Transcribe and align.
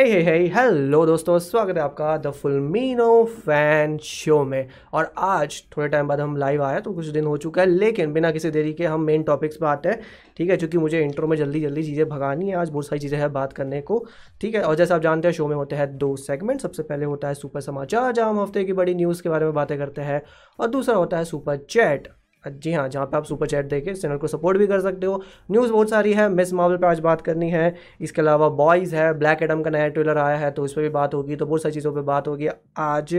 हे 0.00 0.04
हे 0.06 0.20
हे 0.22 0.46
hello 0.48 1.04
दोस्तों, 1.06 1.38
स्वागत 1.38 1.76
है 1.76 1.82
आपका 1.82 2.16
द 2.16 2.30
फुलमीनो 2.32 3.24
फ़ैन 3.24 3.96
शो 3.98 4.42
में। 4.44 4.68
और 4.92 5.12
आज 5.18 5.62
थोड़े 5.76 5.88
टाइम 5.88 6.08
बाद 6.08 6.20
हम 6.20 6.36
लाइव 6.36 6.62
आए 6.62 6.80
तो 6.80 6.92
कुछ 6.92 7.06
दिन 7.06 7.24
हो 7.24 7.36
चुका 7.36 7.62
है, 7.62 7.68
लेकिन 7.68 8.12
बिना 8.12 8.30
किसी 8.30 8.50
देरी 8.50 8.72
के 8.72 8.86
हम 8.86 9.00
मेन 9.00 9.22
टॉपिक्स 9.22 9.56
पे 9.56 9.66
आते 9.66 9.88
हैं, 9.88 10.00
ठीक 10.36 10.50
है? 10.50 10.56
क्योंकि 10.56 10.78
मुझे 10.78 11.02
इंट्रो 11.02 11.26
में 11.28 11.36
जल्दी 11.36 11.60
जल्दी 11.60 11.82
चीज़ें 11.82 12.08
भगानी 12.08 12.48
है, 12.48 12.56
आज 12.56 12.70
बहुत 12.70 12.86
सारी 12.86 13.00
चीज़ें 13.00 13.18
हैं 13.18 13.32
बात 13.32 13.52
करने 13.52 13.80
को, 13.80 14.04
ठीक 14.40 14.54
है? 14.54 14.62
और 14.62 14.74
जैसे 14.74 14.94
आप 14.94 15.02
जानते 15.02 15.28
हैं 15.28 15.34
शो 15.34 15.48
में 15.48 15.56
होते 15.56 15.76
हैं 15.76 15.96
दो 15.98 16.14
सेगमेंट 16.16 16.60
सबसे 16.60 16.82
पहले 16.82 17.04
होता 17.04 17.28
है 17.28 17.34
सुपर 17.34 17.60
समाचार, 17.60 18.12
जहाँ 18.12 18.30
हम 18.30 18.40
हफ़्ते 18.40 18.64
की 18.64 18.72
बड़ी 18.72 18.94
न्यूज़ 18.94 19.22
के 19.22 19.28
बारे 19.28 19.44
में 19.44 19.54
बातें 19.54 19.76
करते 19.78 20.02
हैं, 20.02 20.22
और 20.60 20.68
दूसरा 20.68 20.96
होता 20.96 21.18
है 21.18 21.24
सुपर 21.24 21.56
चैट 21.70 22.08
जी 22.44 22.72
हाँ 22.72 22.88
जहाँ 22.88 23.06
पे 23.06 23.16
आप 23.16 23.24
सुपर 23.24 23.46
चैट 23.46 23.72
इस 23.72 24.02
चैनल 24.02 24.16
को 24.18 24.26
सपोर्ट 24.26 24.58
भी 24.58 24.66
कर 24.66 24.80
सकते 24.80 25.06
हो। 25.06 25.22
न्यूज़ 25.50 25.72
बहुत 25.72 25.90
सारी 25.90 26.12
है 26.12 26.28
मिस 26.28 26.52
मार्वल 26.52 26.76
पे 26.76 26.86
आज 26.86 27.00
बात 27.00 27.20
करनी 27.22 27.50
है। 27.50 27.74
इसके 28.00 28.22
अलावा 28.22 28.48
बॉयज़ 28.50 28.94
है 28.96 29.12
ब्लैक 29.18 29.42
एडम 29.42 29.62
का 29.62 29.70
नया 29.70 29.88
ट्रेलर 29.88 30.18
आया 30.18 30.36
है 30.36 30.50
तो 30.50 30.62
उस 30.62 30.72
पर 30.72 30.82
भी 30.82 30.88
बात 30.90 31.14
होगी 31.14 31.36
तो 31.36 31.46
बहुत 31.46 31.62
सारी 31.62 31.74
चीज़ों 31.74 31.92
पर 31.94 32.02
बात 32.02 32.28
होगी। 32.28 32.48
आज 32.78 33.14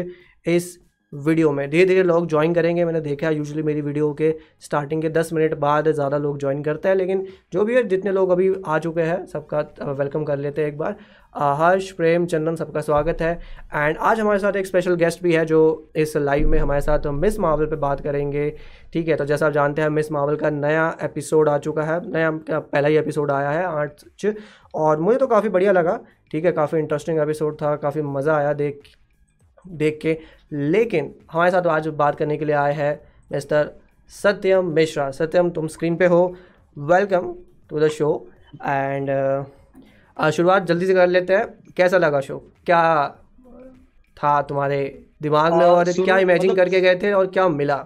इस 0.46 0.78
वीडियो 1.14 1.52
में। 1.52 1.70
धीरे 1.70 1.86
धीरे 1.86 2.04
लोग 2.04 2.28
ज्वाइन 2.28 2.54
करेंगे, 2.54 2.84
मैंने 2.86 3.00
देखा 3.02 3.30
यूजुअली 3.30 3.64
मेरी 3.64 3.82
वीडियो 3.82 4.12
के 4.14 4.34
स्टार्टिंग 4.62 5.02
के 5.02 5.10
दस 5.10 5.32
मिनट 5.34 5.54
बाद 5.60 5.92
ज़्यादा 5.92 6.18
लोग 6.18 6.38
ज्वाइन 6.40 6.62
करते 6.64 6.90
हैं, 6.90 6.96
लेकिन 6.96 7.26
जो 7.54 7.64
भी 7.66 7.76
है, 7.76 7.84
जितने 7.86 8.12
लोग 8.12 8.30
अभी 8.30 8.54
आ 8.66 8.78
चुके 8.80 9.02
हैं, 9.02 9.26
सबका 9.28 9.60
वेलकम 9.92 10.24
कर 10.24 10.38
लेते 10.38 10.62
हैं 10.62 10.70
एक 10.70 10.78
बार। 10.78 10.96
हर्ष 11.36 11.92
प्रेम 11.92 12.26
चंदन, 12.26 12.56
सबका 12.56 12.82
स्वागत 12.82 13.22
है। 13.22 13.34
एंड 13.74 13.98
आज 14.00 14.20
हमारे 14.20 14.40
साथ 14.40 14.56
एक 14.56 14.66
स्पेशल 14.66 14.96
गेस्ट 14.96 15.22
भी 15.24 15.34
है, 15.34 15.46
जो 15.46 15.92
इस 15.96 16.16
लाइव 16.18 16.48
में 16.48 16.58
हमारे 16.60 16.82
साथ 16.82 17.08
मिस 17.10 17.40
मावल 17.40 17.66
पे 17.66 17.76
बात 17.78 18.02
करेंगे। 18.02 18.50
ठीक 18.94 19.08
है 19.08 19.16
तो 19.16 19.26
जैसा 19.26 19.46
आप 19.46 19.52
जानते 19.54 19.82
हैं 19.82 19.90
मिस 19.90 20.12
मावल 20.12 20.36
का 20.36 20.50
नया 20.50 20.96
एपिसोड 21.04 21.50
आ 21.50 21.58
चुका 21.60 21.84
है। 21.84 22.00
नया 22.08 22.32
पहला 22.50 22.88
ही 22.88 22.98
एपिसोड 22.98 23.32
आया 23.32 23.50
है 23.50 23.66
आठ 23.66 24.26
और 24.76 25.00
मुझे 25.00 25.18
तो 25.20 25.28
काफ़ी 25.28 25.50
बढ़िया 25.50 25.72
लगा। 25.72 26.00
ठीक 26.32 26.46
है, 26.46 26.52
काफ़ी 26.54 26.80
इंटरेस्टिंग 26.80 27.20
एपिसोड 27.20 27.56
था, 27.56 27.76
काफ़ी 27.78 28.02
मज़ा 28.02 28.36
आया 28.36 28.54
देख 28.56 28.82
देख 29.68 30.00
के। 30.02 30.18
लेकिन 30.52 31.16
हमारे 31.32 31.52
साथ 31.52 31.68
आज 31.68 31.88
बात 31.88 32.16
करने 32.16 32.38
के 32.38 32.46
लिए 32.46 32.56
आए 32.56 32.74
हैं 32.74 33.00
मिस्टर 33.32 33.72
सत्यम 34.10 34.66
मिश्रा। 34.66 35.10
सत्यम 35.12 35.50
तुम 35.50 35.68
स्क्रीन 35.68 35.96
पे 35.96 36.06
हो। 36.06 36.36
Welcome 36.78 37.34
to 37.70 37.80
the 37.80 37.88
show 37.88 38.30
and 38.66 39.10
शुरुआत 40.32 40.64
जल्दी 40.64 40.86
से 40.86 40.94
कर 40.94 41.08
लेते 41.08 41.34
हैं। 41.34 41.74
कैसा 41.78 41.98
लगा 41.98 42.20
शो 42.22 42.38
क्या 42.66 43.08
था 44.18 44.42
तुम्हारे 44.42 45.06
दिमाग 45.22 45.54
में 45.54 45.66
और 45.66 45.92
क्या 45.92 46.18
इमेजिन 46.18 46.52
मतलब, 46.52 46.64
करके 46.64 46.82
गए 46.82 46.96
थे 46.96 47.14
और 47.14 47.28
क्या 47.28 47.48
मिला? 47.50 47.86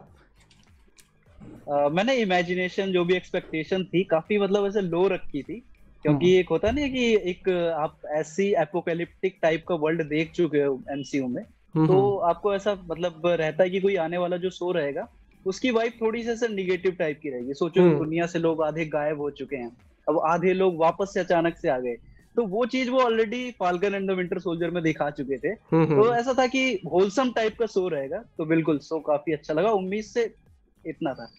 आ, 1.71 1.89
मैंने 1.89 2.15
इमेजिनेशन 2.15 2.91
जो 2.91 3.05
भी 3.05 3.15
एक्सपेक्टेशन 3.15 3.83
थी 3.83 4.03
काफ़ी 4.03 4.37
मतलब 4.39 4.65
ऐसे 4.67 4.81
लो 4.81 5.07
रखी 5.07 5.41
थी। 5.43 5.63
क्योंकि 6.01 6.25
हम्म। 6.25 6.39
एक 6.39 6.49
होता 6.49 6.71
नहीं 6.71 6.91
कि 6.91 7.15
एक 7.15 7.49
आप 7.75 7.97
ऐसी 8.05 8.53
एपोकैलिप्टिक 8.53 9.37
टाइप 9.41 9.65
का 9.67 9.75
वर्ल्ड 9.75 10.03
देख 10.03 10.31
चुके 10.31 10.57
हो 10.57 10.81
एमसीयू 10.91 11.27
में। 11.27 11.43
तो 11.75 11.81
हम्म। 11.81 12.29
आपको 12.29 12.53
ऐसा 12.55 12.73
मतलब 12.85 13.21
रहता 13.25 13.63
है 13.63 13.69
कि 13.69 13.79
कोई 13.81 13.95
आने 13.95 14.17
वाला 14.17 14.37
जो 14.37 14.49
शो 14.49 14.71
रहेगा 14.71 15.07
उसकी 15.45 15.71
वाइफ 15.71 15.97
थोड़ी 16.01 16.23
सी 16.23 16.53
निगेटिव 16.55 16.91
टाइप 16.91 17.19
की 17.23 17.29
रहेगी। 17.29 17.53
सोचो 17.53 17.89
दुनिया 17.99 18.25
से 18.25 18.39
लोग 18.39 18.61
आधे 18.63 18.85
गायब 18.85 19.21
हो 19.21 19.29
चुके 19.31 19.55
हैं 19.55 19.71
अब 20.07 20.19
आधे 20.25 20.53
लोग 20.53 20.77
वापस 20.77 21.13
से 21.13 21.19
अचानक 21.19 21.57
से 21.57 21.69
आ 21.69 21.77
गए। 21.79 21.95
तो 22.35 22.45
वो 22.45 22.65
चीज़ 22.65 22.89
वो 22.89 22.99
already 22.99 23.51
Falcon 23.51 23.95
and 23.95 24.09
the 24.11 24.13
Winter 24.13 24.39
Soldier 24.39 24.69
में 24.69 24.81
दिखा 24.83 25.09
चुके 25.09 25.37
थे। 25.37 25.53
तो 25.55 26.13
ऐसा 26.15 26.33
था 26.33 26.47
कि 26.47 26.81
होलसम 26.91 27.31
टाइप 27.31 27.57
का 27.59 27.65
शो 27.65 27.87
रहेगा 27.87 28.23
तो 28.37 28.45
बिल्कुल 28.45 28.79
शो 28.79 28.99
काफ़ी 28.99 29.33
अच्छा 29.33 29.53
लगा। 29.53 29.71
उम्मीद 29.71 30.03
से 30.03 30.33
इतना 30.85 31.13
था। 31.13 31.31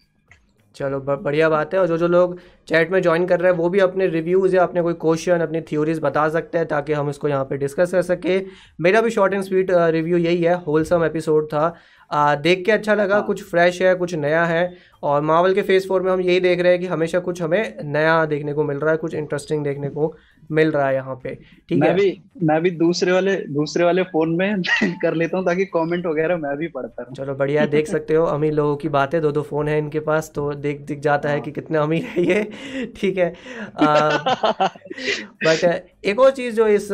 चलो 0.77 0.99
बढ़िया 1.01 1.49
बात 1.49 1.73
है। 1.73 1.79
और 1.79 1.87
जो 1.87 1.97
जो 1.97 2.07
लोग 2.07 2.37
चैट 2.67 2.91
में 2.91 3.01
ज्वाइन 3.01 3.25
कर 3.27 3.39
रहे 3.39 3.51
हैं 3.51 3.57
वो 3.59 3.69
भी 3.69 3.79
अपने 3.79 4.07
रिव्यूज़ 4.07 4.55
या 4.55 4.63
अपने 4.63 4.81
कोई 4.81 4.93
क्वेश्चन 4.93 5.39
अपनी 5.39 5.61
थ्योरीज 5.61 5.99
बता 5.99 6.27
सकते 6.29 6.57
हैं 6.57 6.67
ताकि 6.67 6.93
हम 6.93 7.09
इसको 7.09 7.27
यहाँ 7.27 7.45
पे 7.45 7.57
डिस्कस 7.57 7.91
कर 7.91 8.01
सके। 8.01 8.39
मेरा 8.81 9.01
भी 9.01 9.09
शॉर्ट 9.09 9.33
एंड 9.33 9.43
स्वीट 9.43 9.71
रिव्यू 9.71 10.17
यही 10.17 10.43
है। 10.43 10.53
होलसम 10.63 11.03
एपिसोड 11.03 11.47
था। 11.47 11.73
आ, 12.11 12.35
देख 12.35 12.63
के 12.65 12.71
अच्छा 12.71 12.93
लगा। 12.95 13.15
हाँ। 13.15 13.25
कुछ 13.25 13.43
फ्रेश 13.43 13.81
है 13.81 13.93
कुछ 13.95 14.13
नया 14.15 14.43
है। 14.45 14.73
और 15.03 15.21
मावल 15.21 15.53
के 15.53 15.61
फ़ेज़ 15.61 15.87
फोर 15.87 16.01
में 16.01 16.11
हम 16.11 16.21
यही 16.21 16.39
देख 16.39 16.59
रहे 16.59 16.71
हैं 16.71 16.81
कि 16.81 16.87
हमेशा 16.87 17.19
कुछ 17.19 17.41
हमें 17.41 17.77
नया 17.85 18.25
देखने 18.25 18.53
को 18.53 18.63
मिल 18.63 18.77
रहा 18.77 18.91
है 18.91 18.97
कुछ 18.97 19.13
इंटरेस्टिंग 19.15 19.63
देखने 19.63 19.89
को 19.89 20.13
मिल 20.49 20.71
रहा 20.71 20.87
है 20.87 20.93
यहाँ 20.95 21.15
पे 21.23 21.33
ठीक 21.69 21.83
है 21.83 21.93
भी 21.93 22.21
मैं 22.43 22.61
भी 22.61 22.71
दूसरे 22.73 23.11
वाले 23.11 23.35
दूसरे 23.49 23.85
वाले 23.85 24.03
फ़ोन 24.03 24.35
में 24.35 24.61
कर 25.01 25.13
लेता 25.13 25.37
हूँ 25.37 25.45
ताकि 25.45 25.65
कमेंट 25.67 26.05
वगैरह 26.05 26.37
मैं 26.37 26.55
भी 26.57 26.67
पढ़ता 26.67 27.03
हूँ 27.03 27.15
चलो 27.15 27.35
बढ़िया 27.35 27.65
देख 27.67 27.87
सकते 27.95 28.15
हो 28.15 28.25
अमीर 28.27 28.53
लोगों 28.53 28.75
की 28.75 28.89
बातें 28.89 29.21
दो 29.21 29.31
दो 29.31 29.41
फ़ोन 29.41 29.67
है 29.67 29.77
इनके 29.77 29.99
पास 30.01 30.31
तो 30.35 30.51
देख 30.59 30.81
दिख 30.83 30.99
जाता 30.99 31.29
है 31.29 31.41
कि 31.41 31.49
हाँ। 31.49 31.53
कितने 31.53 31.77
अमीर 31.77 32.03
है 32.05 32.23
ये 32.23 32.43
ठीक 32.95 33.17
है 33.17 33.33
बट 35.43 35.63
एक 36.05 36.19
और 36.19 36.31
चीज़ 36.31 36.55
जो 36.55 36.67
इस 36.69 36.87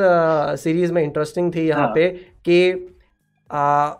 सीरीज़ 0.61 0.93
में 0.93 1.01
इंटरेस्टिंग 1.03 1.53
थी 1.55 1.67
यहाँ 1.67 1.81
हाँ। 1.81 1.93
पे 1.95 2.09
कि 2.47 2.89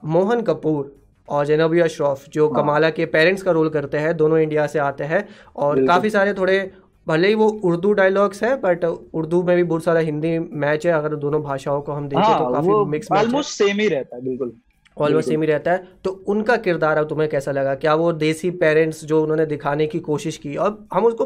मोहन 0.10 0.42
कपूर 0.42 0.92
और 1.30 1.46
जेनोबिया 1.46 1.88
श्रॉफ 1.88 2.26
जो 2.30 2.48
हाँ। 2.50 2.62
कमाला 2.62 2.90
के 2.90 3.06
पेरेंट्स 3.06 3.44
का 3.44 3.52
रोल 3.52 3.70
करते 3.70 3.98
हैं 3.98 4.16
दोनों 4.18 4.40
इंडिया 4.40 4.68
से 4.68 4.80
आते 4.80 5.04
हैं। 5.04 5.28
और 5.56 5.86
काफ़ी 5.86 6.10
सारे 6.10 6.34
थोड़े 6.34 6.72
भले 7.08 7.28
ही 7.28 7.36
वो 7.36 7.48
उर्दू 7.64 7.92
डायलॉग्स 7.94 8.44
है 8.44 8.56
बट 8.62 8.84
उर्दू 8.86 9.42
में 9.44 9.56
भी 9.56 9.64
बहुत 9.64 9.84
सारा 9.84 10.00
हिंदी 10.00 10.38
मैच 10.40 10.86
है। 10.88 10.94
अगर 10.94 11.16
दोनों 11.16 11.42
भाषाओं 11.42 11.82
को 11.82 11.92
हम 11.92 12.08
देखें 12.10 12.22
हाँ, 12.24 12.38
तो 12.40 12.44
हाँ, 12.44 12.54
काफ़ी 12.54 12.90
मिक्स 12.92 13.12
ऑलमोस्ट 13.12 13.50
सेम 13.50 13.80
ही। 13.80 13.88
रहता 13.88 14.16
है 14.16 14.22
बिल्कुल। 14.22 14.54
ऑलमोस्ट 14.98 15.30
सेम 15.30 15.42
ही 15.42 15.48
रहता 15.48 15.72
है। 15.72 15.88
तो 16.04 16.12
उनका 16.28 16.56
किरदार 16.58 16.98
अब 16.98 17.08
तुम्हें 17.10 17.30
कैसा 17.30 17.52
लगा? 17.52 17.76
क्या 17.76 17.96
वो 17.96 18.12
देसी 18.14 18.52
पेरेंट्स 18.52 19.04
जो 19.06 19.22
उन्होंने 19.24 19.46
दिखाने 19.46 19.88
की 19.88 20.00
कोशिश 20.00 20.38
की? 20.38 20.56
और 20.56 20.88
हम 20.94 21.06
उसको 21.06 21.26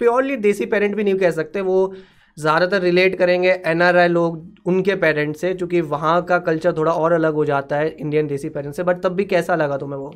प्योरली 0.00 0.36
देसी 0.36 0.66
पेरेंट 0.66 0.94
भी 0.96 1.04
नहीं 1.04 1.14
कह 1.14 1.30
सकते 1.30 1.60
वो 1.60 1.92
ज़्यादातर 2.38 2.80
रिलेट 2.82 3.14
करेंगे 3.18 3.50
एनआरआई 3.66 4.08
लोग 4.08 4.66
उनके 4.66 4.94
पेरेंट्स 4.96 5.40
से, 5.40 5.52
क्योंकि 5.54 5.80
वहाँ 5.82 6.22
का 6.24 6.38
कल्चर 6.40 6.72
थोड़ा 6.76 6.92
और 6.92 7.12
अलग 7.12 7.34
हो 7.34 7.44
जाता 7.44 7.76
है 7.76 7.88
इंडियन 7.90 8.26
देसी 8.26 8.48
पेरेंट्स 8.48 8.76
से 8.76 8.82
बट 8.82 9.02
तब 9.02 9.12
भी 9.12 9.24
कैसा 9.24 9.54
लगा 9.54 9.76
तुम्हें 9.76 9.98
वो? 9.98 10.10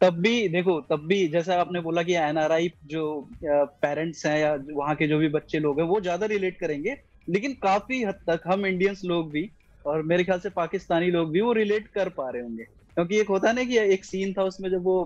तब 0.00 0.14
भी, 0.14 0.48
देखो, 0.48 0.80
तब 0.80 1.06
भी 1.08 1.26
जैसा 1.28 1.60
आपने 1.60 1.80
बोला 1.80 2.02
कि 2.02 2.14
एनआरआई 2.14 2.70
जो 2.86 3.04
पेरेंट्स 3.44 4.24
हैं 4.26 4.38
या 4.40 4.54
वहाँ 4.72 4.94
के 4.96 5.06
जो 5.08 5.18
भी 5.18 5.28
बच्चे 5.28 5.58
लोग 5.58 5.80
हैं, 5.80 5.86
वो 5.88 6.00
ज़्यादा 6.00 6.26
रिलेट 6.26 6.58
करेंगे। 6.60 6.96
लेकिन 7.28 7.52
काफ़ी 7.62 8.02
हद 8.04 8.14
तक 8.30 8.40
हम 8.46 8.66
इंडियंस 8.66 9.02
लोग 9.04 9.30
भी 9.32 9.48
और 9.84 10.02
मेरे 10.02 10.24
ख्याल 10.24 10.38
से 10.40 10.50
पाकिस्तानी 10.50 11.10
लोग 11.10 11.30
भी 11.32 11.40
वो 11.40 11.52
रिलेट 11.52 11.86
कर 11.88 12.08
पा 12.08 12.28
रहे 12.30 12.42
होंगे। 12.42 12.64
क्योंकि 12.64 13.20
एक 13.20 13.28
होता 13.28 13.48
है 13.48 13.54
ना 13.54 13.64
कि 13.64 13.78
एक 13.94 14.04
सीन 14.04 14.32
था, 14.32 14.42
उसमें 14.44 14.70
जब 14.70 14.84
वो 14.84 15.02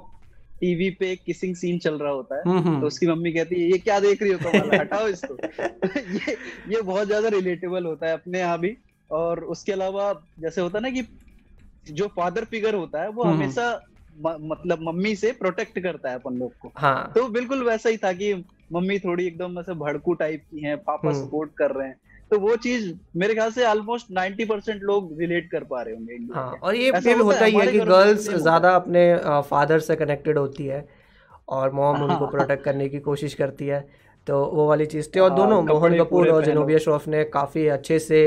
टीवी 0.61 0.91
पे 0.91 1.11
एक 1.13 1.23
किसिंग 1.27 1.55
सीन 1.57 1.79
चल 1.79 1.99
रहा 1.99 2.13
होता 2.13 2.37
है 2.37 2.43
हम्म, 2.47 2.59
हम्म। 2.59 2.81
तो 2.81 2.87
उसकी 2.87 3.07
मम्मी 3.07 3.33
कहती 3.33 3.63
है 3.63 3.71
ये 3.71 3.79
क्या 3.79 4.01
देख 4.01 4.23
रही 4.23 4.33
हो 4.33 4.39
कमाल? 4.39 4.71
हटाओ 4.81 5.09
इसको। 5.09 5.37
ये 5.99 6.37
ये 6.77 6.83
बहुत 6.83 7.07
ज़्यादा 7.07 7.29
रिलेटेबल 7.29 7.85
होता 7.85 8.07
है 8.07 8.13
अपने 8.13 8.39
यहाँ 8.39 8.59
भी। 8.59 8.77
और 9.11 9.45
उसके 9.45 9.73
अलावा 9.73 10.13
जैसे 10.41 10.61
होता 10.61 10.79
है 10.79 10.83
ना 10.83 10.91
कि 10.91 11.07
जो 11.93 12.07
फादर 12.07 12.45
फिगर 12.45 12.75
होता 12.75 13.03
है 13.03 13.09
वो 13.09 13.25
हम्म, 13.25 13.37
हमेशा 13.37 13.83
मतलब 14.21 14.79
मम्मी 14.83 15.15
से 15.17 15.33
प्रोटेक्ट 15.33 15.79
करता 15.79 16.09
है 16.09 16.15
अपन 16.15 16.35
लोग 16.35 16.53
को। 16.59 16.73
हाँ। 16.77 17.13
तो 17.15 17.29
बिल्कुल 17.29 17.65
वैसा 17.65 17.89
ही 17.89 17.97
था 17.97 18.13
कि 18.13 18.35
मम्मी 18.73 18.99
थोड़ी 18.99 19.27
एकदम 19.27 19.59
ऐसे 19.59 19.75
भड़कू 19.75 20.15
टाइप 20.15 20.43
की 20.51 20.65
हैं 20.65 20.79
पापा 20.79 21.13
सपोर्ट। 21.13 21.51
कर 21.59 21.71
रहे 21.71 21.89
हैं। 21.89 22.01
तो 22.31 22.39
वो 22.39 22.55
चीज़ 22.57 22.93
मेरे 23.17 23.35
ख्याल 23.35 23.51
से 23.51 23.65
ऑलमोस्ट 23.67 24.07
90 24.13 24.45
परसेंट 24.49 24.83
लोग 24.83 25.19
रिलेट 25.21 25.51
कर 25.51 25.65
पा 25.65 25.83
रहे 25.83 25.95
होंगे 25.95 26.15
हाँ, 26.35 26.51
और 26.63 26.75
ये 26.77 26.93
भी 26.93 27.13
होता 27.13 27.45
ही 27.45 27.55
है 27.57 27.67
कि 27.73 27.79
गर्ल्स 27.81 28.29
ज़्यादा 28.31 28.75
अपने 28.77 29.05
फादर 29.51 29.79
से 29.81 29.97
कनेक्टेड 29.97 30.39
होती 30.39 30.67
है 30.67 30.87
और 31.49 31.73
मॉम 31.73 31.97
हाँ, 31.97 32.07
उनको 32.07 32.27
प्रोटेक्ट 32.27 32.65
करने 32.65 32.89
की 32.89 32.99
कोशिश 33.01 33.35
करती 33.35 33.67
है। 33.67 33.81
तो 34.27 34.45
वो 34.45 34.67
वाली 34.69 34.87
चीज़ 34.87 35.09
थी 35.17 35.21
और 35.21 35.31
हाँ, 35.31 35.39
दोनों 35.39 35.63
मोहन 35.63 35.99
कपूर 35.99 36.29
और 36.29 36.45
जनोबिया 36.45 36.79
श्रॉफ 36.79 37.09
ने 37.09 37.25
काफ़ी 37.25 37.67
अच्छे 37.69 37.99
से 37.99 38.23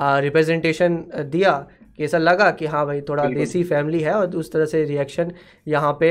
रिप्रेजेंटेशन 0.00 0.96
दिया 1.30 1.52
कि 1.96 2.04
ऐसा 2.04 2.18
लगा 2.18 2.50
कि 2.50 2.66
हाँ 2.66 2.84
भाई 2.86 3.00
थोड़ा 3.00 3.24
देसी 3.30 3.62
फैमिली 3.64 4.00
है 4.00 4.14
और 4.14 4.36
उस 4.36 4.52
तरह 4.52 4.66
से 4.66 4.84
रिएक्शन 4.84 5.32
यहाँ 5.68 5.96
पे 6.00 6.10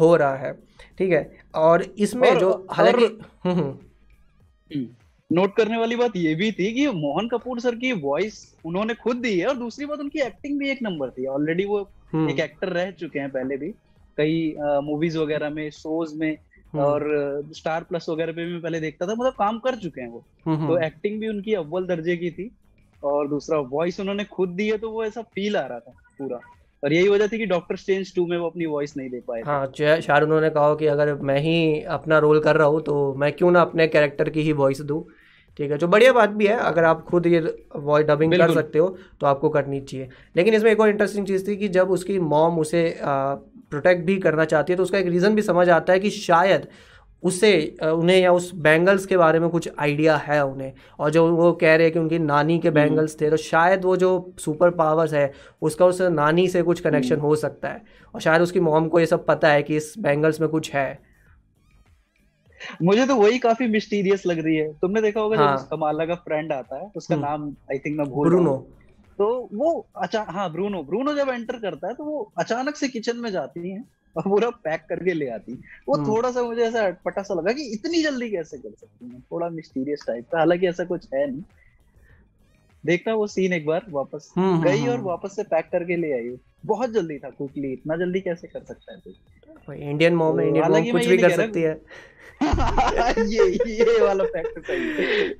हो 0.00 0.14
रहा 0.16 0.36
है। 0.36 0.52
ठीक 0.98 1.12
है? 1.12 1.30
और 1.54 1.82
इसमें 1.82 2.38
जो 2.38 2.50
हालाँकि 2.70 3.06
नोट 5.32 5.40
हम्म, 5.40 5.50
हम्म। 5.50 5.60
हम्म, 5.60 5.64
करने 5.64 5.78
वाली 5.78 5.96
बात 5.96 6.16
ये 6.16 6.34
भी 6.34 6.52
थी 6.52 6.72
कि 6.72 6.86
मोहन 6.86 7.28
कपूर 7.28 7.60
सर 7.60 7.74
की 7.74 7.92
वॉइस 7.92 8.56
उन्होंने 8.64 8.94
खुद 8.94 9.16
दी 9.16 9.38
है 9.38 9.46
और 9.46 9.56
दूसरी 9.56 9.86
बात 9.86 9.98
उनकी 9.98 10.20
एक्टिंग 10.20 10.58
भी 10.58 10.70
एक 10.70 10.78
नंबर 10.82 11.10
थी। 11.10 11.26
ऑलरेडी 11.26 11.64
वो 11.64 11.80
एक 12.30 12.40
एक्टर 12.40 12.68
रह 12.68 12.90
चुके 12.90 13.18
हैं 13.18 13.30
पहले 13.30 13.56
भी। 13.56 13.74
कई 14.16 14.54
मूवीज़ 14.60 15.18
वगैरह 15.18 15.50
में 15.50 15.70
शोज़ 15.70 16.14
में 16.16 16.38
और 16.80 17.02
स्टार 17.52 17.82
प्लस 17.82 18.06
वगैरह 18.08 18.32
पे 18.32 18.44
भी 18.44 18.58
पहले 18.58 18.80
देखता 18.80 19.06
था 19.06 19.14
मतलब 19.14 19.32
काम 19.32 19.58
कर 19.58 19.74
चुके 19.74 20.00
हैं 20.00 20.08
वो। 20.08 20.24
तो 20.68 20.78
एक्टिंग 20.86 21.20
भी 21.20 21.28
उनकी 21.28 21.54
अव्वल 21.54 21.86
दर्जे 21.86 22.16
की 22.16 22.30
थी 22.30 22.50
और 23.04 23.28
दूसरा 23.28 23.58
वॉइस 23.58 24.00
उन्होंने 24.00 24.24
खुद 24.24 24.48
दी 24.48 24.68
है 24.68 24.78
तो 24.78 24.90
वो 24.90 25.04
ऐसा 25.04 25.22
फील 25.22 25.56
आ 25.56 25.66
रहा 25.66 25.78
था 25.78 25.94
पूरा। 26.18 26.40
और 26.84 26.92
यही 26.92 27.08
वजह 27.08 27.26
थी 27.26 27.38
कि 27.38 27.46
डॉक्टर 27.46 27.76
स्ट्रेंज 27.76 28.14
टू 28.14 28.26
में 28.26 28.38
वो 28.38 28.46
अपनी 28.46 28.66
वॉइस 28.66 28.96
नहीं 28.96 29.10
दे 29.10 29.20
पाए 29.20 29.42
हाँ 29.42 29.72
शायद 29.76 30.22
उन्होंने 30.22 30.50
कहा 30.50 30.74
कि 30.74 30.86
अगर 30.86 31.14
मैं 31.14 31.40
ही 31.40 31.82
अपना 31.82 32.18
रोल 32.18 32.40
कर 32.40 32.56
रहा 32.56 32.66
हूँ 32.66 32.82
तो 32.82 33.14
मैं 33.14 33.32
क्यों 33.32 33.50
ना 33.50 33.60
अपने 33.60 33.88
कैरेक्टर 33.88 34.30
की 34.30 34.42
ही 34.42 34.52
वॉइस 34.52 34.80
दूँ? 34.80 35.04
ठीक 35.58 35.70
है 35.70 35.78
जो 35.78 35.88
बढ़िया 35.88 36.12
बात 36.12 36.30
भी 36.30 36.46
है 36.46 36.56
अगर 36.58 36.84
आप 36.84 37.02
खुद 37.04 37.26
ये 37.26 37.40
वॉइस 37.76 38.06
डबिंग 38.06 38.32
कर 38.32 38.52
सकते 38.54 38.78
हो 38.78 38.88
तो 39.20 39.26
आपको 39.26 39.48
करनी 39.48 39.80
चाहिए। 39.80 40.08
लेकिन 40.36 40.54
इसमें 40.54 40.70
एक 40.72 40.80
और 40.80 40.88
इंटरेस्टिंग 40.88 41.26
चीज़ 41.26 41.48
थी 41.48 41.56
कि 41.56 41.68
जब 41.70 41.90
उसकी 41.90 42.18
मॉम 42.20 42.58
उसे 42.58 42.84
प्रोटेक्ट 43.02 44.04
भी 44.06 44.16
करना 44.18 44.44
चाहती 44.44 44.72
है 44.72 44.76
तो 44.76 44.82
उसका 44.82 44.98
एक 44.98 45.06
रीज़न 45.08 45.34
भी 45.34 45.42
समझ 45.42 45.68
आता 45.70 45.92
है 45.92 46.00
कि 46.00 46.10
शायद 46.10 46.66
उससे 47.22 47.50
उन्हें 47.84 48.18
या 48.18 48.32
उस 48.32 48.50
बैंगल्स 48.54 49.04
के 49.06 49.16
बारे 49.16 49.38
में 49.40 49.48
कुछ 49.50 49.68
आइडिया 49.78 50.16
है 50.16 50.44
उन्हें। 50.44 50.72
और 50.98 51.10
जो 51.10 51.26
वो 51.32 51.52
कह 51.52 51.74
रहे 51.74 51.86
हैं 51.86 51.92
कि 51.92 51.98
उनकी 51.98 52.18
नानी 52.18 52.58
के 52.58 52.70
बैंगल्स 52.70 53.16
थे 53.20 53.30
तो 53.30 53.36
शायद 53.36 53.84
वो 53.84 53.96
जो 53.96 54.10
सुपर 54.38 54.70
पावर्स 54.70 55.12
है 55.14 55.32
उसका 55.62 55.86
उस 55.86 56.00
नानी 56.02 56.48
से 56.48 56.62
कुछ 56.62 56.80
कनेक्शन 56.80 57.20
हो 57.20 57.34
सकता 57.36 57.68
है। 57.68 57.82
और 58.14 58.20
शायद 58.20 58.42
उसकी 58.42 58.60
मॉम 58.60 58.88
को 58.88 59.00
ये 59.00 59.06
सब 59.06 59.24
पता 59.26 59.48
है 59.48 59.62
कि 59.62 59.76
इस 59.76 59.94
बैंगल्स 59.98 60.40
में 60.40 60.48
कुछ 60.50 60.72
है। 60.74 61.11
मुझे 62.82 63.06
तो 63.06 63.16
वही 63.16 63.38
काफ़ी 63.38 63.66
मिस्टीरियस 63.66 64.26
लग 64.26 64.38
रही 64.38 64.56
है। 64.56 64.72
तुमने 64.72 65.02
देखा 65.02 65.20
होगा 65.20 65.36
हाँ. 65.36 65.56
जब 65.56 65.68
कमाला 65.68 66.06
का 66.06 66.14
फ्रेंड 66.14 66.52
आता 66.52 66.76
है 66.76 66.90
उसका 66.96 67.14
हम्म। 67.14 67.24
नाम 67.24 67.48
आई 67.72 67.78
थिंक 67.78 67.98
मैं 67.98 68.08
भूल 68.08 68.28
ब्रूनो 68.28 68.56
तो 69.18 69.48
वो 69.54 69.86
अच्छा 69.96 70.26
हाँ 70.28 70.52
ब्रूनो 70.52 70.82
ब्रूनो 70.82 71.14
जब 71.14 71.28
एंटर 71.28 71.56
करता 71.56 71.88
है 71.88 71.94
तो 71.94 72.04
वो 72.04 72.32
अचानक 72.38 72.76
से 72.76 72.88
किचन 72.88 73.16
में 73.16 73.30
जाती 73.30 73.70
है 73.70 73.84
और 74.16 74.22
पूरा 74.22 74.50
पैक 74.50 74.86
करके 74.88 75.12
ले 75.14 75.28
आती 75.28 75.52
वो 75.88 75.96
हम्म। 75.96 76.08
थोड़ा 76.08 76.30
सा 76.30 76.42
मुझे 76.42 76.62
ऐसा 76.62 76.86
अटपटा 76.86 77.22
सा 77.22 77.34
लगा 77.34 77.52
कि 77.52 77.62
इतनी 77.72 78.02
जल्दी 78.02 78.30
कैसे 78.30 78.58
कर 78.58 78.70
सकती 78.70 79.08
है? 79.08 79.20
थोड़ा 79.20 79.48
मिस्टीरियस 79.48 80.04
टाइप 80.06 80.26
का 80.32 80.38
हालाँकि 80.38 80.66
ऐसा 80.66 80.84
कुछ 80.84 81.06
है 81.14 81.30
नहीं। 81.30 81.42
देखना 82.86 83.14
वो 83.14 83.26
सीन 83.26 83.52
एक 83.52 83.66
बार 83.66 83.86
वापस 83.90 84.32
हम्म, 84.36 84.54
हम्म, 84.54 84.64
गई 84.64 84.86
और 84.86 85.00
वापस 85.00 85.36
से 85.36 85.42
पैक 85.42 85.68
करके 85.72 85.96
ले 85.96 86.12
आई। 86.12 86.36
बहुत 86.66 86.90
जल्दी 86.90 87.18
था 87.18 87.30
क्विकली 87.30 87.72
इतना 87.72 87.96
जल्दी 87.96 88.20
कैसे 88.20 88.46
कर 88.46 88.60
सकता 88.60 88.92
है 88.92 89.00
कोई? 89.66 89.76
इंडियन 89.76 90.14
मॉम 90.14 90.40
है 90.40 90.46
इंडियन 90.48 90.70
मॉम 90.72 90.90
कुछ 90.92 91.06
भी 91.06 91.18
कर 91.18 91.30
सकती 91.30 91.62
है। 91.62 91.80
ये 92.42 93.44
ये 93.74 94.00
वाला 94.00 94.24
फैक्ट 94.24 94.58
सही 94.58 95.34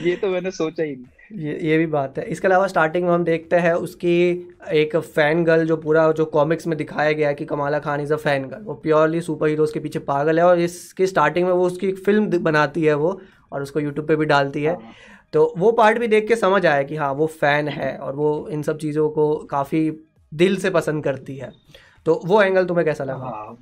ये 0.00 0.14
तो 0.16 0.28
मैंने 0.28 0.50
सोचा 0.50 0.82
ही 0.82 0.94
नहीं। 0.96 1.40
ये 1.44 1.58
ये 1.62 1.76
भी 1.78 1.86
बात 1.86 2.18
है। 2.18 2.24
इसके 2.24 2.48
अलावा 2.48 2.66
स्टार्टिंग 2.66 3.04
में 3.04 3.10
हम 3.12 3.24
देखते 3.24 3.56
हैं 3.56 3.72
उसकी 3.86 4.14
एक 4.72 4.96
फ़ैन 4.96 5.44
गर्ल 5.44 5.66
जो 5.66 5.76
पूरा 5.76 6.10
जो 6.12 6.24
कॉमिक्स 6.24 6.66
में 6.66 6.76
दिखाया 6.78 7.12
गया 7.12 7.28
है 7.28 7.34
कि 7.34 7.44
Kamala 7.44 7.78
Khan 7.78 8.00
is 8.00 8.12
a 8.12 8.16
fan 8.16 8.48
girl 8.48 8.62
वो 8.64 8.74
प्योरली 8.74 9.20
सुपर 9.20 9.48
हीरोज़ 9.48 9.72
के 9.74 9.80
पीछे 9.80 9.98
पागल 9.98 10.38
है 10.38 10.44
और 10.44 10.60
इसकी 10.60 11.06
स्टार्टिंग 11.06 11.46
में 11.46 11.52
वो 11.52 11.66
उसकी 11.66 11.88
एक 11.88 11.98
फ़िल्म 11.98 12.38
बनाती 12.42 12.84
है 12.84 12.94
वो 12.94 13.20
और 13.52 13.62
उसको 13.62 13.80
यूट्यूब 13.80 14.06
पे 14.08 14.16
भी 14.16 14.26
डालती 14.26 14.62
है। 14.62 14.74
हाँ। 14.74 14.94
तो 15.32 15.52
वो 15.58 15.70
पार्ट 15.72 15.98
भी 15.98 16.08
देख 16.08 16.26
के 16.28 16.36
समझ 16.36 16.64
आया 16.66 16.82
कि 16.82 16.96
हाँ 16.96 17.12
वो 17.12 17.26
फ़ैन 17.26 17.68
है 17.68 17.96
और 17.98 18.16
वो 18.16 18.48
इन 18.48 18.62
सब 18.62 18.78
चीज़ों 18.78 19.08
को 19.10 19.34
काफ़ी 19.46 19.90
दिल 20.32 20.56
से 20.56 20.70
पसंद 20.70 21.04
करती 21.04 21.36
है 21.36 21.50
तो 22.06 22.20
वो 22.24 22.42
एंगल 22.42 22.66
तुम्हें 22.66 22.84
कैसा 22.84 23.04
लगा 23.04 23.26
हाँ। 23.26 23.56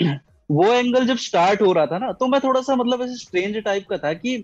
वो 0.50 0.64
एंगल 0.64 1.06
जब 1.06 1.16
स्टार्ट 1.16 1.62
हो 1.62 1.72
रहा 1.72 1.86
था 1.86 1.98
ना 1.98 2.12
तो 2.12 2.26
मैं 2.26 2.40
थोड़ा 2.40 2.60
सा 2.60 2.74
मतलब 2.76 3.02
ऐसे 3.02 3.16
स्ट्रेंज 3.16 3.56
टाइप 3.56 3.86
का 3.90 3.98
था 3.98 4.12
कि 4.14 4.42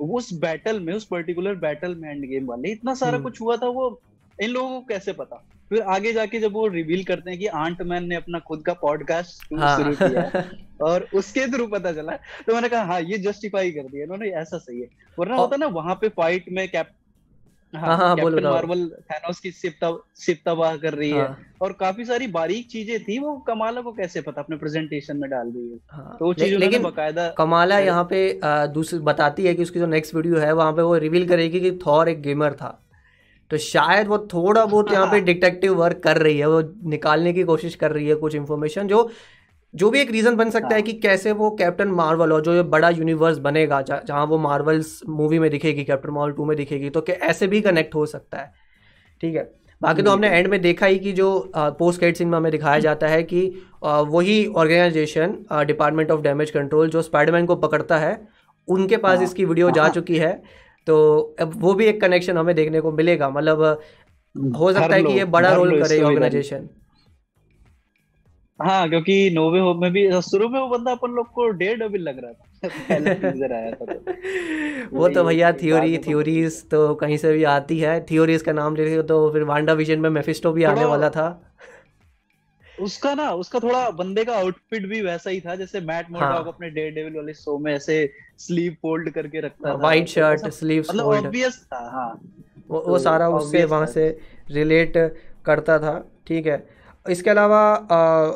उस 0.00 0.32
बैटल 0.34 0.80
में 0.80 0.92
उस 0.94 1.04
पर्टिकुलर 1.04 1.54
बैटल 1.54 1.94
में 1.94 2.10
एंड 2.10 2.24
गेम 2.24 2.46
वाले 2.46 2.72
इतना 2.72 2.94
सारा 2.94 3.12
हम्म। 3.12 3.22
कुछ 3.22 3.40
हुआ 3.40 3.56
था 3.56 3.66
वो 3.68 4.00
इन 4.38 4.50
लोगों 4.50 4.70
को 4.70 4.86
कैसे 4.86 5.12
पता 5.12 5.42
फिर 5.72 5.82
आगे 5.88 6.12
जाके 6.12 6.38
जब 6.40 6.52
वो 6.52 6.66
रिवील 6.68 7.04
करते 7.04 7.30
हैं 7.30 7.38
कि 7.40 7.46
आंट 7.58 7.82
मैन 7.82 8.08
ने 8.08 8.14
अपना 8.16 8.38
खुद 8.48 8.62
का 8.62 8.72
पॉडकास्ट 8.80 9.52
हाँ। 9.58 9.76
शुरू 9.76 9.94
किया 9.98 10.44
और 10.86 11.06
उसके 11.14 11.46
थ्रू 11.52 11.66
पता 11.68 11.92
चला 11.92 12.16
तो 12.46 12.54
मैंने 12.54 12.68
कहा 12.68 12.82
हाँ 12.84 13.00
ये 13.02 13.18
जस्टिफाई 13.20 13.70
कर 13.72 13.82
दिया 13.82 14.04
इन्होंने 14.04 14.28
ऐसा 14.40 14.58
सही 14.58 14.80
है। 14.80 14.88
वरना 15.18 15.36
होता 15.36 15.56
ना 15.56 15.66
वहाँ 15.76 15.94
पे 16.00 16.08
फाइट 16.16 16.44
में 16.52 16.68
कैप 16.68 16.90
हाँ, 17.72 17.96
हाँ, 17.96 18.16
कैप्टन 18.16 18.44
मार्वल 18.44 18.84
थैनोस 19.10 19.38
की 19.40 19.50
सिप 19.50 20.42
तबाह 20.46 20.76
कर 20.76 20.94
रही 20.94 21.10
हाँ. 21.10 21.20
है। 21.20 21.56
और 21.62 21.72
काफ़ी 21.72 22.04
सारी 22.04 22.26
बारीक 22.28 22.68
चीज़ें 22.70 22.98
थी 23.04 23.18
वो 23.18 23.36
कमाला 23.46 23.80
को 23.80 23.92
कैसे 23.92 24.20
पता 24.20 24.40
अपने 24.40 24.56
प्रेजेंटेशन 24.56 25.16
में 25.16 25.28
डाल 25.30 25.48
रही 25.48 25.70
है। 25.70 25.78
हाँ, 25.90 26.16
तो 26.18 26.24
वो 26.24 26.34
चीज़ 26.34 26.54
लेकिन 26.56 26.82
बकायदा 26.82 27.28
कमाला 27.38 27.78
यहाँ 27.80 28.04
पे 28.12 28.40
दूसरी 28.74 28.98
बताती 29.00 29.44
है 29.44 29.54
कि 29.54 29.62
उसकी 29.62 29.78
जो 29.78 29.86
नेक्स्ट 29.88 30.14
वीडियो 30.14 30.38
है 30.38 30.52
वहाँ 30.52 30.72
पे 30.72 30.82
वो 30.82 30.96
रिवील 30.98 31.28
करेगी 31.28 31.60
कि 31.60 31.78
थॉर 31.86 32.08
एक 32.08 32.22
गेमर 32.22 32.52
था। 32.52 32.78
तो 33.52 33.58
शायद 33.58 34.06
वो 34.08 34.18
थोड़ा 34.32 34.64
बहुत 34.64 34.92
यहाँ 34.92 35.06
पे 35.06 35.20
डिटेक्टिव 35.20 35.74
वर्क 35.74 35.98
कर 36.04 36.18
रही 36.18 36.38
है 36.38 36.46
वो 36.46 36.60
निकालने 36.88 37.32
की 37.32 37.42
कोशिश 37.44 37.74
कर 37.74 37.92
रही 37.92 38.06
है 38.08 38.14
कुछ 38.16 38.34
इन्फॉर्मेशन 38.34 38.86
जो 38.88 39.00
जो 39.74 39.90
भी 39.90 40.00
एक 40.00 40.10
रीजन 40.10 40.36
बन 40.36 40.50
सकता 40.50 40.68
है 40.68 40.74
हाँ। 40.74 40.82
कि 40.82 40.92
कैसे 41.00 41.32
वो 41.32 41.50
कैप्टन 41.56 41.88
मार्वल 41.90 42.32
और 42.32 42.42
जो 42.42 42.54
ये 42.54 42.62
बड़ा 42.70 42.88
यूनिवर्स 42.90 43.38
बनेगा 43.40 43.80
जहाँ 43.82 44.24
वो 44.26 44.38
मार्वल्स 44.38 45.00
मूवी 45.10 45.38
में 45.38 45.50
दिखेगी 45.50 45.84
कैप्टन 45.84 46.10
मार्वल 46.10 46.32
टू 46.32 46.44
में 46.44 46.56
दिखेगी 46.56 46.90
तो 46.90 47.00
क्या 47.00 47.16
ऐसे 47.26 47.46
भी 47.46 47.60
कनेक्ट 47.60 47.94
हो 47.94 48.06
सकता 48.06 48.38
है 48.38 48.52
ठीक 49.20 49.36
है 49.36 49.50
बाकी 49.82 50.02
तो 50.02 50.10
हमने 50.10 50.28
एंड 50.30 50.48
में 50.48 50.60
देखा 50.60 50.86
ही 50.86 50.98
कि 50.98 51.12
जो 51.12 51.28
पोस्ट 51.56 51.98
क्रेडिट 51.98 52.16
सीन 52.16 52.28
में 52.28 52.38
हमें 52.38 52.50
दिखाया 52.52 52.78
जाता 52.80 53.08
है 53.08 53.22
कि 53.24 53.46
वही 53.84 54.46
organisation 54.56 55.38
department 55.66 56.10
of 56.10 56.20
damage 56.22 56.50
control 56.50 56.90
जो 56.90 57.02
स्पाइडरमैन 57.02 57.46
को 57.46 57.56
पकड़ता 57.58 57.98
है 57.98 58.20
उनके 58.68 58.96
पास 58.98 59.16
हाँ। 59.16 59.24
इसकी 59.24 59.44
वीडियो 59.44 59.70
जा 59.70 59.82
हाँ। 59.82 59.90
चुकी 59.90 60.18
है 60.18 60.34
तो 60.86 61.20
अब 61.40 61.52
वो 61.56 61.74
भी 61.74 61.86
एक 61.86 62.00
कनेक्शन 62.00 62.36
हमें 62.36 62.54
देखने 62.54 62.80
को 62.80 62.92
मिलेगा। 62.92 63.30
मतलब 63.30 63.82
हो 64.56 64.72
सकता 64.72 64.94
है 64.94 65.02
कि 65.02 65.12
ये 65.12 65.24
बड़ा 65.24 65.52
रोल 65.52 65.82
करे 65.82 66.02
ऑर्गेनाइजेशन 66.02 66.68
हाँ 68.60 68.88
क्योंकि 68.88 69.30
नोवे 69.30 69.60
होप 69.60 69.76
में 69.76 69.92
भी 69.92 70.22
शुरू 70.22 70.48
में 70.48 70.60
वो 70.60 70.68
बंदा 70.68 70.92
अपन 70.92 71.10
लोग 71.10 71.26
को 71.26 71.48
डेढ़ 71.48 71.78
डबिल 71.78 72.02
लग 72.02 72.18
रहा 72.24 72.32
था। 72.32 72.68
पहले 72.68 73.54
आया 73.54 73.70
था 73.70 73.84
तो। 73.84 74.96
वो 74.98 75.08
तो 75.08 75.24
भैया 75.24 75.52
थ्योरी 75.52 75.98
थ्योरीज 75.98 76.70
तो 76.70 76.94
कहीं 76.94 77.16
से 77.16 77.32
भी 77.32 77.44
आती 77.44 77.78
है। 77.78 78.00
थ्योरीज 78.00 78.42
का 78.42 78.52
नाम 78.52 78.76
ले 78.76 79.02
तो 79.02 79.30
फिर 79.32 79.42
वांडा 79.42 79.72
विजन 79.72 80.00
में 80.00 80.10
मेफिस्टो 80.10 80.52
भी 80.52 80.64
आने 80.64 80.84
वाला 80.84 81.10
था। 81.10 81.51
उसका 82.82 83.14
ना 83.14 83.30
उसका 83.32 83.58
थोड़ा 83.58 83.88
बंदे 83.90 84.24
का 84.24 84.36
आउटफिट 84.36 84.86
भी 84.86 85.00
वैसा 85.02 85.30
ही 85.30 85.40
था 85.40 85.54
जैसे 85.56 85.80
मैट 85.80 86.10
मोडॉक 86.10 86.30
हाँ. 86.30 86.44
अपने 86.44 86.70
डेयर 86.70 86.92
डेविल 86.94 87.16
वाले 87.16 87.34
शो 87.34 87.58
में 87.58 87.72
ऐसे 87.74 88.12
स्लीव 88.38 88.76
फोल्ड 88.82 89.10
करके 89.10 89.40
रखता 89.40 89.68
हाँ, 89.68 89.78
था 89.78 89.82
वाइट 89.82 90.08
शर्ट 90.08 90.48
स्लीव 90.48 90.84
मतलब 90.88 91.04
ऑब्वियस 91.04 91.62
था 91.72 91.90
हाँ। 91.92 92.20
वो, 92.68 92.78
वो 92.78 92.96
तो 92.96 92.98
सारा 92.98 93.28
उससे 93.28 93.64
वहाँ 93.64 93.86
से 93.86 94.18
रिलेट 94.50 94.92
करता 95.46 95.78
था 95.78 95.98
ठीक 96.26 96.46
है। 96.46 96.82
इसके 97.10 97.30
अलावा 97.30 97.60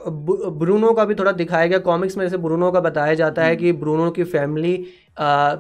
ब्रूनो 0.07 0.93
का 0.93 1.05
भी 1.05 1.15
थोड़ा 1.15 1.33
दिखाया 1.33 1.67
गया 1.67 1.79
कॉमिक्स 1.79 2.17
में 2.17 2.25
जैसे 2.25 2.37
ब्रूनो 2.37 2.71
का 2.73 2.81
बताया 2.81 3.15
जाता 3.15 3.45
है 3.45 3.57
कि 3.57 3.73
ब्रूनो 3.73 4.11
की 4.11 4.25
फैमिली 4.25 4.87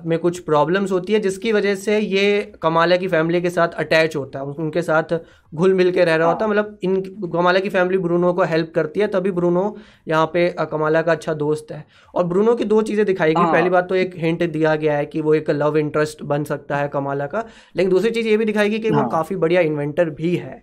में 0.07 0.19
कुछ 0.19 0.39
प्रॉब्लम्स 0.39 0.93
होती 0.93 1.13
है 1.13 1.19
जिसकी 1.21 1.53
वजह 1.53 1.75
से 1.75 1.99
ये 1.99 2.53
कमाला 2.63 2.97
की 2.97 3.09
फैमिली 3.09 3.41
के 3.41 3.51
साथ 3.51 3.75
अटैच 3.79 4.17
होता 4.17 4.39
है 4.39 4.45
उनके 4.45 4.83
साथ 4.83 5.15
घुल 5.55 5.75
मिल 5.75 5.91
के 5.93 6.05
रह 6.05 6.15
रहा 6.15 6.29
होता 6.29 6.45
है 6.45 6.51
हाँ। 6.51 6.63
मतलब 6.63 6.79
इन 6.83 7.31
कमाला 7.33 7.61
की 7.61 7.69
फैमिली 7.69 7.99
ब्रूनो 7.99 8.33
को 8.33 8.45
हेल्प 8.45 8.73
करती 8.75 9.01
है 9.01 9.07
तभी 9.07 9.31
ब्रूनो 9.31 9.65
यहाँ 10.09 10.27
पे 10.27 10.49
कमाला 10.71 11.03
का 11.03 11.13
अच्छा 11.13 11.35
दोस्त 11.35 11.73
है 11.73 11.85
और 12.15 12.25
ब्रूनो 12.25 12.55
की 12.55 12.65
दो 12.65 12.83
चीज़ें 12.83 13.05
दिखाई 13.07 13.35
गई 13.35 13.43
हाँ। 13.43 13.53
पहली 13.53 13.71
बात 13.71 13.89
तो 13.89 13.95
एक 13.95 14.15
हिंट 14.17 14.43
दिया 14.43 14.75
गया 14.77 14.97
है 14.97 15.07
कि 15.07 15.21
वो 15.21 15.35
एक 15.35 15.51
लव 15.51 15.77
इंटरेस्ट 15.79 16.23
बन 16.25 16.45
सकता 16.45 16.77
है 16.77 16.89
कमाला 16.89 17.27
का 17.27 17.45
लेकिन 17.77 17.91
दूसरी 17.91 18.11
चीज़ 18.11 18.29
ये 18.29 18.37
भी 18.37 18.45
दिखाई 18.45 18.71
गई 18.71 18.79
कि 18.79 18.91
वो 18.91 19.01
हाँ। 19.01 19.09
काफ़ी 19.11 19.37
बढ़िया 19.37 19.61
इन्वेंटर 19.63 20.11
भी 20.11 20.37
है 20.37 20.63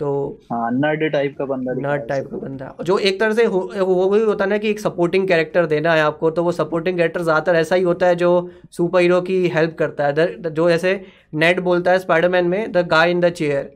तो 0.00 0.10
हाँ 0.52 0.70
नर्ड 0.72 1.02
टाइप 1.12 1.34
का 1.38 1.44
बंदा 1.44 1.72
नर्ड 1.78 2.06
टाइप 2.08 2.26
का 2.26 2.36
बंदा। 2.36 2.74
जो 2.82 2.96
एक 3.00 3.18
तरह 3.20 3.34
से 3.34 3.44
हो, 3.44 3.58
वो 3.78 4.08
भी 4.10 4.20
होता 4.20 4.44
है 4.44 4.50
ना 4.50 4.58
कि 4.58 4.70
एक 4.70 4.80
सपोर्टिंग 4.80 5.26
कैरेक्टर 5.28 5.66
देना 5.66 5.92
है 5.94 6.00
आपको 6.02 6.30
तो 6.30 6.44
वो 6.44 6.52
सपोर्टिंग 6.52 6.96
कैरेक्टर 6.96 7.22
ज़्यादातर 7.22 7.56
ऐसा 7.56 7.74
ही 7.76 7.82
होता 7.82 8.06
है 8.06 8.14
जो 8.16 8.30
सुपर 8.72 9.00
हीरो 9.00 9.20
की 9.22 9.46
हेल्प 9.48 9.76
करता 9.78 10.06
है। 10.06 10.52
जो 10.52 10.68
ऐसे 10.70 10.94
नेट 11.36 11.60
बोलता 11.62 11.90
है 11.90 11.98
स्पाइडरमैन 11.98 12.46
में 12.46 12.72
the 12.72 12.86
guy 12.88 13.10
in 13.10 13.20
the 13.20 13.30
chair 13.32 13.70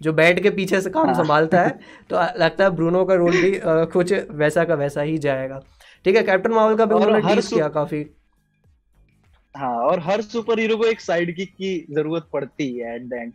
जो 0.00 0.12
बैठ 0.14 0.42
के 0.42 0.50
पीछे 0.50 0.80
से 0.80 0.90
काम 0.90 1.06
हाँ। 1.06 1.14
संभालता 1.14 1.62
है 1.62 1.78
तो 2.10 2.16
लगता 2.38 2.64
है 2.64 2.70
ब्रूनो 2.76 3.04
का 3.04 3.14
रोल 3.16 3.32
भी 3.32 3.52
कुछ 3.64 4.12
वैसा 4.32 4.64
का 4.64 4.74
वैसा 4.76 5.02
ही 5.02 5.18
जाएगा। 5.20 5.62
ठीक 6.04 6.16
है 6.16 6.22
कैप्टन 6.22 6.52
मावल 6.52 6.76
का 6.76 6.84
भी 6.86 6.94
उन्होंने 6.94 7.34
टीज 7.34 7.46
किया 7.46 7.68
काफ़ी। 7.70 8.04
हाँ 9.54 9.76
और 9.84 10.00
हर 10.00 10.20
सुपर 10.22 10.60
हीरो 10.60 10.76
को 10.76 10.84
एक 10.86 11.00
साइड 11.00 11.34
किक 11.36 11.50
की 11.52 11.78
ज़रूरत 11.90 12.28
पड़ती 12.32 12.74
है 12.74 12.94
एट 12.96 13.02
द 13.04 13.12
एंड 13.14 13.32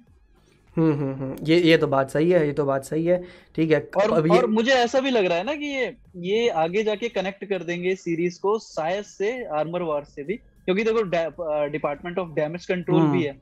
हम्म 0.78 0.94
हम्म 0.94 1.14
हम्म। 1.14 1.36
ये 1.44 1.60
ये 1.60 1.78
तो 1.78 1.88
बात 1.88 2.10
सही 2.10 2.30
है 2.32 2.46
ये 2.48 2.54
तो 2.54 2.66
बात 2.66 2.84
सही 2.84 3.06
है। 3.06 3.24
ठीक 3.56 3.72
है 3.72 3.80
और 3.98 4.12
अब 4.12 4.28
ये... 4.28 4.38
और 4.38 4.46
मुझे 4.48 4.72
ऐसा 4.72 5.00
भी 5.00 5.10
लग 5.10 5.26
रहा 5.26 5.38
है 5.38 5.44
ना 5.44 5.56
कि 5.56 5.66
ये 5.66 5.96
ये 6.18 6.50
आगे 6.50 6.84
जाके 6.84 7.10
कनेक्ट 7.10 7.46
कर 7.46 7.64
देंगे 7.64 7.96
सीरीज़ 7.96 8.40
को 8.42 8.58
शायद 8.60 9.04
से 9.04 9.32
आर्मर 9.46 9.82
वार 9.82 10.04
से 10.04 10.24
भी 10.24 10.34
क्योंकि 10.34 10.84
देखो 10.84 11.04
डिपार्टमेंट 11.68 12.20
ऑफ़ 12.20 12.30
डैमेज 12.30 12.66
कंट्रोल 12.66 13.02
भी 13.08 13.24
है 13.24 13.38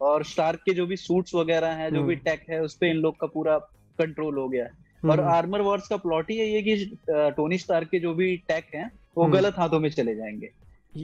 और 0.00 0.24
स्टार्क 0.24 0.60
के 0.60 0.74
जो 0.74 0.86
भी 0.86 0.96
सूट्स 0.96 1.34
वगैरह 1.34 1.68
हैं 1.68 1.94
जो 1.94 2.02
भी 2.02 2.14
टेक 2.16 2.44
है 2.50 2.62
उस 2.62 2.74
पर 2.74 2.86
इन 2.86 2.96
लोग 2.96 3.20
का 3.20 3.26
पूरा 3.26 3.58
कंट्रोल 3.98 4.38
हो 4.38 4.48
गया 4.48 4.64
है। 4.64 4.70
और 5.04 5.20
आर्मर 5.20 5.60
वॉर्स 5.60 5.88
का 5.88 5.96
प्लॉट 5.96 6.30
ही 6.30 6.36
है 6.38 6.46
ये 6.46 6.62
कि 6.62 6.98
टोनी 7.10 7.58
स्टार्क 7.58 7.88
के 7.88 7.98
जो 7.98 8.14
भी 8.14 8.36
टेक 8.36 8.64
हैं 8.74 8.90
वो 9.16 9.26
गलत 9.26 9.54
हाथों 9.58 9.80
में 9.80 9.90
चले 9.90 10.14
जाएँगे। 10.14 10.46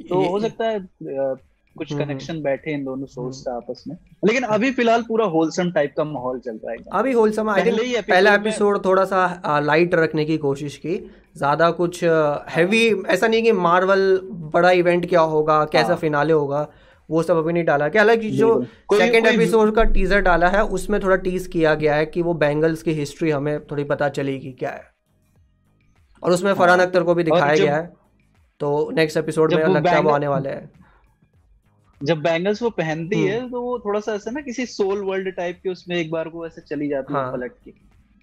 तो 0.09 0.29
हो 0.29 0.41
सकता 0.41 0.69
है 0.69 0.79
कुछ 1.77 1.93
कनेक्शन 1.93 2.33
हम्म, 2.33 2.33
हम्म। 2.33 2.43
बैठे 2.45 2.73
इन 2.73 2.85
दोनों 2.85 3.07
सोर्स 3.07 3.41
का 3.43 3.55
आपस 3.57 3.85
में। 3.89 3.97
लेकिन 4.25 4.43
अभी 4.49 4.71
फ़िलहाल 4.73 5.03
पूरा 5.03 5.25
होलसम 5.27 5.71
टाइप 5.71 5.95
का 5.97 6.05
माहौल 6.05 6.39
चल 6.41 6.59
रहा 6.65 6.73
है 6.73 6.79
अभी 6.93 7.13
होलसम 7.13 7.53
पहले 7.53 8.01
पहला 8.03 8.35
एपिसोड 8.35 8.85
थोड़ा 8.85 9.05
सा 9.05 9.61
लाइट 9.63 9.95
रखने 9.95 10.25
की 10.25 10.37
कोशिश 10.39 10.77
की 10.77 10.97
ज़्यादा 11.37 11.71
कुछ 11.73 12.03
हैवी 12.51 12.87
ऐसा 13.09 13.27
नहीं 13.27 13.43
कि 13.43 13.53
मार्वल 13.61 14.21
बड़ा 14.55 14.71
इवेंट 14.73 15.09
क्या 15.09 15.21
होगा 15.33 15.65
कैसा 15.73 15.95
फिनाले 15.97 16.33
हाँ। 16.33 16.41
होगा 16.41 16.69
वो 17.09 17.23
सब 17.23 17.37
अभी 17.37 17.53
नहीं 17.53 17.65
डाला। 17.65 17.89
क्या 17.89 18.03
हालाँकि 18.03 18.31
जो 18.31 18.49
सेकेंड 18.93 19.27
एपिसोड 19.27 19.75
का 19.75 19.83
टीजर 19.87 20.21
डाला 20.21 20.49
है 20.49 20.63
उसमें 20.77 21.01
थोड़ा 21.03 21.17
टीज 21.25 21.47
किया 21.47 21.75
गया 21.75 21.95
है 21.97 22.07
कि 22.07 22.23
वो 22.23 22.35
बैंगल्स 22.37 22.83
की 22.83 22.93
हिस्ट्री 22.93 23.31
हमें 23.31 23.59
थोड़ी 23.67 23.85
पता 23.85 24.09
चलेगी 24.11 24.53
क्या 24.53 24.71
है। 24.71 24.83
और 26.23 26.33
उसमें 26.33 26.53
फरहान 26.55 26.79
हाँ। 26.79 26.87
अख्तर 26.87 27.03
को 27.03 27.15
भी 27.15 27.25
दिखाया 27.25 27.57
गया 27.57 27.77
है। 27.77 27.93
तो 28.61 28.91
नेक्स्ट 28.97 29.17
एपिसोड 29.17 29.55
में 29.55 29.65
लगता 29.67 29.91
है 29.91 30.01
वो 30.01 30.11
आने 30.11 30.29
वाले 30.29 30.49
हैं। 30.49 30.71
जब 32.05 32.23
बैंगल्स 32.23 32.63
वो 32.63 32.71
पहनती 32.71 33.23
है 33.23 33.39
हम्म। 33.41 33.51
तो 33.51 33.61
वो 33.63 33.79
थोड़ा 33.79 34.01
सा 34.01 34.15
ऐसा 34.15 34.31
ना 34.31 34.41
किसी 34.41 34.67
सोल 34.67 35.03
वर्ल्ड 35.05 35.29
टाइप 35.29 35.61
के 35.63 35.71
उसमें 35.71 35.97
एक 35.97 36.11
बार 36.11 36.29
को 36.29 36.47
ऐसे 36.47 36.61
चली 36.61 36.89
जाती 36.89 37.15
हाँ. 37.15 37.27
है। 37.27 37.33
पलट 37.33 37.53
के। 37.65 37.71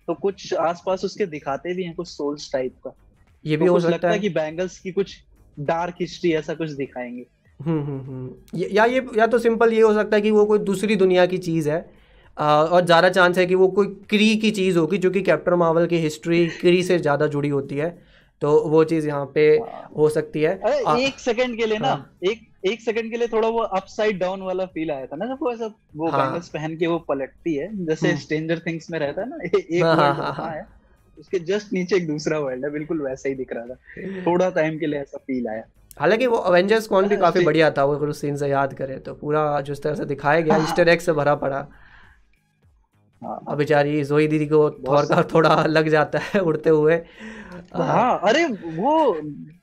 तो 0.08 0.14
कुछ 0.14 0.54
आसपास 0.54 1.06
उसके 1.06 1.26
दिखाते 1.26 1.74
भी 1.74 1.84
हैं 1.84 1.96
कुछ 1.96 2.08
सोल्स 2.08 2.52
टाइप 2.54 2.76
का। 2.84 2.94
ये 3.46 3.58
भी 3.58 3.66
तो 3.66 3.72
हो 3.72 3.80
सकता 3.80 4.10
है 4.10 4.20
कि 4.20 4.30
बैंगल्स 4.30 4.80
की 4.80 4.92
कुछ 4.92 5.18
डार्क 5.60 5.96
हिस्ट्री 6.02 6.34
ऐसा 6.34 6.54
कुछ 6.54 6.70
दिखाएँगे। 6.70 7.26
हम्म 7.60 7.84
हम्म 7.84 8.00
हम्म। 8.00 8.60
या 8.60 8.86
ये 8.86 9.06
या 9.18 9.28
तो 9.28 9.40
सिंपल 9.40 9.74
ये 9.74 9.82
हो 9.82 9.94
सकता 9.94 10.16
है 10.16 10.22
कि 10.22 10.32
वो 10.32 10.46
कोई 10.46 10.60
दूसरी 10.60 10.96
दुनिया 10.96 11.26
की 11.26 11.38
चीज़ 11.38 11.70
है 11.70 11.80
और 12.38 12.86
ज़्यादा 12.86 13.10
चांस 13.10 13.38
है 13.38 13.46
कि 13.46 13.56
वो 13.56 13.68
कोई 13.68 13.88
क्री 14.10 14.36
की 14.36 14.52
चीज़ 14.52 14.78
होगी 14.78 14.98
जो 14.98 15.10
कि 15.12 15.22
कैप्टन 15.22 15.54
मावल 15.54 15.88
की 15.88 15.98
हिस्ट्री 15.98 16.48
क्री 16.48 16.84
से 16.84 17.00
ज़्यादा 17.00 17.28
जुड़ी 17.28 17.50
होती 17.50 17.78
है। 17.78 17.90
तो 18.42 18.60
वो 18.62 18.84
चीज़ 18.84 19.08
यहाँ 19.08 19.26
पे 19.36 19.50
हाँ। 19.58 20.10
सकती 20.10 20.42
है। 20.42 20.54
एक 21.00 21.20
सेकंड 21.20 21.58
के 21.58 21.66
लिए 21.66 21.80
ना 21.80 21.88
हाँ, 21.88 22.18
एक 22.24 22.51
एक 22.64 22.82
सेकंड 22.82 23.12
के 23.12 23.18
लिए 23.18 23.28
थोड़ा 23.28 23.48
वो 23.48 23.60
अपसाइड 23.60 24.20
डाउन 24.20 24.42
वाला 24.42 24.66
फील 24.66 24.92
आया 24.92 25.06
था 25.06 25.16
ना 25.16 25.26
जब 25.26 25.38
वो 25.42 25.52
ऐसा 25.52 25.66
वो 25.96 26.10
हाँ, 26.10 26.40
पहन 26.54 26.76
के 26.78 26.88
वो 26.88 27.00
पलटती 27.00 27.56
है 27.56 27.86
जैसे 27.86 28.16
स्ट्रेंजर 28.18 28.54
हम्म। 28.54 28.66
थिंग्स 28.68 28.90
में 28.92 29.00
रहता 29.00 29.22
है 29.22 29.30
ना 29.30 29.38
एक 29.44 29.84
हाँ, 29.84 29.96
हाँ, 29.96 30.14
हाँ, 30.16 30.34
हाँ, 30.34 30.50
है 30.50 30.68
उसके 31.18 31.40
जस्ट 31.40 31.74
नीचे 31.74 31.96
एक 31.96 32.08
दूसरा 32.08 32.40
वर्ल्ड 32.40 32.66
है 32.66 32.72
बिल्कुल 32.72 33.02
वैसा 33.02 33.30
ही 33.30 33.36
दिख 33.36 33.54
रहा 33.54 33.66
था। 33.66 34.22
थोड़ा 34.26 34.50
टाइम 34.50 34.78
के 34.80 34.88
लिए 34.88 35.00
ऐसा 35.00 35.18
फील 35.18 35.48
आया। 35.48 35.64
हालाँकि 36.00 36.28
वो 36.28 36.38
अवेंजर्स 36.38 36.88
कौन 36.88 37.08
भी 37.08 37.18
काफ़ी 37.18 37.46
बढ़िया 37.46 37.72
था 37.72 37.84
वो 37.84 37.96
अगर 37.96 38.08
उस 38.08 38.22
सीन 38.22 38.38
से 38.38 38.48
याद 38.48 38.74
करें 38.74 39.00
तो 39.00 39.14
पूरा 39.14 39.62
जिस 39.62 39.84
तरह 39.84 39.96
से 39.96 40.06
दिखाया 40.06 40.42
गया 40.42 40.58
ईस्टर 40.58 40.90
एग 40.90 41.00
से 41.00 41.14
भरा 41.14 41.36
पड़ा। 41.36 41.56
हाँ। 41.56 41.81
अब 43.22 43.58
बेचारी 43.58 44.04
जोई 44.04 44.28
दीदी 44.28 44.46
को 44.46 44.70
थोर 44.70 45.06
का 45.06 45.24
थोड़ा 45.34 45.64
लग 45.66 45.90
जाता 45.90 46.20
है 46.20 46.40
उड़ते 46.42 46.70
हुए। 46.70 46.96
हाँ 47.76 48.20
अरे 48.24 48.46
वो 48.46 49.22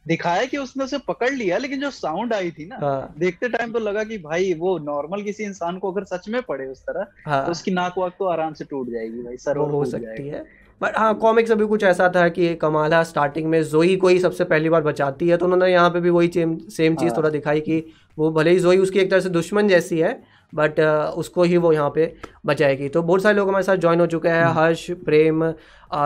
दिखाया 0.08 0.44
कि 0.44 0.56
उसने 0.56 0.84
उसे 0.84 0.98
पकड़ 0.98 1.30
लिया 1.30 1.58
लेकिन 1.58 1.80
जो 1.80 1.90
साउंड 1.90 2.32
आई 2.32 2.50
थी 2.50 2.66
ना 2.66 2.76
हाँ, 2.76 3.14
देखते 3.18 3.48
टाइम 3.48 3.72
तो 3.72 3.78
लगा 3.78 4.04
कि 4.04 4.18
भाई 4.18 4.52
वो 4.54 4.78
नॉर्मल 4.78 5.22
किसी 5.22 5.44
इंसान 5.44 5.78
को 5.78 5.92
अगर 5.92 6.04
सच 6.04 6.28
में 6.28 6.40
पड़े 6.42 6.66
उस 6.66 6.82
तरह 6.82 7.06
हाँ, 7.26 7.44
तो 7.44 7.50
उसकी 7.50 7.70
नाक 7.70 7.98
वाक 7.98 8.14
तो 8.18 8.24
आराम 8.24 8.54
से 8.54 8.64
टूट 8.64 8.90
जाएगी 8.90 9.22
भाई 9.22 9.36
सर 9.36 9.56
हो 9.56 9.84
सकती 9.84 10.28
है। 10.28 10.44
बट 10.80 10.96
हाँ 10.98 11.14
कॉमिक्स 11.14 11.50
अभी 11.50 11.66
कुछ 11.66 11.84
ऐसा 11.84 12.12
था 12.16 12.28
कि 12.28 12.54
कमाला 12.54 13.02
स्टार्टिंग 13.02 13.46
में 13.46 13.62
जोई 13.62 13.96
को 13.96 14.08
ही 14.08 14.18
सबसे 14.18 14.44
पहली 14.44 14.68
बार 14.68 14.82
बचाती 14.82 15.28
है 15.28 15.36
तो 15.36 15.44
उन्होंने 15.44 15.72
यहाँ 15.72 15.90
पे 15.90 16.00
भी 16.00 16.10
वही 16.10 16.28
सेम 16.34 16.96
चीज़ 16.96 17.08
हाँ। 17.08 17.16
थोड़ा 17.16 17.28
दिखाई 17.28 17.60
कि 17.60 17.84
वो 18.18 18.30
भले 18.30 18.50
ही 18.50 18.58
जोई 18.58 18.78
उसकी 18.78 18.98
एक 18.98 19.10
तरह 19.10 19.20
से 19.20 19.28
दुश्मन 19.28 19.68
जैसी 19.68 19.98
है 19.98 20.22
बट 20.52 20.80
uh, 20.80 21.18
उसको 21.18 21.42
ही 21.42 21.56
वो 21.56 21.72
यहाँ 21.72 21.90
पे 21.94 22.12
बचाएगी। 22.46 22.88
तो 22.88 23.02
बहुत 23.02 23.22
सारे 23.22 23.36
लोग 23.36 23.48
हमारे 23.48 23.64
साथ 23.64 23.76
ज्वाइन 23.76 24.00
हो 24.00 24.06
चुके 24.06 24.28
हैं। 24.28 24.44
हम्म। 24.44 24.58
हर्ष 24.58 24.90
प्रेम 25.04 25.50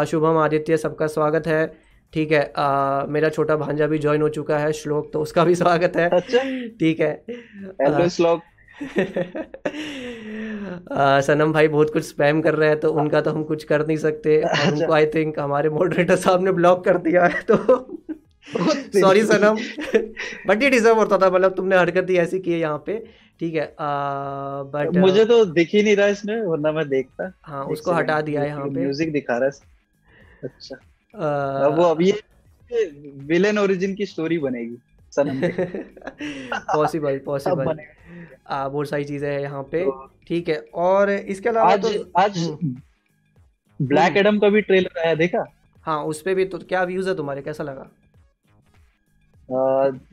शुभम 0.06 0.36
आदित्य 0.38 0.76
सबका 0.76 1.06
स्वागत 1.06 1.46
है। 1.46 1.66
ठीक 2.12 2.32
है 2.32 2.52
आ, 2.56 3.04
मेरा 3.06 3.28
छोटा 3.28 3.56
भांजा 3.56 3.86
भी 3.86 3.98
ज्वाइन 3.98 4.22
हो 4.22 4.28
चुका 4.28 4.58
है 4.58 4.72
श्लोक 4.72 5.10
तो 5.12 5.20
उसका 5.20 5.44
भी 5.44 5.54
स्वागत 5.54 5.96
है। 5.96 6.08
अच्छा। 6.10 6.42
ठीक 6.80 7.00
है। 7.00 8.08
श्लोक। 8.08 8.42
सनम 11.26 11.52
भाई 11.52 11.68
बहुत 11.68 11.92
कुछ 11.92 12.04
स्पैम 12.04 12.40
कर 12.42 12.54
रहे 12.54 12.68
हैं 12.68 12.78
तो 12.80 12.90
उनका 12.92 13.20
तो 13.20 13.30
हम 13.30 13.42
कुछ 13.44 13.64
कर 13.64 13.86
नहीं 13.86 13.96
सकते। 13.96 14.36
अच्छा। 14.42 14.70
उनको 14.70 14.92
आई 14.92 15.06
थिंक 15.06 15.38
हमारे 15.38 15.68
मॉडरेटर 15.70 16.16
साहब 16.16 16.42
ने 16.44 16.52
ब्लॉक 16.52 16.84
कर 16.84 16.96
दिया 16.98 17.24
है 17.24 17.42
तो 17.50 17.56
सॉरी 19.00 19.22
सनम। 19.24 19.56
बट 20.46 20.62
ये 20.62 20.70
डिजर्व 20.70 20.96
होता 20.96 21.18
था 21.18 21.30
मतलब 21.30 21.54
तुमने 21.54 21.76
हरकत 21.76 22.06
ही 22.10 22.16
ऐसी 22.18 22.38
की 22.40 22.52
है 22.52 22.58
यहाँ 22.58 22.82
पे। 22.86 23.04
ठीक 23.42 23.54
है 23.54 23.74
बट 24.72 24.96
मुझे 24.96 25.24
तो 25.24 25.44
दिख 25.44 25.74
ही 25.74 25.82
नहीं 25.82 25.96
रहा 25.96 26.06
इसमें 26.06 26.42
वरना 26.42 26.72
मैं 26.72 26.88
देखता। 26.88 27.32
हाँ 27.42 27.64
उसको 27.64 27.92
हटा 27.92 28.20
दिया 28.20 28.44
यहाँ 28.44 28.64
पे। 28.64 28.70
म्यूज़िक 28.70 29.12
दिखा 29.12 29.38
रहा 29.38 29.46
है। 29.46 29.52
अच्छा। 30.44 30.76
आ, 31.14 31.66
वो 31.66 31.82
अब 31.82 32.02
ये 32.02 32.20
विलेन 33.26 33.58
ओरिजिन 33.58 33.94
की 33.94 34.06
स्टोरी 34.06 34.38
बनेगी 34.38 34.78
पॉसिबल 35.12 37.18
पॉसिबल 37.26 37.76
बहुत 38.50 38.88
सारी 38.88 39.04
चीज़ें 39.04 39.30
हैं 39.30 39.40
यहाँ 39.40 39.62
पे। 39.62 39.84
तो 39.84 40.10
ठीक 40.28 40.48
है 40.48 40.64
और 40.74 41.10
इसके 41.10 41.48
अलावा 41.48 41.72
आज 41.72 41.86
तो, 41.86 42.20
आज 42.20 42.48
ब्लैक 43.80 44.08
हम्म। 44.08 44.18
एडम 44.18 44.28
हम्म। 44.28 44.40
का 44.40 44.48
भी 44.48 44.60
ट्रेलर 44.60 45.06
आया 45.06 45.14
देखा? 45.14 45.44
हाँ 45.82 46.04
उस 46.04 46.22
पे 46.22 46.34
भी 46.34 46.44
तो 46.44 46.58
क्या 46.58 46.84
व्यूज़ 46.84 47.08
है 47.08 47.16
तुम्हारे 47.16 47.42
कैसा 47.42 47.64
लगा? 47.64 47.90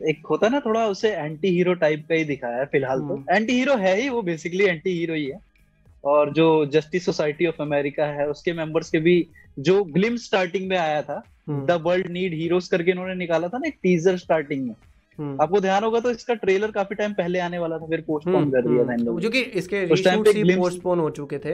एक 0.10 0.25
होता 0.29 0.48
ना 0.50 0.60
थोड़ा 0.60 0.86
उसे 0.88 1.12
एंटी 1.12 1.48
हीरो 1.48 1.74
टाइप 1.74 2.05
का 2.10 2.15
ही 2.15 2.24
दिखाया 2.25 2.58
है 2.58 2.65
फ़िलहाल 2.65 3.00
तो। 3.00 3.15
एंटी 3.17 3.34
हम्म। 3.34 3.51
हीरो 3.51 3.75
है 3.77 3.96
ही 4.01 4.10
वो 4.10 4.22
बेसिकली 4.22 4.65
एंटी 4.65 4.89
हीरो 4.89 5.13
ही 5.13 5.25
है। 5.25 5.39
और 6.03 6.31
जो 6.34 6.65
जस्टिस 6.74 7.05
सोसाइटी 7.05 7.46
ऑफ़ 7.46 7.62
अमेरिका 7.62 8.05
है 8.08 8.27
उसके 8.29 8.53
मेंबर्स 8.53 8.89
के 8.89 9.00
भी 9.00 9.15
जो 9.60 9.84
ग्लिम 9.84 10.15
स्टार्टिंग 10.17 10.69
में 10.69 10.77
आया 10.77 11.01
था 11.01 11.22
द 11.50 11.81
वर्ल्ड 11.86 12.10
नीड 12.12 12.34
हीरोज 12.34 12.67
करके 12.67 12.91
इन्होंने 12.91 13.15
निकाला 13.15 13.48
था 13.48 13.58
ना 13.58 13.67
एक 13.67 13.77
टीजर 13.84 14.17
स्टार्टिंग 14.17 14.65
में। 14.67 14.75
हम्म। 15.19 15.41
आपको 15.41 15.60
ध्यान 15.62 15.84
होगा 15.84 16.00
तो 16.00 16.12
इसका 16.12 16.34
ट्रेलर 16.36 16.72
काफ़ी 16.72 16.96
टाइम 16.96 17.13
पहले 17.13 17.39
आने 17.39 17.58
वाला 17.58 17.77
था 17.77 17.88
फिर 17.88 18.01
पोस्टपोन 18.08 18.36
हम्म, 18.36 18.51
कर 18.51 18.67
दिया 18.67 18.86
था 18.86 18.93
इन 18.93 19.00
लोगों 19.00 19.19
जो 19.19 19.29
कि 19.29 19.39
इसके 19.39 19.84
रीशूट 19.86 20.27
ही 20.27 20.55
पोस्टपोन 20.55 21.00
हो 21.00 21.10
चुके 21.10 21.38
थे। 21.39 21.53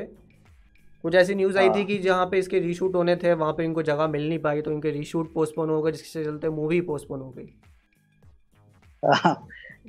कुछ 1.03 1.15
ऐसी 1.15 1.35
न्यूज़ 1.35 1.57
आई 1.57 1.69
थी 1.69 1.73
हाँ। 1.73 1.85
कि 1.85 1.97
जहाँ 1.97 2.25
पे 2.25 2.37
इसके 2.39 2.59
रीशूट 2.59 2.95
होने 2.95 3.15
थे 3.15 3.33
वहाँ 3.33 3.53
पे 3.53 3.63
इनको 3.63 3.83
जगह 3.83 4.07
मिल 4.07 4.27
नहीं 4.29 4.39
पाई 4.39 4.61
तो 4.61 4.71
इनके 4.71 4.91
रीशूट 4.91 5.33
पोस्टपोन 5.33 5.69
हो 5.69 5.81
गए 5.81 5.91
जिसके 5.91 6.23
चलते 6.23 6.49
मूवी 6.51 6.81
पोस्टपोन 6.81 7.19
हो 7.19 7.29
गई। 7.29 7.49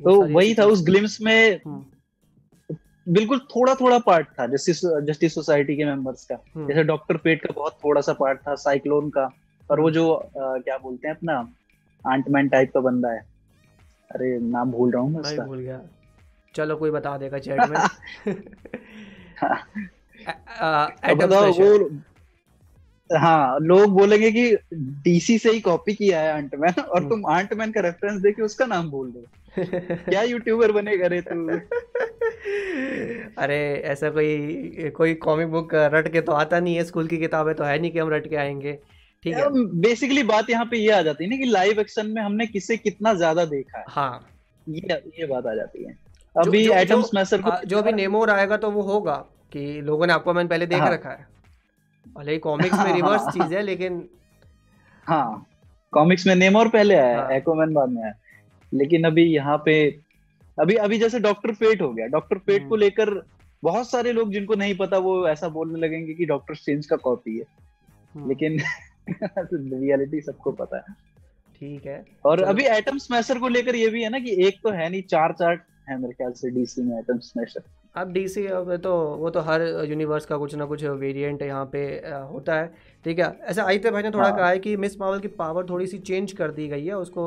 तो 0.04 0.22
वही 0.22 0.54
था 0.54 0.64
उस 0.64 0.86
ग्लिम्स 0.86 1.20
में 1.20 1.60
हम्म। 1.66 1.86
बिल्कुल 3.12 3.38
थोड़ा 3.38 3.75
थोड़ा 3.75 3.98
पार्ट 3.98 4.26
था 4.28 4.46
जस्टिस 4.46 4.80
जस्टिस 4.84 5.34
सोसाइटी 5.34 5.76
के 5.76 5.84
मेंबर्स 5.84 6.25
का। 6.25 6.38
हम्म। 6.54 6.68
जैसे 6.68 6.84
डॉक्टर 6.84 7.16
पेट 7.16 7.46
का 7.46 7.52
बहुत 7.56 7.78
थोड़ा 7.84 8.00
सा 8.00 8.12
पार्ट 8.12 8.38
था 8.38 8.54
साइक्लोन 8.54 9.10
का। 9.10 9.30
और 9.70 9.80
वो 9.80 9.90
जो 9.90 10.12
आ, 10.12 10.28
क्या 10.36 10.78
बोलते 10.78 11.08
हैं 11.08 11.14
अपना 11.14 11.52
आंटमैन 12.06 12.48
टाइप 12.48 12.70
का 12.75 12.80
बंदा 12.80 13.12
है। 13.12 13.18
अरे 14.10 14.38
नाम 14.38 14.70
भूल 14.70 14.90
रहा 14.90 15.02
हूँ 15.02 15.10
मैं 15.12 15.20
उसका। 15.20 15.44
भूल 15.44 15.58
गया। 15.58 15.80
चलो 16.54 16.76
कोई 16.76 16.90
बता 16.90 17.18
देगा 17.18 17.38
चैट 17.38 17.60
में। 17.60 17.78
एटम 21.10 21.34
वो 21.34 21.88
हाँ 23.10 23.58
लोग 23.60 23.90
बोलेंगे 23.90 24.30
कि 24.32 24.56
डीसी 24.75 25.38
से 25.38 25.50
ही 25.50 25.60
कॉपी 25.60 25.94
किया 25.94 26.20
है 26.20 26.32
आंटमैन 26.32 26.80
और 26.80 26.98
हम्म। 26.98 27.10
तुम 27.10 27.26
आंटमैन 27.26 27.72
का 27.72 27.80
रेफरेंस 27.80 28.20
देके 28.20 28.42
उसका 28.42 28.66
नाम 28.66 28.90
बोल 28.90 29.10
दो। 29.10 29.25
क्या 30.10 30.22
यूट्यूबर 30.22 30.72
बनेगा 30.72 31.06
रे 31.06 31.20
तू? 31.20 31.48
अरे 33.38 33.58
ऐसा 33.84 34.10
कोई 34.10 34.90
कोई 34.96 35.14
कॉमिक 35.14 35.48
बुक 35.48 35.75
रट 35.75 36.12
के 36.12 36.20
तो 36.20 36.32
आता 36.32 36.60
नहीं 36.60 36.75
है 36.76 36.84
स्कूल 36.84 37.06
की 37.06 37.18
किताबें 37.18 37.54
तो 37.54 37.64
है 37.64 37.78
नहीं 37.78 37.90
कि 37.90 37.98
हम 37.98 38.10
रट 38.10 38.28
के 38.30 38.36
आएँगे। 38.36 38.72
ठीक 39.22 39.34
है। 39.34 39.48
बेसिकली 39.80 40.22
बात 40.22 40.50
यहाँ 40.50 40.64
पे 40.64 40.76
ये 40.76 40.90
आ 40.90 41.02
जाती 41.02 41.25
है 41.25 41.30
ना 41.30 41.36
कि 41.36 41.44
लाइव 41.44 41.80
एक्शन 41.80 42.06
में 42.06 42.22
हमने 42.22 42.46
किसे 42.46 42.76
कितना 42.76 43.14
ज़्यादा 43.14 43.44
देखा 43.44 43.78
है। 43.78 43.84
हाँ। 43.88 44.26
ये 44.68 45.02
ये 45.20 45.26
बात 45.26 45.46
आ 45.46 45.54
जाती 45.54 45.84
है। 45.84 45.98
अभी 46.36 46.68
एटम 46.72 47.02
स्मैशर 47.02 47.42
को 47.42 47.50
जो 47.66 47.82
भी 47.82 47.92
नेमोर 47.92 48.30
आएगा 48.30 48.56
तो 48.56 48.70
वो 48.70 48.82
होगा 48.82 49.14
कि 49.52 49.80
लोगों 49.80 50.06
ने 50.06 50.12
आपको 50.12 50.34
मैंने 50.34 50.48
पहले 50.48 50.66
देख 50.66 50.80
हाँ, 50.80 50.92
रखा 50.92 51.10
है। 51.10 51.35
भले 52.14 52.32
ही 52.32 52.38
कॉमिक्स 52.38 52.78
में 52.78 52.92
रिवर्स 52.94 53.22
चीज़ 53.32 53.54
है 53.54 53.62
लेकिन 53.62 54.08
हाँ 55.06 55.46
कॉमिक्स 55.92 56.26
में 56.26 56.34
नेमोर 56.34 56.68
पहले 56.68 56.94
आया 56.94 57.20
हाँ. 57.20 57.30
एक्वामैन 57.30 57.75
बाद 57.75 57.88
में 57.88 58.02
आया। 58.02 58.12
लेकिन 58.75 59.04
अभी 59.04 59.25
यहाँ 59.25 59.62
पे 59.64 60.00
अभी 60.60 60.75
अभी 60.75 60.98
जैसे 60.98 61.20
डॉक्टर 61.20 61.52
पेट 61.52 61.82
हो 61.82 61.92
गया। 61.92 62.06
डॉक्टर 62.06 62.38
पेट 62.38 62.62
को 62.62 62.68
हम्म। 62.68 62.80
लेकर 62.80 63.26
बहुत 63.62 63.90
सारे 63.90 64.12
लोग 64.12 64.32
जिनको 64.32 64.54
नहीं 64.54 64.76
पता 64.76 64.98
वो 64.98 65.28
ऐसा 65.28 65.48
बोलने 65.48 65.78
लगेंगे 65.78 66.14
कि 66.14 66.25
डॉक्टर 66.25 66.54
स्ट्रेंज 66.54 66.86
का 66.86 66.96
कॉपी 66.96 67.38
है। 67.38 67.44
हम्म। 68.14 68.28
लेकिन 68.28 68.60
रियलिटी 69.82 70.20
सबको 70.20 70.52
पता 70.52 70.76
है। 70.76 70.94
ठीक 71.60 71.86
है। 71.86 72.04
और 72.25 72.42
अभी 72.42 72.64
एटम 72.64 72.98
स्मैशर 72.98 73.38
को 73.38 73.48
लेकर 73.48 73.76
ये 73.76 73.88
भी 73.88 74.02
है 74.02 74.08
ना 74.08 74.18
कि 74.18 74.46
एक 74.46 74.56
तो 74.62 74.70
है 74.70 74.90
नहीं 74.90 75.02
चार 75.02 75.32
चार 75.32 75.60
है 75.88 76.00
मेरे 76.00 76.12
ख्याल 76.12 76.32
से 76.32 76.50
डीसी 76.50 76.82
में 76.82 76.98
एटम 76.98 77.18
स्मैशर 77.18 77.62
अब 77.96 78.12
डीसी 78.12 78.46
अब 78.48 78.74
तो 78.78 78.92
वो 79.16 79.30
तो 79.30 79.40
हर 79.40 79.62
यूनिवर्स 79.88 80.26
का 80.26 80.36
कुछ 80.36 80.54
ना 80.54 80.64
कुछ 80.64 80.84
वेरिएंट 80.84 81.42
यहाँ 81.42 81.64
पे 81.66 81.84
होता 82.30 82.54
है 82.54 82.66
ठीक 83.04 83.18
है 83.18 83.28
ऐसा 83.42 83.62
आदित्य 83.62 83.90
भाई 83.90 84.02
ने 84.02 84.10
थोड़ा 84.10 84.24
हाँ। 84.24 84.36
कहा 84.36 84.48
है 84.48 84.58
कि 84.58 84.76
मिस 84.76 84.98
मावल 85.00 85.20
की 85.20 85.28
पावर 85.36 85.66
थोड़ी 85.70 85.86
सी 85.86 85.98
चेंज 86.00 86.32
कर 86.32 86.50
दी 86.50 86.66
गई 86.68 86.84
है 86.86 86.96
उसको 86.96 87.24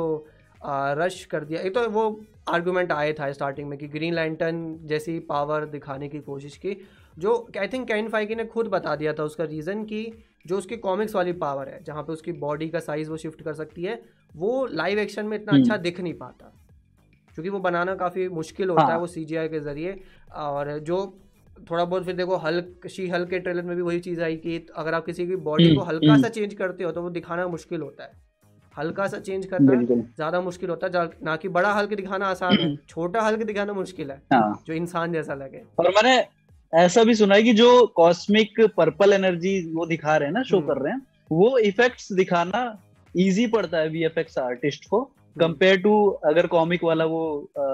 आ, 0.62 0.94
रश 0.94 1.24
कर 1.26 1.44
दिया 1.44 1.62
एक 1.62 1.74
तो 1.74 1.88
वो 1.90 2.04
आर्गूमेंट 2.50 2.92
आया 2.92 3.14
था 3.14 3.32
स्टार्टिंग 3.32 3.70
में 3.70 3.78
कि 3.80 3.88
ग्रीन 3.88 4.14
लैंटन 4.14 4.64
जैसी 4.84 5.20
पावर 5.26 5.66
दिखाने 5.68 6.10
की 6.10 6.20
कोशिश 6.22 6.58
की 6.58 6.78
जो 7.18 7.36
आई 7.58 7.68
थिंक 7.68 7.88
कैन 7.88 8.10
फाइकी 8.10 8.36
ने 8.36 8.46
खुद 8.48 8.68
बता 8.68 8.96
दिया 8.96 9.14
था 9.14 9.24
उसका 9.24 9.44
रीज़न 9.46 9.84
कि 9.86 10.06
जो 10.48 10.58
उसकी 10.58 10.78
कॉमिक्स 10.80 11.16
वाली 11.16 11.32
पावर 11.40 11.70
है 11.70 11.84
जहाँ 11.84 12.04
पे 12.04 12.14
उसकी 12.14 12.32
बॉडी 12.40 12.70
का 12.70 12.80
साइज़ 12.82 13.10
वो 13.10 13.18
शिफ्ट 13.18 13.42
कर 13.42 13.54
सकती 13.56 13.84
है 13.84 14.02
वो 14.36 14.66
लाइव 14.74 15.00
एक्शन 15.00 15.26
में 15.26 15.38
इतना 15.38 15.58
अच्छा 15.58 15.74
हम्म। 15.74 15.84
दिख 15.84 16.00
नहीं 16.02 16.14
पाता 16.16 16.54
क्योंकि 17.42 17.50
वो 17.50 17.60
बनाना 17.62 17.94
काफ़ी 17.96 18.28
मुश्किल 18.30 18.70
होता 18.70 18.82
हाँ. 18.82 18.92
है 18.92 19.00
वो 19.00 19.08
सीजीआई 19.08 19.48
के 19.48 19.60
ज़रिए 19.62 20.00
और 20.38 20.78
जो 20.82 20.98
थोड़ा 21.70 21.84
बहुत 21.84 22.06
फिर 22.06 22.16
देखो 22.16 22.36
हल्क 22.38 22.88
शी 22.88 23.08
हल्क 23.10 23.30
के 23.30 23.40
ट्रेलर 23.40 23.64
में 23.64 23.76
भी 23.76 23.82
वही 23.82 24.00
चीज़ 24.00 24.22
आई 24.22 24.36
कि 24.38 24.66
अगर 24.76 24.94
आप 24.94 25.06
किसी 25.06 25.28
की 25.28 25.36
बॉडी 25.38 25.66
हम्म, 25.66 25.76
को 25.76 25.84
हल्का 25.84 26.12
हम्म। 26.12 26.22
सा 26.22 26.30
चेंज 26.30 26.54
करते 26.54 26.84
हो 26.84 26.92
तो 26.92 27.02
वो 27.02 27.10
दिखाना 27.10 27.48
मुश्किल 27.48 27.82
होता 27.82 28.04
है 28.04 28.12
हल्का 28.76 29.08
सा 29.08 29.20
चेंज 29.20 29.46
करना 29.46 29.82
ज़्यादा 29.84 30.42
मुश्किल 30.42 30.70
होता 30.70 30.88
है 30.90 31.10
ना 31.24 31.36
कि 31.36 31.50
बड़ा 31.50 31.72
हल्क 31.74 31.94
दिखाना 31.94 32.28
आसान 32.28 32.58
है 32.58 32.76
छोटा 32.90 33.22
हल्क 33.22 33.44
दिखाना 33.44 33.74
मुश्किल 33.74 34.12
है 34.12 34.22
हाँ। 34.34 34.64
जो 34.68 34.74
इंसान 34.74 35.14
जैसा 35.14 35.34
लगे 35.36 35.64
और 35.80 35.90
मैंने 35.92 36.18
ऐसा 36.74 37.04
भी 37.04 37.16
सुना 37.16 37.36
है 37.36 37.44
कि 37.44 37.54
जो 37.54 37.70
कॉस्मिक 37.96 38.60
पर्पल 38.78 39.14
एनर्जी 39.14 39.56
वो 39.74 39.86
दिखा 39.86 40.18
रहे 40.18 40.28
हैं 40.28 40.34
ना 40.34 40.44
शो 40.44 40.58
हम्म। 40.58 40.68
कर 40.68 40.82
रहे 40.82 40.94
हैं 40.94 41.02
वो 41.32 41.58
इफेक्ट्स 41.66 42.12
दिखाना 42.14 42.62
इजी 43.16 43.48
पड़ता 43.48 43.78
है 43.78 43.90
वीएफएक्स 43.90 44.38
आर्टिस्ट 44.40 44.86
को 44.86 45.10
कंपेयर 45.40 45.78
टू 45.82 45.94
अगर 46.28 46.48
कॉमिक 46.48 46.84
वाला 46.84 47.06
वो 47.06 47.22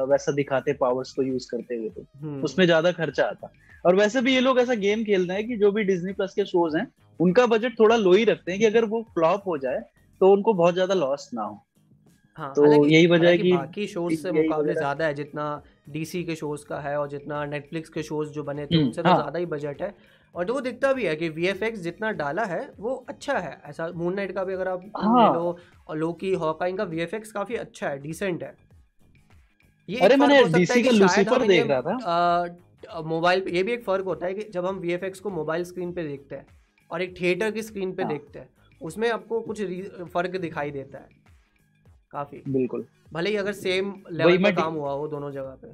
वैसा 0.10 0.32
दिखाते 0.32 0.74
पावर्स 0.74 1.12
को 1.12 1.24
यूज़ 1.24 1.48
करते 1.52 1.76
हुए 1.76 1.90
तो 1.90 2.06
हम्म। 2.22 2.44
उसमें 2.44 2.66
ज़्यादा 2.66 2.92
खर्चा 2.94 3.24
आता। 3.26 3.52
और 3.86 3.96
वैसे 3.96 4.22
भी 4.22 4.34
ये 4.34 4.40
लोग 4.42 4.60
ऐसा 4.60 4.74
गेम 4.78 5.04
खेलते 5.04 5.34
हैं 5.34 5.48
कि 5.48 5.58
जो 5.58 5.72
भी 5.72 5.84
डिज्नी 5.84 6.14
प्लस 6.14 6.34
के 6.34 6.46
शोज़ 6.46 6.78
हैं 6.78 6.88
उनका 7.20 7.46
बजट 7.48 7.80
थोड़ा 7.80 7.96
लो 7.98 8.14
ही 8.14 8.24
रखते 8.26 8.52
हैं 8.52 8.60
कि 8.60 8.66
अगर 8.66 8.86
वो 8.86 9.02
फ्लॉप 9.14 9.48
हो 9.48 9.58
जाए 9.58 9.80
तो 10.22 10.32
उनको 10.32 10.54
बहुत 10.54 10.74
ज़्यादा 10.74 10.94
लॉस 10.96 11.30
ना 11.34 11.44
हो। 11.44 11.62
हाँ 12.38 12.54
तो 12.56 12.62
हालाँकि 12.64 12.94
यही 12.94 13.08
वजह 13.08 13.28
है 13.28 13.38
कि 13.38 13.52
बाकी 13.52 13.86
शोज़ 13.88 14.16
से 14.16 14.32
मुकाबले 14.34 14.74
ज़्यादा 14.74 15.06
है 15.06 15.14
जितना 15.14 15.46
डीसी 15.90 16.24
के 16.24 16.36
शोज़ 16.36 16.66
का 16.66 16.80
है 16.80 16.98
और 17.00 17.08
जितना 17.10 17.44
नेटफ्लिक्स 17.46 17.90
के 17.90 18.04
शोज़ 18.04 18.30
जो 18.30 18.44
बने 18.44 18.66
थे 18.66 18.76
हम्म 18.76 18.86
उनसे 18.86 19.04
तो 19.04 19.10
हाँ। 19.10 19.16
ज़्यादा 19.16 19.40
ही 19.40 19.46
बजट 19.46 19.82
है। 19.82 19.94
और 20.36 20.46
तो 20.46 20.54
वो 20.54 20.62
दिखता 20.62 20.92
भी 20.94 21.06
है 21.06 21.16
कि 21.16 21.30
वीएफएक्स 21.30 21.80
जितना 21.80 22.12
डाला 22.14 22.44
है 22.46 22.60
वो 22.80 22.94
अच्छा 23.10 23.38
है। 23.38 23.62
ऐसा 23.66 23.88
मून 23.96 24.16
नाइट 24.16 24.32
का 24.32 24.44
भी 24.44 24.54
अगर 24.54 24.68
आप 24.68 24.84
ले 24.84 24.90
हाँ। 25.02 25.34
लो 25.34 25.58
और 25.88 25.98
लोकी 25.98 26.34
हॉकाइन 26.34 26.78
का 26.78 26.84
वीएफएक्स 26.84 27.32
काफ़ी 27.32 27.56
अच्छा 27.56 27.90
है 27.90 28.00
डिसेंट 28.00 28.44
है। 28.44 28.54
ये 29.90 30.00
अरे 30.00 30.16
मैंने 30.18 30.44
डीसी 30.50 30.82
कि 30.84 30.92
लूसीफर 30.92 31.48
देख 31.48 31.68
रहा 31.68 31.82
था। 31.82 33.02
मोबाइल 33.04 33.48
ये 33.50 33.64
भी 33.64 33.72
एक 33.72 33.84
फ़र्क 33.84 34.06
होता 34.06 34.26
है 34.26 34.34
कि 34.34 34.50
जब 34.52 34.66
हम 34.66 34.80
वीएफएक्स 34.80 35.20
को 35.20 35.30
मोबाइल 35.30 35.64
स्क्रीन 35.64 35.92
पे 35.94 36.04
देखते 36.04 36.36
हैं 36.36 36.46
और 36.90 37.02
एक 37.02 37.20
थिएटर 37.22 37.52
की 37.52 37.62
स्क्रीन 37.64 37.94
पे 37.94 38.04
हाँ। 38.04 38.12
देखते 38.12 38.40
हैं 38.40 38.50
उसमें 38.82 39.10
आपको 39.10 39.40
कुछ 39.42 39.62
फ़र्क 40.14 40.36
दिखाई 40.38 40.72
देता 40.72 40.98
है 40.98 41.10
काफ़ी। 42.12 42.42
बिल्कुल। 42.48 42.86
भले 43.14 43.30
ही 43.30 43.36
अगर 43.36 43.54
सेम 43.54 43.94
लेवल 44.12 44.44
पे 44.44 44.52
काम 44.52 44.74
हुआ 44.74 44.92
हो 44.92 45.08
दोनों 45.08 45.32
जगह 45.32 45.58
पे। 45.62 45.68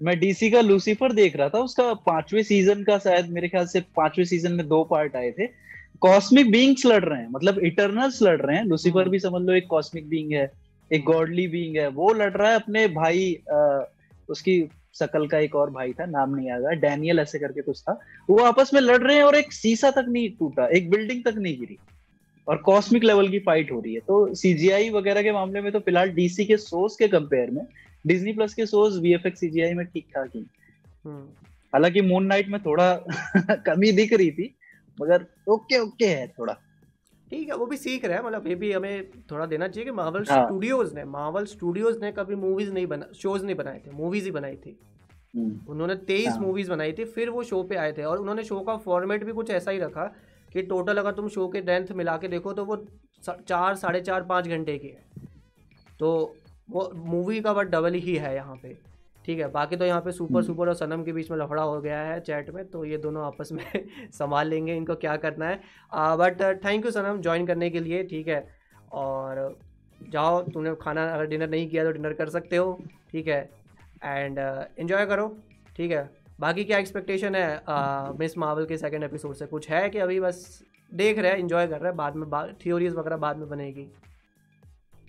मैं 0.00 0.18
डीसी 0.20 0.50
का 0.50 0.60
लूसीफर 0.60 1.12
देख 1.12 1.36
रहा 1.36 1.48
था 1.48 1.58
उसका 1.58 1.92
पाँचवें 2.06 2.42
सीज़न 2.42 2.82
का 2.84 2.98
शायद 2.98 3.28
मेरे 3.28 3.48
ख्याल 3.48 3.66
से 3.66 3.80
पाँचवें 3.96 4.24
सीज़न 4.24 4.52
में 4.52 4.66
दो 4.68 4.82
पार्ट 4.84 5.16
आए 5.16 5.30
थे। 5.30 5.46
कॉस्मिक 6.00 6.50
बींग्स 6.50 6.86
लड़ 6.86 7.04
रहे 7.04 7.20
हैं 7.20 7.28
मतलब 7.30 7.58
इटर्नल्स 7.64 8.22
लड़ 8.22 8.40
रहे 8.40 8.56
हैं। 8.56 8.64
लूसीफर 8.64 9.00
हम्म। 9.00 9.10
भी 9.10 9.18
समझ 9.18 9.42
लो 9.42 9.54
एक 9.54 9.66
कॉस्मिक 9.66 10.08
बीइंग 10.08 10.32
है 10.32 10.50
एक 10.90 11.04
गॉडली 11.04 11.46
बींग 11.48 11.76
है। 11.76 11.88
वो 11.88 12.12
लड़ 12.12 12.32
रहा 12.32 12.50
है 12.50 12.56
अपने 12.56 12.86
भाई 12.88 13.32
आ, 13.52 13.80
उसकी 14.28 14.62
शकल 14.98 15.26
का 15.28 15.38
एक 15.38 15.54
और 15.54 15.70
भाई 15.70 15.92
था 15.92 16.04
नाम 16.06 16.34
नहीं 16.34 16.50
आ 16.50 16.56
रहा 16.56 16.70
डैनियल 16.80 17.18
ऐसे 17.18 17.38
करके 17.38 17.62
कुछ 17.62 17.80
था। 17.80 17.98
वो 18.30 18.38
आपस 18.44 18.70
में 18.74 18.80
लड़ 18.80 19.02
रहे 19.02 19.16
हैं 19.16 19.22
और 19.22 19.34
एक 19.34 19.52
शीशा 19.52 19.90
तक 19.90 20.06
नहीं 20.08 20.30
टूटा 20.38 20.66
एक 20.76 20.90
बिल्डिंग 20.90 21.24
तक 21.24 21.34
नहीं 21.38 21.58
गिरी 21.58 21.76
और 22.48 22.56
कॉस्मिक 22.56 23.04
लेवल 23.04 23.28
की 23.28 23.38
फाइट 23.38 23.72
हो 23.72 23.80
रही 23.80 23.94
है। 23.94 24.00
तो 24.00 24.34
सीजीआई 24.34 24.90
वगैरह 24.90 25.22
के 25.22 25.32
मामले 25.32 25.60
में 25.60 25.70
तो 25.72 25.80
फ़िलहाल 25.80 26.10
डीसी 26.10 26.44
के 26.44 26.56
सोर्स 26.56 26.96
के 26.96 27.08
कंपेयर 27.08 27.50
में 27.50 27.62
डिज्नी 28.04 28.32
प्लस 28.32 28.54
के 28.54 28.66
सोर्स 28.66 28.96
वीएफएक्स 28.96 29.40
सीजीआई 29.40 29.74
में 29.74 29.84
ठीक 29.86 30.06
ठाक 30.14 30.30
ही। 30.34 30.44
हम्म। 31.04 31.22
हालाँकि 31.72 32.00
मून 32.00 32.26
नाइट 32.26 32.48
में 32.48 32.60
थोड़ा 32.62 32.94
कमी 33.66 33.92
दिख 33.92 34.12
रही 34.12 34.30
थी 34.30 34.54
मगर 34.98 35.26
ओके 35.48 35.78
ओके 35.78 36.06
है 36.06 36.26
थोड़ा। 36.28 36.52
ठीक 37.30 37.48
है 37.48 37.56
वो 37.56 37.66
भी 37.66 37.76
सीख 37.76 38.04
रहे 38.04 38.16
हैं 38.16 38.24
मतलब 38.24 38.46
ये 38.46 38.54
भी 38.54 38.72
हमें 38.72 39.10
थोड़ा 39.30 39.46
देना 39.46 39.68
चाहिए 39.68 39.84
कि 39.84 39.90
मार्वल 39.90 40.24
हाँ। 40.30 40.44
स्टूडियोज 40.44 40.94
ने 40.94 41.04
मार्वल 41.06 41.44
स्टूडियोज 41.46 41.98
ने 42.02 42.12
कभी 42.12 42.34
मूवीज़ 42.34 42.72
नहीं 42.72 42.86
बना 42.86 43.06
शोज़ 43.14 43.44
नहीं 43.44 43.56
बनाए 43.56 43.82
थे 43.86 43.90
मूवीज़ 43.90 44.24
ही 44.24 44.30
बनाई 44.30 44.56
थी। 44.56 44.78
हम्म, 45.34 45.58
उन्होंने 45.68 45.94
तेईस 46.06 46.28
हाँ। 46.28 46.38
मूवीज़ 46.38 46.70
बनाई 46.70 46.92
थी 46.92 47.04
फिर 47.04 47.30
वो 47.30 47.42
शो 47.44 47.62
पे 47.62 47.76
आए 47.76 47.92
थे 47.92 48.02
और 48.02 48.18
उन्होंने 48.18 48.44
शो 48.44 48.60
का 48.60 48.76
फॉर्मेट 48.76 49.24
भी 49.24 49.32
कुछ 49.32 49.50
ऐसा 49.50 49.70
ही 49.70 49.78
रखा 49.78 50.04
कि 50.52 50.62
टोटल 50.62 50.98
अगर 50.98 51.12
तुम 51.12 51.28
शो 51.28 51.48
के 51.48 51.60
लेंथ 51.60 51.92
मिला 51.92 52.16
के 52.16 52.28
देखो 52.28 52.52
तो 52.52 52.64
वो 52.64 52.76
चार 53.24 53.74
साढ़े 53.76 54.00
चार 54.00 54.22
पाँच 54.22 54.48
घंटे 54.48 54.78
की 54.78 54.88
है। 54.88 55.04
तो 56.00 56.36
वो 56.68 56.90
मूवी 56.96 57.40
का 57.40 57.52
बट 57.54 57.66
डबल 57.68 57.94
ही 57.96 58.14
है 58.16 58.34
यहाँ 58.34 58.56
पे। 58.56 58.76
ठीक 59.24 59.38
है 59.38 59.48
बाकी 59.52 59.76
तो 59.76 59.84
यहाँ 59.84 60.00
पे 60.00 60.12
सुपर 60.12 60.34
हम्म, 60.34 60.46
सुपर 60.46 60.68
और 60.68 60.74
सनम 60.74 61.02
के 61.04 61.12
बीच 61.12 61.30
में 61.30 61.36
लफड़ा 61.38 61.62
हो 61.62 61.80
गया 61.80 62.00
है 62.02 62.20
चैट 62.20 62.50
में 62.50 62.64
तो 62.70 62.84
ये 62.84 62.98
दोनों 62.98 63.24
आपस 63.24 63.52
में 63.52 63.64
संभाल 64.12 64.48
लेंगे 64.48 64.76
इनको 64.76 64.94
क्या 64.96 65.16
करना 65.18 65.48
है। 65.48 65.56
But 66.18 66.42
thank 66.64 66.84
you 66.84 66.90
Sanam 66.90 67.20
join 67.22 67.46
करने 67.46 67.70
के 67.70 67.80
लिए 67.80 68.02
ठीक 68.04 68.28
है। 68.28 68.46
और 68.92 69.56
जाओ 70.00 70.40
तुमने 70.44 70.74
खाना 70.82 71.04
अगर 71.14 71.26
डिनर 71.26 71.48
नहीं 71.50 71.68
किया 71.68 71.84
तो 71.84 71.92
डिनर 71.92 72.12
कर 72.12 72.28
सकते 72.30 72.56
हो 72.56 72.78
ठीक 73.12 73.28
है। 73.28 73.40
एंड 74.04 74.38
एंजॉय 74.38 75.06
करो 75.06 75.28
ठीक 75.76 75.90
है। 75.90 76.08
बाकी 76.40 76.64
क्या 76.64 76.78
एक्सपेक्टेशन 76.78 77.34
है? 77.34 77.62
मिस 78.18 78.38
मार्वल 78.38 78.66
के 78.66 78.76
सेकेंड 78.78 79.04
एपिसोड 79.04 79.34
से 79.34 79.46
कुछ 79.46 79.68
है 79.70 79.88
कि 79.90 79.98
अभी 79.98 80.20
बस 80.20 80.62
देख 80.92 81.18
रहे 81.18 81.30
हैं 81.30 81.38
इन्जॉय 81.38 81.66
कर 81.66 81.80
रहे 81.80 81.88
हैं 81.88 81.96
बाद 81.96 82.16
में 82.16 82.28
थियोरीज 82.64 82.94
वगैरह 82.94 83.16
बाद 83.18 83.36
में 83.36 83.48
बनेगी। 83.48 83.86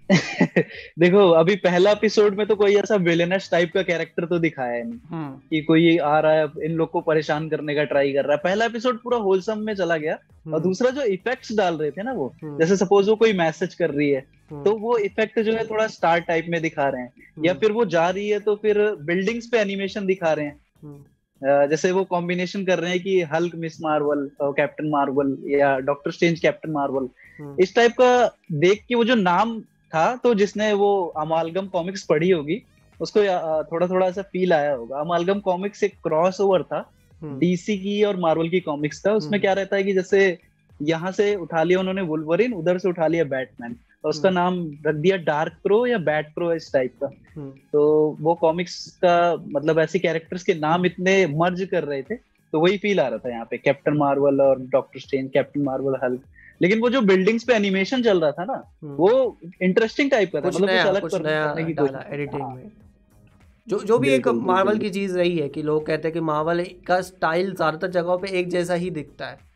देखो 0.09 1.29
अभी 1.29 1.55
पहला 1.55 1.91
एपिसोड 1.91 2.37
में 2.37 2.45
तो 2.47 2.55
कोई 2.55 2.75
ऐसा 2.75 2.95
विलेनस 2.95 3.49
टाइप 3.51 3.71
का 3.73 3.81
कैरेक्टर 3.81 4.25
तो 4.25 4.39
दिखाया 4.39 4.71
है 4.71 4.83
नहीं 4.89 4.99
हम्म 5.09 5.35
कि 5.49 5.61
कोई 5.61 5.97
आ 5.97 6.19
रहा 6.19 6.31
है 6.31 6.47
इन 6.63 6.71
लोग 6.71 6.91
को 6.91 7.01
परेशान 7.01 7.49
करने 7.49 7.75
का 7.75 7.83
ट्राई 7.83 8.13
कर 8.13 8.25
रहा 8.25 8.33
है। 8.33 8.41
पहला 8.43 8.65
एपिसोड 8.65 9.01
पूरा 9.01 9.17
होलसम 9.17 9.59
में 9.59 9.73
चला 9.75 9.97
गया 9.97 10.13
और 10.13 10.41
हम्म 10.45 10.59
दूसरा 10.59 10.89
जो 10.89 11.03
इफेक्ट्स 11.03 11.55
डाल 11.57 11.77
रहे 11.77 11.91
थे 11.91 12.03
ना 12.03 12.13
वो 12.13 12.33
हम्म। 12.43 12.57
जैसे 12.59 12.77
सपोज़ 12.77 13.09
वो 13.09 13.15
कोई 13.15 13.33
मैसेज 13.33 13.75
कर 13.75 13.91
रही 13.91 14.09
है 14.09 14.21
तो 14.51 14.55
हम्म 14.55 14.81
वो 14.81 14.97
इफ़ेक्ट 14.97 15.39
जो 15.39 15.53
है 15.53 15.65
थोड़ा 15.65 15.87
स्टार 15.87 16.19
टाइप 16.19 16.45
में 16.49 16.61
दिखा 16.61 16.87
रहे 16.89 17.01
हैं। 17.01 17.13
या 17.45 17.53
फिर 17.53 17.71
वो 17.71 17.85
जा 17.85 18.09
रही 18.09 18.29
है 18.29 18.39
तो 18.39 18.55
फिर 18.55 18.77
बिल्डिंग्स 19.01 19.47
पे 19.47 19.59
एनिमेशन 19.59 20.05
दिखा 20.05 20.33
रहे 20.33 20.45
हैं। 20.45 21.69
जैसे 21.69 21.91
वो 21.91 22.03
कॉम्बिनेशन 22.03 22.65
कर 22.65 22.79
रहे 22.79 22.91
हैं 22.91 22.99
कि 22.99 23.21
Hulk 23.23 23.55
Miss 23.55 23.81
Marvel 23.81 24.29
Captain 24.41 24.89
Marvel 24.89 25.37
या 25.47 25.77
डॉक्टर 25.79 26.11
स्ट्रेंज 26.11 26.39
कैप्टन 26.39 26.71
मार्वल 26.71 27.07
इस 27.59 27.75
टाइप 27.75 27.91
का 27.91 28.37
देख 28.51 28.83
के 28.89 28.95
वो 28.95 29.03
जो 29.03 29.15
नाम 29.15 29.61
था 29.93 30.15
तो 30.15 30.33
जिसने 30.35 30.71
वो 30.73 30.91
अमालगम 31.17 31.67
कॉमिक्स 31.67 32.03
पढ़ी 32.05 32.29
होगी 32.29 32.61
उसको 32.99 33.19
थोड़ा 33.65 33.87
थोड़ा 33.87 34.09
सा 34.11 34.21
फील 34.23 34.53
आया 34.53 34.73
होगा। 34.73 34.99
अमालगम 34.99 35.39
कॉमिक्स 35.39 35.83
एक 35.83 35.93
क्रॉस 36.03 36.39
ओवर 36.41 36.63
था 36.63 36.89
हम्म। 37.21 37.37
डीसी 37.39 37.77
की 37.77 38.01
और 38.03 38.17
मार्वल 38.19 38.49
की 38.49 38.59
कॉमिक्स 38.59 39.05
था। 39.05 39.13
उसमें 39.13 39.29
हम्म। 39.29 39.41
क्या 39.41 39.53
रहता 39.53 39.75
है 39.75 39.83
कि 39.83 39.93
जैसे 39.93 40.37
यहाँ 40.79 41.11
से 41.11 41.33
उठा 41.37 41.63
लिया 41.63 41.79
उन्होंने 41.79 42.01
वुल्वरिन 42.01 42.53
उधर 42.53 42.77
से 42.77 42.89
उठा 42.89 43.07
लिया 43.07 43.23
बैटमैन 43.25 43.75
और 44.03 44.09
उसका 44.09 44.29
हम्म। 44.29 44.39
नाम 44.39 44.77
रख 44.87 44.95
दिया 44.95 45.17
डार्क 45.25 45.53
प्रो 45.63 45.85
या 45.85 45.97
बैट 45.99 46.33
प्रो 46.33 46.51
इस 46.53 46.71
टाइप 46.73 46.93
का। 47.03 47.09
हम्म। 47.35 47.49
तो 47.71 47.83
वो 48.21 48.33
कॉमिक्स 48.41 48.85
का 49.03 49.35
मतलब 49.49 49.79
ऐसे 49.79 49.99
कैरेक्टर्स 49.99 50.43
के 50.43 50.53
नाम 50.55 50.85
इतने 50.85 51.25
मर्ज 51.35 51.67
कर 51.71 51.83
रहे 51.83 52.01
थे 52.01 52.15
तो 52.15 52.59
वही 52.59 52.77
फील 52.77 52.99
आ 52.99 53.07
रहा 53.07 53.17
था 53.17 53.29
यहाँ 53.29 53.47
पे। 53.49 53.57
कैप्टन 53.57 53.97
मार्वल 53.97 54.41
और 54.41 54.59
Doctor 54.69 54.99
stand 54.99 55.27
Captain 55.27 55.61
Marvel 55.61 55.97
Hulk 56.03 56.21
लेकिन 56.61 56.79
वो 56.79 56.89
जो 56.89 57.01
बिल्डिंग्स 57.03 57.43
पे 57.43 57.53
एनिमेशन 57.53 58.03
चल 58.03 58.21
रहा 58.21 58.31
था 58.31 58.45
ना 58.45 58.63
हम्म। 58.83 58.95
वो 58.95 59.37
इंटरेस्टिंग 59.63 60.11
टाइप 60.11 60.31
का 60.33 60.41
था 60.41 60.47
मतलब 60.47 60.61
कुछ 60.61 60.87
अलग 60.87 61.01
कुछ 61.01 61.13
करने 61.13 61.63
की 61.65 61.73
कोशिश। 61.73 62.05
एडिटिंग 62.07 62.41
हाँ। 62.41 62.55
में। 62.55 62.71
जो 63.67 63.79
जो 63.79 63.97
भी 63.99 64.09
एक 64.09 64.27
मार्वल 64.27 64.77
की 64.77 64.89
चीज़ 64.89 65.17
रही 65.17 65.37
है 65.37 65.49
कि 65.49 65.61
लोग 65.63 65.85
कहते 65.85 66.07
हैं 66.07 66.13
कि 66.13 66.19
मार्वल 66.21 66.65
का 66.87 66.99
स्टाइल 67.01 67.53
ज़्यादातर 67.55 67.91
जगहों 67.91 68.17
पे 68.17 68.27
एक 68.39 68.49
जैसा 68.49 68.73
ही 68.75 68.89
दिखता 68.89 69.27
है 69.27 69.47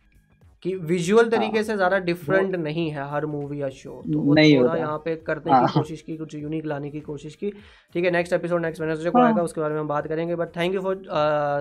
कि 0.63 0.75
विजुअल 0.83 1.29
तरीके 1.29 1.57
हाँ 1.57 1.63
से 1.63 1.75
ज़्यादा 1.75 1.97
डिफरेंट 1.99 2.55
नहीं 2.55 2.89
है 2.91 3.09
हर 3.09 3.25
मूवी 3.25 3.61
या 3.61 3.69
शो 3.71 4.01
तो 4.03 4.19
वो 4.19 4.33
नहीं 4.33 4.55
थोड़ा 4.57 4.75
यहाँ 4.75 4.97
पे 5.05 5.15
करने 5.25 5.51
हाँ। 5.51 5.65
की 5.65 5.73
कोशिश 5.73 6.01
की 6.01 6.17
कुछ 6.17 6.35
यूनिक 6.35 6.65
लाने 6.65 6.89
की 6.91 6.99
कोशिश 7.01 7.35
की। 7.35 7.49
ठीक 7.95 8.05
है 8.05 8.11
नेक्स्ट 8.11 8.33
एपिसोड 8.33 8.61
नेक्स्ट 8.61 8.81
वेनसडे 8.81 9.09
को 9.09 9.19
हाँ। 9.19 9.27
आएगा 9.27 9.43
उसके 9.43 9.61
बारे 9.61 9.73
में 9.73 9.79
हम 9.79 9.87
बात 9.87 10.07
करेंगे। 10.07 10.35
But 10.35 10.55
thank 10.57 10.75
you 10.75 10.81
for 10.81 11.03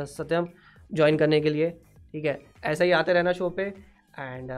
Satyam 0.09 0.49
join 0.91 1.17
करने 1.17 1.41
के 1.41 1.51
लिए। 1.51 1.71
ठीक 2.15 2.25
है 2.25 2.39
ऐसा 2.65 2.85
ही 2.85 2.91
आते 2.93 3.13
रहना 3.13 3.33
शो 3.33 3.51
पे। 3.51 3.63
एंड 3.63 4.51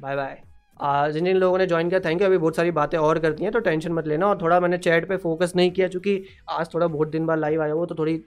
बाय 0.00 0.16
बाय 0.16 1.12
जिन 1.12 1.24
जिन 1.24 1.36
लोगों 1.36 1.58
ने 1.58 1.66
ज्वाइन 1.66 1.88
किया 1.88 1.98
थैंक 2.00 2.20
यू 2.20 2.26
अभी 2.26 2.38
बहुत 2.38 2.56
सारी 2.56 2.70
बातें 2.72 2.96
और 2.98 3.18
करती 3.18 3.44
हैं 3.44 3.52
तो 3.52 3.58
टेंशन 3.60 3.92
मत 3.92 4.06
लेना। 4.06 4.26
और 4.26 4.38
थोड़ा 4.42 4.60
मैंने 4.60 4.78
चैट 4.78 5.08
पे 5.08 5.16
फोकस 5.18 5.52
नहीं 5.56 5.70
किया, 5.70 5.88
क्योंकि 5.88 6.22
आज 6.50 6.72
थोड़ा 6.74 6.86
बहुत 6.86 7.08
दिन 7.08 7.26
बाद 7.26 7.38
लाइव 7.38 7.62
आया 7.62 7.72
हुआ 7.72 7.86
तो 7.86 7.94
थोड़ी 7.94 8.20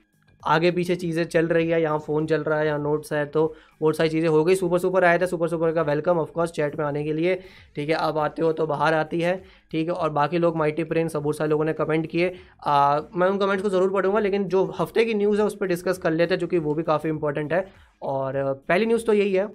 आगे 0.43 0.71
पीछे 0.71 0.95
चीज़ें 0.95 1.23
चल 1.25 1.47
रही 1.47 1.69
है। 1.69 1.81
यहाँ 1.81 1.99
फ़ोन 1.99 2.25
चल 2.27 2.43
रहा 2.43 2.59
है, 2.59 2.65
यहाँ 2.67 2.79
नोट्स 2.79 3.13
है 3.13 3.25
तो 3.27 3.45
बहुत 3.81 3.97
सारी 3.97 4.09
चीज़ें 4.09 4.27
हो 4.29 4.43
गई। 4.43 4.55
सुपर 4.55 4.79
सुपर 4.79 5.03
आया 5.03 5.17
था 5.17 5.25
सुपर 5.25 5.47
सुपर 5.47 5.71
का 5.73 5.81
वेलकम 5.81 6.19
ऑफकोर्स 6.19 6.51
चैट 6.51 6.77
में 6.79 6.85
आने 6.85 7.03
के 7.03 7.13
लिए। 7.13 7.35
ठीक 7.75 7.89
है, 7.89 7.95
अब 7.97 8.17
आते 8.19 8.41
हो 8.41 8.51
तो 8.53 8.67
बाहर 8.67 8.93
आती 8.93 9.21
है। 9.21 9.35
ठीक 9.71 9.87
है, 9.87 9.93
और 9.93 10.09
बाकी 10.11 10.37
लोग 10.37 10.57
माइटी 10.57 10.83
प्रेन 10.85 11.07
सब 11.09 11.21
बहुत 11.21 11.37
सारे 11.37 11.49
लोगों 11.49 11.65
ने 11.65 11.73
कमेंट 11.73 12.07
किए। 12.07 12.29
मैं 12.29 13.27
उन 13.27 13.37
कमेंट्स 13.37 13.63
को 13.63 13.69
ज़रूर 13.69 13.93
पढ़ूँगा, 13.93 14.19
लेकिन 14.19 14.47
जो 14.47 14.65
हफ़्ते 14.79 15.05
की 15.05 15.13
न्यूज़ 15.15 15.39
है, 15.39 15.47
उस 15.47 15.55
पर 15.55 15.67
डिस्कस 15.67 15.97
कर 15.97 16.11
लेते 16.11 16.33
हैं, 16.33 16.39
जो 16.39 16.47
कि 16.47 16.57
वो 16.59 16.73
भी 16.73 16.83
काफ़ी 16.85 17.09
इंपॉर्टेंट 17.09 17.53
है। 17.53 17.67
और 18.03 18.43
पहली 18.69 18.85
न्यूज़ 18.85 19.05
तो 19.05 19.13
यही 19.13 19.33
है। 19.33 19.47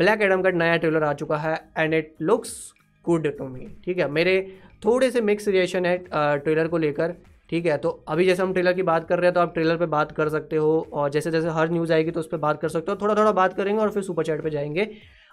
ब्लैक 0.00 0.22
एडम 0.22 0.42
का 0.42 0.50
नया 0.50 0.76
ट्रेलर 0.76 1.02
आ 1.02 1.12
चुका 1.12 1.36
है 1.36 1.54
and 1.78 1.94
it 1.94 2.14
looks 2.22 2.52
good 3.04 3.26
to 3.38 3.48
me 3.48 3.66
ठीक 3.84 3.98
है? 3.98 4.08
मेरे 4.10 4.34
थोड़े 4.84 5.10
से 5.10 5.20
मिक्स 5.20 5.48
रिएक्शन 5.48 5.86
है 5.86 5.96
ट्रेलर 6.08 6.68
को 6.68 6.78
लेकर, 6.78 7.14
ठीक 7.50 7.66
है? 7.66 7.76
तो 7.76 7.88
अभी 8.08 8.24
जैसे 8.24 8.42
हम 8.42 8.52
ट्रेलर 8.52 8.72
की 8.72 8.82
बात 8.82 9.08
कर 9.08 9.18
रहे 9.18 9.26
हैं 9.26 9.34
तो 9.34 9.40
आप 9.40 9.52
ट्रेलर 9.54 9.76
पे 9.76 9.86
बात 9.88 10.12
कर 10.12 10.28
सकते 10.28 10.56
हो, 10.56 10.88
और 10.92 11.10
जैसे 11.10 11.30
जैसे 11.30 11.48
हर 11.50 11.70
न्यूज़ 11.70 11.92
आएगी 11.92 12.10
तो 12.10 12.20
उस 12.20 12.28
पर 12.28 12.36
बात 12.38 12.60
कर 12.60 12.68
सकते 12.68 12.92
हो 12.92 12.98
थोड़ा 13.02 13.14
थोड़ा 13.14 13.32
बात 13.32 13.54
करेंगे 13.54 13.80
और 13.82 13.90
फिर 13.90 14.02
सुपर 14.02 14.24
चैट 14.24 14.42
पे 14.42 14.50
जाएँगे। 14.50 14.88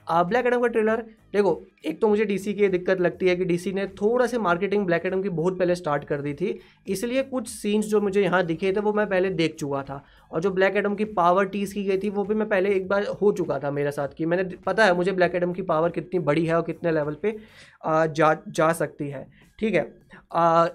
ब्लैक 0.10 0.46
एडम 0.46 0.62
का 0.62 0.68
ट्रेलर 0.68 1.04
देखो 1.34 1.52
एक 1.86 2.00
तो 2.02 2.08
मुझे 2.08 2.26
डीसी 2.26 2.54
की 2.54 2.68
दिक्कत 2.70 3.02
लगती 3.02 3.28
है 3.28 3.36
कि 3.36 3.46
डीसी 3.46 3.72
ने 3.74 3.86
थोड़ा 3.94 4.26
से 4.28 4.38
मार्केटिंग 4.38 4.86
ब्लैक 4.86 5.06
एडम 5.06 5.22
की 5.22 5.30
बहुत 5.30 5.58
पहले 5.60 5.76
स्टार्ट 5.76 6.04
कर 6.04 6.22
दी 6.22 6.34
थी। 6.34 6.60
इसलिए 6.88 7.24
कुछ 7.24 7.48
सीन्स 7.50 7.86
जो 7.86 8.02
मुझे 8.02 8.22
यहाँ 8.24 8.44
दिखे 8.46 8.72
थे 8.72 8.80
वो 8.80 8.94
मैं 8.94 9.08
पहले 9.10 9.30
देख 9.32 9.56
चुका 9.56 9.82
था। 9.84 10.04
और 10.32 10.42
जो 10.42 10.52
ब्लैक 10.52 10.78
एडम 10.78 10.96
की 10.96 11.06
पावर 11.06 11.46
टीज 11.48 11.74
की 11.74 11.84
गई 11.84 11.98
थी 11.98 12.10
वो 12.10 12.24
भी 12.24 12.36
मैं 12.36 12.48
पहले 12.50 12.74
एक 12.76 12.88
बार 12.88 13.06
हो 13.22 13.32
चुका 13.32 13.60
था 13.60 13.72
मेरे 13.72 13.92
साथ 13.92 14.14
कि। 14.18 14.26
मैंने 14.26 14.44
पता 14.66 14.86
है 14.86 14.96
मुझे 14.96 15.12
ब्लैक 15.12 15.36
एडम 15.36 15.54
की 15.54 15.62
पावर 15.64 15.90
कितनी 15.90 16.20
बड़ी 16.22 16.46
है 16.46 16.56
और 16.56 16.62
कितने 16.64 16.92
लेवल 16.92 17.18
पे 17.22 17.36
आ, 17.84 18.06
जा 18.06 18.36
जा 18.50 18.72
सकती 18.74 19.10
है। 19.10 19.28
ठीक 19.60 19.74
है? 19.74 19.82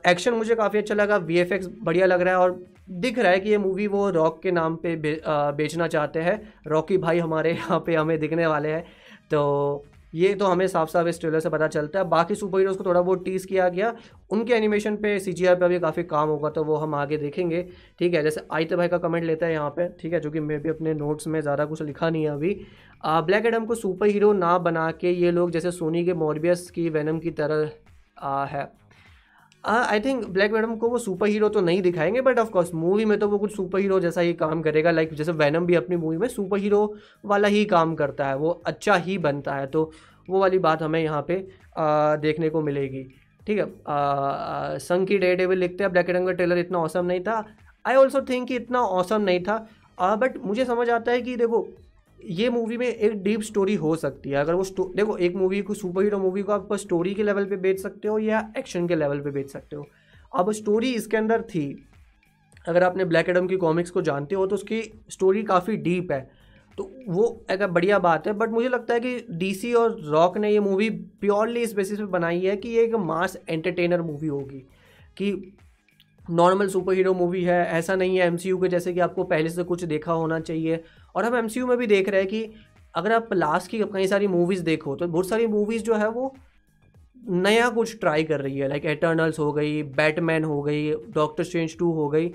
एक्शन 0.07 0.35
मुझे 0.35 0.55
काफ़ी 0.55 0.79
अच्छा 0.79 0.95
लगा 0.95 1.17
वीएफएक्स 1.19 1.69
बढ़िया 1.83 2.07
लग 2.07 2.21
रहा 2.21 2.35
है 2.35 2.41
और 2.41 2.65
दिख 2.91 3.19
रहा 3.19 3.33
है 3.33 3.41
कि 3.41 3.51
ये 3.51 3.59
मूवी 3.59 3.87
वो 3.87 4.09
रॉक 4.11 4.41
के 4.43 4.51
नाम 4.51 4.77
पे 4.77 4.95
बेचना 4.97 5.87
चाहते 5.89 6.21
हैं। 6.21 6.41
रॉकी 6.67 6.99
भाई 6.99 7.19
हमारे 7.19 7.53
यहाँ 7.53 7.79
पे 7.87 7.95
हमें 7.95 8.19
दिखने 8.21 8.47
वाले 8.47 8.69
हैं। 8.69 8.85
तो 9.33 9.85
ये 10.15 10.35
तो 10.35 10.47
हमें 10.47 10.67
साफ़ 10.69 10.89
साफ़ 10.91 11.07
इस 11.09 11.21
ट्रेलर 11.21 11.41
से 11.41 11.49
पता 11.49 11.67
चलता 11.69 11.99
है। 11.99 12.05
बाकी 12.09 12.35
सुपर 12.35 12.59
हीरोज़ 12.59 12.77
को 12.79 12.85
थोड़ा 12.85 13.01
बहुत 13.01 13.25
टीज़ 13.25 13.47
किया 13.47 13.69
गया। 13.69 13.95
उनके 14.31 14.53
एनिमेशन 14.55 14.97
पे 14.97 15.19
सी 15.19 15.33
जी 15.33 15.45
पे 15.45 15.65
अभी 15.65 15.79
काफ़ी 15.81 16.03
काम 16.05 16.29
होगा 16.29 16.51
तो 16.51 16.65
वो 16.65 16.77
हम 16.77 16.95
आगे 16.95 17.17
देखेंगे। 17.19 17.63
ठीक 17.99 18.15
है 18.15 18.23
जैसे 18.23 18.41
आयत 18.53 18.75
भाई 18.75 18.89
का 18.89 18.99
कमेंट 18.99 19.25
लेता 19.25 19.47
है 19.47 19.53
यहाँ 19.53 19.71
पे। 19.71 19.89
ठीक 20.01 20.13
है 20.13 20.21
जो 20.21 20.31
कि 20.31 20.41
मैं 20.41 20.61
भी 20.63 20.69
अपने 20.69 20.95
नोट्स 20.95 21.27
में 21.27 21.41
ज़्यादा 21.41 21.65
कुछ 21.65 21.83
लिखा 21.83 22.11
नहीं 22.11 22.25
है 22.25 22.31
अभी। 22.31 22.55
ब्लैक 23.07 23.47
एडम 23.47 23.65
को 23.67 23.75
सुपर 23.75 24.07
हीरो 24.07 24.33
ना 24.35 24.57
बना 24.61 24.91
के 25.01 25.11
ये 25.13 25.31
लोग 25.31 25.51
जैसे 25.51 25.71
सोनी 25.71 26.05
के 26.05 26.15
मोरबियस 26.15 26.71
की 26.71 26.89
वैनम 26.91 27.19
की 27.19 27.31
तरह 27.33 27.71
आ, 28.19 28.45
है। 28.45 28.71
आई 29.65 30.01
थिंक 30.01 30.27
ब्लैक 30.27 30.53
मैडम 30.53 30.77
को 30.77 30.89
वो 30.89 30.99
सुपर 30.99 31.27
हीरो 31.27 31.49
तो 31.49 31.61
नहीं 31.61 31.83
दिखाएँगे 31.83 32.21
बट 32.21 32.39
ऑफकोर्स 32.39 32.75
मूवी 32.75 33.05
में 33.05 33.19
तो 33.19 33.29
वो 33.29 33.39
कुछ 33.39 33.57
सुपर 33.57 33.79
हीरो 33.79 34.01
जैसा 34.01 34.21
ही 34.21 34.33
काम 34.33 34.63
करेगा 34.63 34.91
लाइक 34.91 35.09
like, 35.09 35.19
जैसे 35.19 35.33
वैनम 35.33 35.67
भी 35.67 35.75
अपनी 35.75 35.97
मूवी 35.97 36.17
में 36.17 36.29
सुपर 36.29 36.59
हीरो 36.59 36.95
वाला 37.25 37.49
ही 37.49 37.65
काम 37.65 37.95
करता 37.95 38.27
है 38.27 38.37
वो 38.37 38.51
अच्छा 38.67 38.95
ही 38.95 39.19
बनता 39.19 39.55
है 39.55 39.67
तो 39.67 39.91
वो 40.31 40.41
वाली 40.41 40.59
बात 40.59 40.83
हमें 40.83 41.01
यहाँ 41.01 41.25
पे 41.29 41.47
आ, 41.79 42.17
देखने 42.17 42.49
को 42.51 42.63
मिलेगी। 42.63 43.05
ठीक 43.47 43.59
है 43.59 43.67
संग 44.79 45.07
की 45.07 45.19
डे 45.19 45.35
डेविल 45.37 45.59
लिखते 45.59 45.85
हैं 45.85 45.93
ब्लैक 45.93 46.11
एडम 46.11 46.27
का 46.27 46.33
ट्रेलर 46.33 46.59
इतना 46.59 46.79
औसम 46.79 47.05
नहीं 47.07 47.21
था। 47.21 47.45
आई 47.87 47.95
ऑल्सो 47.95 48.21
थिंक 48.21 48.49
कि 48.49 48.57
इतना 48.57 48.81
औसम 48.81 49.21
नहीं 49.21 49.43
था 49.43 49.67
बट 50.03 50.37
मुझे 50.45 50.65
समझ 50.65 50.89
आता 50.91 51.13
है 51.13 51.23
कि 51.23 51.37
देखो 51.37 51.67
ये 52.25 52.51
मूवी 52.51 52.77
में 52.77 52.87
एक 52.87 53.23
डीप 53.23 53.41
स्टोरी 53.41 53.75
हो 53.75 53.97
सकती 53.97 54.31
है। 54.31 54.37
अगर 54.37 54.55
वो 54.55 54.93
देखो, 54.97 55.17
एक 55.17 55.35
मूवी 55.35 55.63
को 55.63 55.75
सुपर 55.75 56.03
हीरो 56.03 56.19
मूवी 56.19 56.43
को 56.43 56.53
आप 56.53 56.75
स्टोरी 56.75 57.15
के 57.15 57.23
लेवल 57.23 57.45
पे 57.45 57.57
बेच 57.57 57.81
सकते 57.81 58.09
हो 58.09 58.19
या 58.19 58.53
एक्शन 58.59 58.89
के 58.89 58.97
लेवल 58.97 59.21
पे 59.21 59.31
बेच 59.31 59.51
सकते 59.51 59.77
हो। 59.77 59.87
अब 60.37 60.53
स्टोरी 60.53 60.95
इसके 60.95 61.17
अंदर 61.17 61.43
थी। 61.43 61.89
अगर 62.69 62.83
आपने 62.83 63.05
ब्लैक 63.05 63.29
एडम 63.29 63.47
की 63.47 63.57
कॉमिक्स 63.57 63.91
को 63.91 64.03
जानते 64.03 64.35
हो 64.35 64.47
तो 64.47 64.55
उसकी 64.55 65.01
स्टोरी 65.11 65.43
काफ़ी 65.43 65.77
डीप 65.77 66.13
है। 66.13 66.31
तो 66.79 66.95
वो 67.09 67.47
एक 67.51 67.63
बढ़िया 67.63 67.99
बात 67.99 68.27
है 68.27 68.33
बट 68.33 68.51
मुझे 68.51 68.69
लगता 68.69 68.95
है 68.95 69.01
कि 69.01 69.27
डीसी 69.31 69.75
और 69.75 70.01
रॉक 70.01 70.39
ने 70.39 70.51
ये 70.51 70.61
मूवी 70.61 70.91
प्योरली 70.91 71.61
इस 71.61 71.75
बेसिस 71.75 71.99
पे 71.99 72.05
बनाई 72.05 72.41
है 72.41 72.57
कि 72.57 72.69
ये 72.69 72.85
एक 72.85 72.95
मास 72.95 73.37
एंटरटेनर 73.49 74.03
मूवी 74.03 74.27
होगी। 74.27 74.69
कि 75.17 75.57
नॉर्मल 76.31 76.69
सुपर 76.69 76.93
हीरो 76.93 77.15
मूवी 77.15 77.43
है, 77.43 77.67
ऐसा 77.67 77.95
नहीं 77.95 78.17
है 78.17 78.27
एमसीयू 78.27 78.59
के 78.59 78.69
जैसे 78.69 78.93
कि 78.93 79.01
आपको 79.01 79.25
पहले 79.25 79.49
से 79.49 79.63
कुछ 79.63 79.85
देखा 79.85 80.13
होना 80.13 80.41
चाहिए। 80.41 80.85
और 81.15 81.25
हम 81.25 81.37
एमसीयू 81.37 81.67
में 81.67 81.77
भी 81.79 81.87
देख 81.87 82.09
रहे 82.09 82.21
हैं 82.21 82.29
कि 82.31 82.51
अगर 82.95 83.13
आप 83.13 83.33
लास्ट 83.33 83.71
की 83.71 83.79
कई 83.93 84.07
सारी 84.07 84.27
मूवीज़ 84.29 84.63
देखो 84.63 84.97
तो 84.97 85.07
बहुत 85.09 85.29
सारी 85.29 85.47
मूवीज़ 85.49 85.83
जो 85.83 85.95
है 85.95 86.09
वो 86.11 86.35
नया 87.29 87.69
कुछ 87.71 87.99
ट्राई 88.01 88.25
कर 88.25 88.41
रही 88.41 88.59
है 88.59 88.69
लाइक 88.69 88.87
एटर्नल्स 88.87 89.39
हो 89.39 89.53
गई 89.53 89.83
बैटमैन 89.97 90.45
हो 90.45 90.63
गई 90.63 90.91
डॉक्टर 91.11 91.45
स्ट्रेंज 91.45 91.77
टू 91.79 91.91
हो 91.93 92.09
गई। 92.09 92.29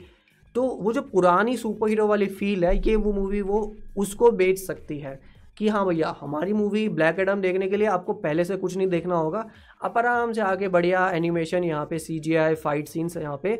तो 0.55 0.63
वो 0.81 0.91
जो 0.93 1.01
पुरानी 1.03 1.55
सुपर 1.57 1.89
हीरो 1.89 2.05
वाली 2.07 2.25
फील 2.27 2.63
है, 2.65 2.77
ये 2.77 2.95
वो 2.95 3.11
मूवी 3.13 3.41
वो 3.41 3.75
उसको 3.97 4.29
बेच 4.33 4.59
सकती 4.59 4.97
है 4.99 5.19
कि 5.57 5.67
हाँ 5.67 5.85
भैया, 5.85 6.15
हमारी 6.21 6.53
मूवी 6.53 6.87
ब्लैक 6.89 7.19
एडम 7.19 7.41
देखने 7.41 7.67
के 7.67 7.77
लिए 7.77 7.87
आपको 7.87 8.13
पहले 8.15 8.43
से 8.45 8.55
कुछ 8.57 8.77
नहीं 8.77 8.87
देखना 8.87 9.15
होगा। 9.15 9.45
आप 9.83 9.97
आराम 9.97 10.33
से 10.33 10.41
आके 10.41 10.67
बढ़िया 10.67 11.09
एनिमेशन 11.11 11.63
यहाँ 11.63 11.85
पे 11.85 11.99
सी 11.99 12.19
जी 12.19 12.35
आई 12.35 12.55
फाइट 12.55 12.87
सीन्स 12.87 13.17
यहाँ 13.17 13.39
पे 13.43 13.53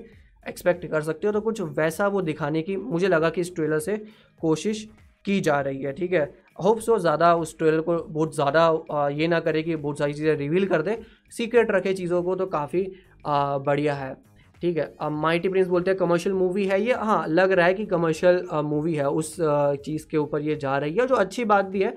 एक्सपेक्ट 0.44 0.86
कर 0.86 1.02
सकते 1.02 1.28
हो। 1.28 1.34
तो 1.34 1.42
कुछ 1.42 1.62
वैसा 1.62 2.08
वो 2.08 2.22
दिखाने 2.22 2.62
की 2.62 2.76
मुझे 2.78 3.08
लगा 3.08 3.30
कि 3.30 3.42
इस 3.42 3.54
ट्रेलर 3.56 3.80
से 3.80 3.98
कोशिश 4.42 4.88
की 5.28 5.40
जा 5.42 5.60
रही 5.62 5.82
है, 5.82 5.94
ठीक 5.94 6.14
है? 6.14 6.32
होप 6.64 6.80
सो 6.82 6.98
ज़्यादा 7.00 7.34
उस 7.36 7.58
ट्रेलर 7.58 7.82
को 7.82 7.98
बहुत 8.00 8.36
ज़्यादा 8.36 9.10
ये 9.12 9.28
ना 9.28 9.40
करे 9.42 9.62
कि 9.64 9.76
बहुत 9.78 10.00
सारी 10.00 10.14
चीज़ें 10.14 10.36
रिवील 10.36 10.66
कर 10.68 10.82
दे। 10.82 10.98
सीक्रेट 11.34 11.72
रखे 11.72 11.94
चीज़ों 11.96 12.22
को 12.24 12.36
तो 12.36 12.46
काफ़ी 12.48 12.86
बढ़िया 13.28 13.94
है, 13.96 14.14
ठीक 14.62 14.78
है? 14.78 14.94
अब 15.02 15.12
माइटी 15.14 15.50
प्रिंस 15.50 15.68
बोलते 15.68 15.92
हैं 15.92 15.98
कमर्शियल 16.00 16.36
मूवी 16.36 16.66
है 16.68 16.82
ये। 16.82 16.94
हाँ 16.96 17.26
लग 17.30 17.52
रहा 17.52 17.66
है 17.66 17.74
कि 17.74 17.86
कमर्शियल 17.88 18.42
मूवी 18.66 18.94
है 18.96 19.10
उस 19.12 19.36
चीज़ 19.40 20.08
के 20.08 20.18
ऊपर 20.18 20.42
ये 20.42 20.56
जा 20.58 20.78
रही 20.78 20.96
है, 20.96 21.08
जो 21.08 21.16
अच्छी 21.18 21.46
बात 21.46 21.66
भी 21.68 21.82
है। 21.82 21.96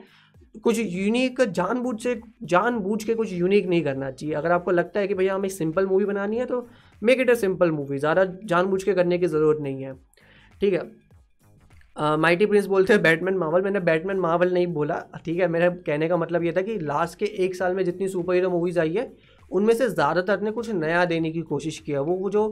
कुछ 0.56 0.78
यूनिक 0.78 1.40
जानबूझ 1.42 2.00
से, 2.02 2.20
जानबूझ 2.44 3.02
के 3.04 3.14
कुछ 3.14 3.32
यूनिक 3.32 3.66
नहीं 3.66 3.82
करना 3.82 4.10
चाहिए। 4.10 4.34
अगर 4.34 4.52
आपको 4.52 4.70
लगता 4.70 5.00
है 5.00 5.08
कि 5.08 5.14
भैया 5.14 5.34
हमें 5.34 5.48
सिंपल 5.50 5.86
मूवी 5.86 6.04
बनानी 6.04 6.38
है 6.38 6.46
तो 6.46 6.66
make 7.02 7.20
it 7.20 7.30
a 7.30 7.34
simple 7.36 7.70
movie 7.72 7.98
ज़्यादा 7.98 8.24
जानबूझ 8.44 8.82
के 8.82 8.94
करने 8.94 9.18
की 9.18 9.26
ज़रूरत 9.28 9.60
नहीं 9.62 9.82
है, 9.82 9.94
ठीक 10.60 10.74
है? 10.74 10.80
माइटी 12.00 12.46
प्रिंस 12.46 12.66
बोलते 12.66 12.92
हैं 12.92 13.02
बैटमैन 13.02 13.36
मावल। 13.36 13.62
मैंने 13.62 13.80
बैटमैन 13.82 14.18
मावल 14.18 14.52
नहीं 14.52 14.66
बोला, 14.68 15.02
ठीक 15.24 15.38
है? 15.38 15.48
मेरा 15.48 15.68
कहने 15.86 16.08
का 16.08 16.16
मतलब 16.16 16.44
ये 16.44 16.52
था 16.52 16.62
कि 16.62 16.78
लास्ट 16.80 17.18
के 17.18 17.24
एक 17.44 17.54
साल 17.54 17.74
में 17.74 17.84
जितनी 17.84 18.08
सुपर 18.08 18.34
हीरो 18.34 18.50
मूवीज़ 18.50 18.78
आई 18.80 18.94
है, 18.94 19.10
उनमें 19.50 19.74
से 19.74 19.88
ज़्यादातर 19.88 20.40
ने 20.40 20.50
कुछ 20.50 20.70
नया 20.72 21.04
देने 21.04 21.30
की 21.30 21.40
कोशिश 21.44 21.78
किया 21.78 22.00
वो 22.02 22.30
जो 22.30 22.48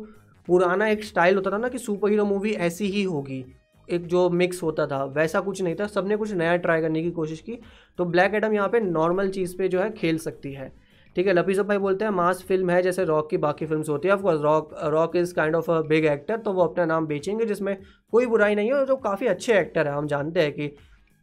पुराना 0.48 0.88
एक 0.88 1.04
स्टाइल 1.04 1.34
होता 1.34 1.50
था 1.50 1.58
ना 1.58 1.68
कि 1.68 1.78
सुपर 1.78 2.10
हीरो 2.10 2.24
मूवी 2.24 2.52
ऐसी 2.52 2.86
ही 2.86 3.02
होगी, 3.04 3.44
एक 3.88 4.06
जो 4.06 4.28
मिक्स 4.30 4.62
होता 4.62 4.86
था, 4.86 5.02
वैसा 5.06 5.40
कुछ 5.40 5.62
नहीं 5.62 5.74
था। 5.74 5.86
सबने 5.86 6.16
कुछ 6.16 6.32
नया 6.32 6.56
ट्राई 6.58 6.80
करने 6.80 7.02
की 7.02 7.10
कोशिश 7.12 7.40
की। 7.40 7.58
तो 7.98 8.04
ब्लैक 8.06 8.34
एडम 8.34 8.54
यहाँ 8.54 8.68
पे 8.68 8.80
नॉर्मल 8.80 9.28
चीज़ 9.30 9.56
पे 9.58 9.68
जो 9.68 9.80
है 9.80 9.90
खेल 9.92 10.18
सकती 10.18 10.52
है। 10.52 10.72
ठीक 11.18 11.26
है 11.26 11.32
लपीजो 11.32 11.62
भाई 11.64 11.78
बोलते 11.78 12.04
हैं, 12.04 12.10
मास 12.12 12.42
फ़िल्म 12.48 12.70
है 12.70 12.82
जैसे 12.82 13.04
रॉक 13.04 13.28
की 13.30 13.36
बाकी 13.38 13.66
फ़िल्म 13.66 13.82
होती 13.88 14.08
है। 14.08 14.14
Of course 14.14 14.40
Rock 14.40 14.74
Rock 14.86 15.16
is 15.16 15.32
kind 15.34 15.54
of 15.56 15.70
a 15.70 15.80
big 15.82 16.04
actor 16.06 16.36
तो 16.38 16.52
वो 16.52 16.64
अपना 16.64 16.84
नाम 16.86 17.06
बेचेंगे, 17.06 17.44
जिसमें 17.44 17.76
कोई 18.12 18.26
बुराई 18.26 18.54
नहीं 18.54 18.68
है 18.68 18.74
और 18.74 18.84
जो 18.86 18.96
काफ़ी 18.98 19.26
अच्छे 19.26 19.52
एक्टर 19.54 19.88
है। 19.88 19.94
हम 19.94 20.06
जानते 20.06 20.42
हैं 20.42 20.52
कि 20.52 20.70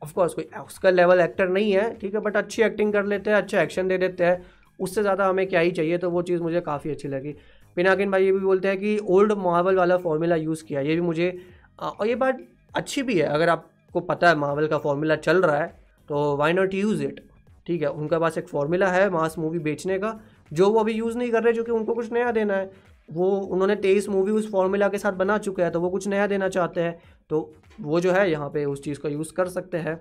ऑफकोर्स 0.01 0.33
कोई 0.33 0.47
उसका 0.61 0.89
लेवल 0.89 1.19
एक्टर 1.19 1.47
नहीं 1.49 1.71
है, 1.71 1.93
ठीक 1.97 2.13
है 2.15 2.19
बट 2.21 2.37
अच्छी 2.37 2.61
एक्टिंग 2.63 2.91
कर 2.93 3.05
लेते 3.05 3.29
हैं 3.29 3.37
अच्छा 3.37 3.61
एक्शन 3.61 3.87
दे 3.87 3.97
देते 3.97 4.23
हैं। 4.23 4.45
उससे 4.79 5.01
ज़्यादा 5.01 5.27
हमें 5.27 5.45
क्या 5.47 5.59
ही 5.59 5.71
चाहिए 5.71 5.97
तो 5.97 6.09
वो 6.09 6.21
चीज़ 6.23 6.41
मुझे 6.41 6.61
काफ़ी 6.61 6.91
अच्छी 6.91 7.07
लगी। 7.07 7.31
पिनाकिन 7.77 8.11
भाई 8.11 8.25
ये 8.25 8.31
भी 8.31 8.39
बोलते 8.39 8.67
हैं 8.67 8.77
कि 8.77 8.97
ओल्ड 9.09 9.33
मार्वल 9.39 9.75
वाला 9.75 9.97
फॉर्मूला 9.99 10.35
यूज़ 10.37 10.63
किया, 10.63 10.81
ये 10.81 10.95
भी 10.95 11.01
मुझे 11.01 11.37
और 11.79 12.07
ये 12.07 12.15
बात 12.17 12.41
अच्छी 12.73 13.03
भी 13.03 13.17
है। 13.17 13.27
अगर 13.29 13.49
आपको 13.49 13.99
पता 14.01 14.29
है 14.29 14.35
मार्वल 14.37 14.67
का 14.67 14.77
फॉर्मूला 14.79 15.15
चल 15.17 15.41
रहा 15.41 15.57
है 15.57 15.73
तो 16.09 16.35
वाई 16.37 16.53
नॉट 16.53 16.73
यूज़ 16.73 17.03
इट 17.03 17.23
ठीक 17.67 17.81
है, 17.81 17.89
उनका 17.89 18.19
पास 18.19 18.37
एक 18.37 18.47
फॉर्मूला 18.47 18.87
है 18.87 19.09
मास 19.09 19.37
मूवी 19.37 19.59
बेचने 19.59 19.97
का, 19.99 20.19
जो 20.51 20.69
वो 20.71 20.79
अभी 20.79 20.93
यूज़ 20.93 21.17
नहीं 21.17 21.31
कर 21.31 21.43
रहे, 21.43 21.53
जो 21.53 21.63
कि 21.63 21.71
उनको 21.71 21.93
कुछ 21.93 22.11
नया 22.13 22.31
देना 22.31 22.53
है। 22.53 22.71
वो, 23.09 23.29
उन्होंने 23.29 23.75
तेईस 23.75 24.09
मूवी 24.09 24.31
उस 24.31 24.51
फॉर्मूला 24.51 24.87
के 24.89 24.97
साथ 24.97 25.13
बना 25.13 25.37
चुके 25.37 25.61
हैं 25.61 25.71
तो 25.71 25.79
वो 25.81 25.89
कुछ 25.89 26.07
नया 26.07 26.27
देना 26.27 26.49
चाहते 26.49 26.81
हैं। 26.81 26.97
तो 27.29 27.53
वो 27.81 27.99
जो 27.99 28.11
है, 28.11 28.29
यहाँ 28.31 28.49
पे 28.49 28.65
उस 28.65 28.83
चीज़ 28.83 28.99
का 28.99 29.09
यूज़ 29.09 29.33
कर 29.33 29.47
सकते 29.49 29.77
हैं। 29.77 29.99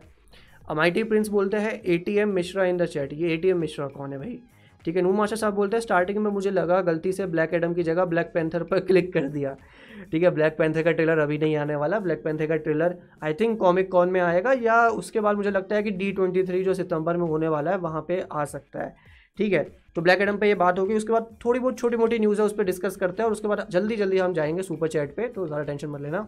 एम 0.70 0.80
आई 0.80 0.90
टी 0.90 1.02
प्रिंस 1.04 1.28
बोलते 1.28 1.56
हैं 1.56 1.80
A 1.82 1.96
T 1.98 2.16
M 2.18 2.28
Mishra 2.28 2.64
in 2.64 2.76
the 2.76 2.86
chat 2.86 3.12
ये 3.12 3.32
ए 3.34 3.36
टी 3.36 3.48
एम 3.48 3.58
मिश्रा 3.58 3.86
कौन 3.88 4.12
है 4.12 4.18
भाई? 4.18 4.38
ठीक 4.84 4.96
है 4.96 5.02
नू 5.02 5.12
माशा 5.12 5.36
साहब 5.36 5.54
बोलते 5.54 5.76
हैं 5.76 5.80
स्टार्टिंग 5.80 6.18
में 6.18 6.30
मुझे 6.30 6.50
लगा 6.50 6.80
गलती 6.82 7.12
से 7.12 7.26
ब्लैक 7.26 7.54
एडम 7.54 7.74
की 7.74 7.82
जगह 7.82 8.04
ब्लैक 8.04 8.30
पैंथर 8.34 8.62
पर 8.62 8.80
क्लिक 8.88 9.12
कर 9.12 9.28
दिया। 9.28 9.56
ठीक 10.12 10.22
है 10.22 10.30
ब्लैक 10.30 10.56
पैंथर 10.58 10.82
का 10.82 10.92
ट्रेलर 10.92 11.18
अभी 11.18 11.38
नहीं 11.38 11.56
आने 11.56 11.76
वाला। 11.76 11.98
ब्लैक 12.00 12.22
पैंथर 12.24 12.46
का 12.46 12.56
trailer 12.58 12.96
I 13.22 13.34
think 13.34 13.58
comic 13.60 13.90
con 13.92 14.08
में 14.08 14.20
आएगा 14.20 14.52
या 14.54 14.86
उसके 14.88 15.20
बाद 15.20 15.36
मुझे 15.36 15.50
लगता 15.50 15.76
है 15.76 15.82
कि 15.82 15.90
डी 15.92 16.10
ट्वेंटी 16.12 16.42
थ्री 16.44 16.62
जो 16.64 16.74
सितंबर 16.74 17.16
में 17.16 17.26
होने 17.26 17.48
वाला 17.48 17.70
है, 17.70 17.76
वहाँ 17.78 18.00
पर 18.02 18.26
आ 18.32 18.44
सकता 18.46 18.82
है। 18.82 18.94
ठीक 19.38 19.52
है 19.52 19.62
तो 19.96 20.02
ब्लैक 20.02 20.20
एडम 20.20 20.36
पे 20.38 20.48
ये 20.48 20.54
बात 20.56 20.78
होगी। 20.78 20.94
उसके 20.94 21.12
बाद 21.12 21.36
थोड़ी 21.44 21.60
बहुत 21.60 21.78
छोटी 21.78 21.96
मोटी 21.96 22.18
न्यूज़ 22.18 22.40
है, 22.40 22.46
उस 22.46 22.54
पर 22.54 22.64
डिस्कस 22.64 22.96
करते 22.96 23.22
हैं 23.22 23.26
और 23.26 23.32
उसके 23.32 23.48
बाद 23.48 23.66
जल्दी 23.70 23.96
जल्दी 23.96 24.18
हम 24.18 24.32
जाएँगे 24.34 24.62
सुपर 24.62 24.88
चैट 24.88 25.14
पे 25.16 25.28
तो 25.28 25.46
ज़्यादा 25.46 25.64
टेंशन 25.64 25.88
मत 25.88 26.00
लेना। 26.00 26.26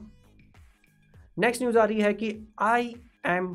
नेक्स्ट 1.38 1.62
न्यूज़ 1.62 1.78
आ 1.78 1.84
रही 1.84 2.00
है 2.00 2.12
कि 2.14 2.34
आई 2.60 2.94
एम 3.26 3.46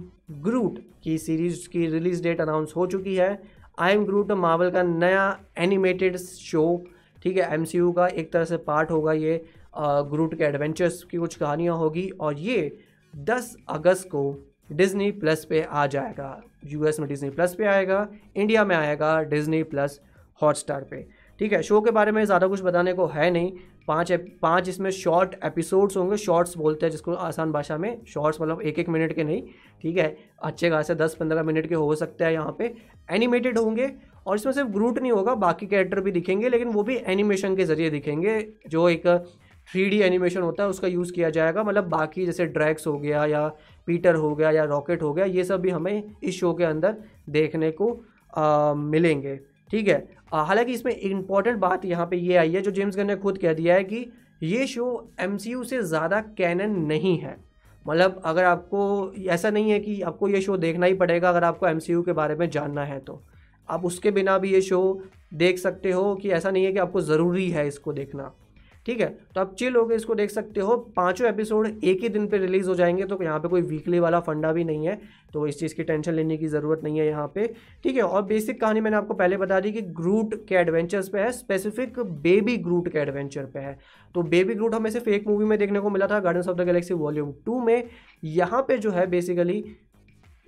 ग्रूट 0.41 0.79
की 1.03 1.17
सीरीज़ 1.17 1.67
की 1.69 1.85
रिलीज़ 1.87 2.23
डेट 2.23 2.41
अनाउंस 2.41 2.73
हो 2.75 2.85
चुकी 2.87 3.15
है। 3.15 3.41
आई 3.79 3.93
एम 3.93 4.05
ग्रूट 4.05 4.31
मार्वल 4.33 4.69
का 4.71 4.83
नया 4.83 5.23
एनिमेटेड 5.57 6.17
शो 6.17 6.63
ठीक 7.23 7.37
है 7.37 7.53
एमसीयू 7.53 7.91
का 7.91 8.07
एक 8.07 8.31
तरह 8.33 8.45
से 8.45 8.57
पार्ट 8.59 8.91
होगा 8.91 9.13
ये। 9.13 9.43
ग्रूट 9.73 10.35
के 10.35 10.43
एडवेंचर्स 10.43 11.01
की 11.03 11.17
कुछ 11.17 11.35
कहानियाँ 11.35 11.77
होगी 11.77 12.09
और 12.11 12.37
ये 12.39 12.77
10 13.13 13.55
अगस्त 13.69 14.07
को 14.07 14.23
डिज्नी 14.71 15.11
प्लस 15.13 15.45
पे 15.45 15.61
आ 15.61 15.85
जाएगा। 15.87 16.41
यूएस 16.65 16.99
में 16.99 17.07
डिज्नी 17.09 17.29
प्लस 17.29 17.55
पे 17.55 17.65
आएगा 17.65 18.07
इंडिया 18.35 18.63
में 18.65 18.75
आएगा 18.75 19.19
डिज्नी 19.23 19.61
प्लस 19.63 19.99
हॉटस्टार 20.41 20.83
पे। 20.83 21.05
ठीक 21.39 21.53
है 21.53 21.61
शो 21.63 21.79
के 21.81 21.91
बारे 21.91 22.11
में 22.11 22.23
ज़्यादा 22.25 22.47
कुछ 22.47 22.61
बताने 22.61 22.93
को 22.93 23.05
है 23.07 23.29
नहीं। 23.31 23.51
पाँच 23.87 24.11
पाँच 24.41 24.69
इसमें 24.69 24.89
शॉर्ट 24.91 25.35
एपिसोड्स 25.45 25.97
होंगे। 25.97 26.17
शॉर्ट्स 26.17 26.57
बोलते 26.57 26.85
हैं 26.85 26.91
जिसको 26.91 27.13
आसान 27.13 27.51
भाषा 27.51 27.77
में 27.77 28.05
शॉर्ट्स 28.07 28.41
मतलब 28.41 28.61
एक 28.61 28.79
एक 28.79 28.89
मिनट 28.89 29.13
के 29.13 29.23
नहीं। 29.23 29.41
ठीक 29.83 29.97
है, 29.97 30.15
अच्छे 30.41 30.69
खासे 30.69 30.95
दस 30.95 31.15
पंद्रह 31.19 31.43
मिनट 31.43 31.67
के 31.67 31.75
हो 31.75 31.95
सकते 31.95 32.23
हैं 32.23 32.31
यहाँ 32.31 32.55
पे। 32.59 32.73
एनिमेटेड 33.09 33.57
होंगे 33.57 33.91
और 34.27 34.35
इसमें 34.35 34.53
सिर्फ़ 34.53 34.69
ग्रूट 34.69 34.99
नहीं 34.99 35.11
होगा, 35.11 35.35
बाकी 35.35 35.67
कैरेक्टर 35.67 35.99
भी 35.99 36.11
दिखेंगे, 36.11 36.49
लेकिन 36.49 36.67
वो 36.69 36.83
भी 36.83 36.97
एनिमेशन 36.97 37.55
के 37.55 37.65
ज़रिए 37.65 37.89
दिखेंगे, 37.89 38.39
जो 38.67 38.87
एक 38.89 39.07
थ्री 39.71 39.99
एनिमेशन 40.01 40.41
होता 40.41 40.63
है 40.63 40.69
उसका 40.69 40.87
यूज़ 40.87 41.11
किया 41.13 41.29
जाएगा। 41.29 41.63
मतलब 41.63 41.87
बाकी 41.89 42.25
जैसे 42.25 42.45
ड्रैक्स 42.47 42.87
हो 42.87 42.97
गया 42.99 43.25
या 43.25 43.47
पीटर 43.87 44.15
हो 44.15 44.33
गया 44.35 44.51
या 44.51 44.63
रॉकेट 44.65 45.01
हो 45.01 45.13
गया 45.13 45.25
ये 45.27 45.43
सब 45.43 45.61
भी 45.61 45.69
हमें 45.69 46.03
इस 46.23 46.39
शो 46.39 46.53
के 46.53 46.63
अंदर 46.63 46.95
देखने 47.29 47.71
को 47.71 47.91
आ, 48.33 48.73
मिलेंगे। 48.73 49.35
ठीक 49.71 49.87
है? 49.87 50.07
हालाँकि 50.33 50.73
इसमें 50.73 50.95
इंपॉर्टेंट 50.95 51.57
बात 51.59 51.85
यहाँ 51.85 52.05
पे 52.05 52.17
ये 52.17 52.35
आई 52.37 52.51
है 52.51 52.61
जो 52.61 52.71
जेम्स 52.71 52.97
गन 52.97 53.07
ने 53.07 53.15
खुद 53.15 53.37
कह 53.37 53.53
दिया 53.53 53.75
है 53.75 53.83
कि 53.83 54.05
ये 54.43 54.67
शो 54.67 54.85
एमसीयू 55.19 55.63
से 55.63 55.81
ज़्यादा 55.83 56.19
कैनन 56.37 56.75
नहीं 56.85 57.17
है। 57.17 57.35
मतलब 57.85 58.21
अगर 58.25 58.43
आपको 58.43 59.13
ऐसा 59.29 59.49
नहीं 59.49 59.71
है 59.71 59.79
कि 59.79 60.01
आपको 60.01 60.27
ये 60.27 60.41
शो 60.41 60.57
देखना 60.57 60.85
ही 60.85 60.93
पड़ेगा 60.93 61.29
अगर 61.29 61.43
आपको 61.43 61.67
एमसीयू 61.67 62.01
के 62.01 62.13
बारे 62.13 62.35
में 62.35 62.49
जानना 62.49 62.83
है 62.85 62.99
तो। 62.99 63.21
आप 63.69 63.85
उसके 63.85 64.11
बिना 64.11 64.37
भी 64.37 64.53
ये 64.53 64.61
शो 64.61 64.81
देख 65.35 65.57
सकते 65.59 65.91
हो 65.91 66.13
कि 66.15 66.29
ऐसा 66.31 66.51
नहीं 66.51 66.65
है 66.65 66.71
कि 66.71 66.79
आपको 66.79 67.01
ज़रूरी 67.01 67.49
है 67.49 67.67
इसको 67.67 67.93
देखना। 67.93 68.31
ठीक 68.85 68.99
है? 69.01 69.07
तो 69.35 69.41
आप 69.41 69.53
चिल 69.55 69.75
होकर 69.75 69.93
इसको 69.93 70.15
देख 70.15 70.29
सकते 70.29 70.61
हो। 70.61 70.75
पाँचों 70.95 71.27
एपिसोड 71.27 71.67
एक 71.83 72.01
ही 72.01 72.09
दिन 72.09 72.25
पे 72.27 72.37
रिलीज़ 72.37 72.69
हो 72.69 72.75
जाएँगे 72.75 73.05
तो 73.05 73.17
यहाँ 73.23 73.39
पे 73.39 73.47
कोई 73.47 73.61
वीकली 73.63 73.99
वाला 73.99 74.19
फंडा 74.19 74.51
भी 74.53 74.63
नहीं 74.63 74.87
है। 74.87 74.99
तो 75.33 75.45
इस 75.47 75.59
चीज़ 75.59 75.75
की 75.75 75.83
टेंशन 75.83 76.13
लेने 76.13 76.37
की 76.37 76.47
ज़रूरत 76.47 76.83
नहीं 76.83 76.99
है 76.99 77.05
यहाँ 77.07 77.27
पे। 77.35 77.45
ठीक 77.83 77.95
है, 77.95 78.01
और 78.01 78.21
बेसिक 78.23 78.59
कहानी 78.61 78.81
मैंने 78.81 78.97
आपको 78.97 79.13
पहले 79.13 79.37
बता 79.37 79.59
दी 79.59 79.71
कि 79.71 79.81
ग्रूट 79.81 80.33
के 80.47 80.55
एडवेंचर्स 80.55 81.09
पे 81.09 81.19
है 81.19 81.31
स्पेसिफिक 81.31 81.99
बेबी 81.99 82.57
ग्रूट 82.59 82.91
के 82.91 82.99
एडवेंचर 82.99 83.45
पे 83.45 83.59
है। 83.59 83.77
तो 84.15 84.23
बेबी 84.23 84.53
ग्रूट 84.53 84.75
हमें 84.75 84.89
सिर्फ़ 84.91 85.09
एक 85.09 85.27
मूवी 85.27 85.45
में 85.45 85.57
देखने 85.59 85.79
को 85.79 85.89
मिला 85.89 86.07
था 86.07 86.19
Guardians 86.19 86.47
of 86.47 86.57
the 86.57 86.65
Galaxy 86.65 86.93
volume 86.95 87.33
two 87.45 87.59
में। 87.59 87.83
यहाँ 88.23 88.61
पे 88.61 88.77
जो 88.77 88.91
है 88.91 89.07
बेसिकली 89.07 89.63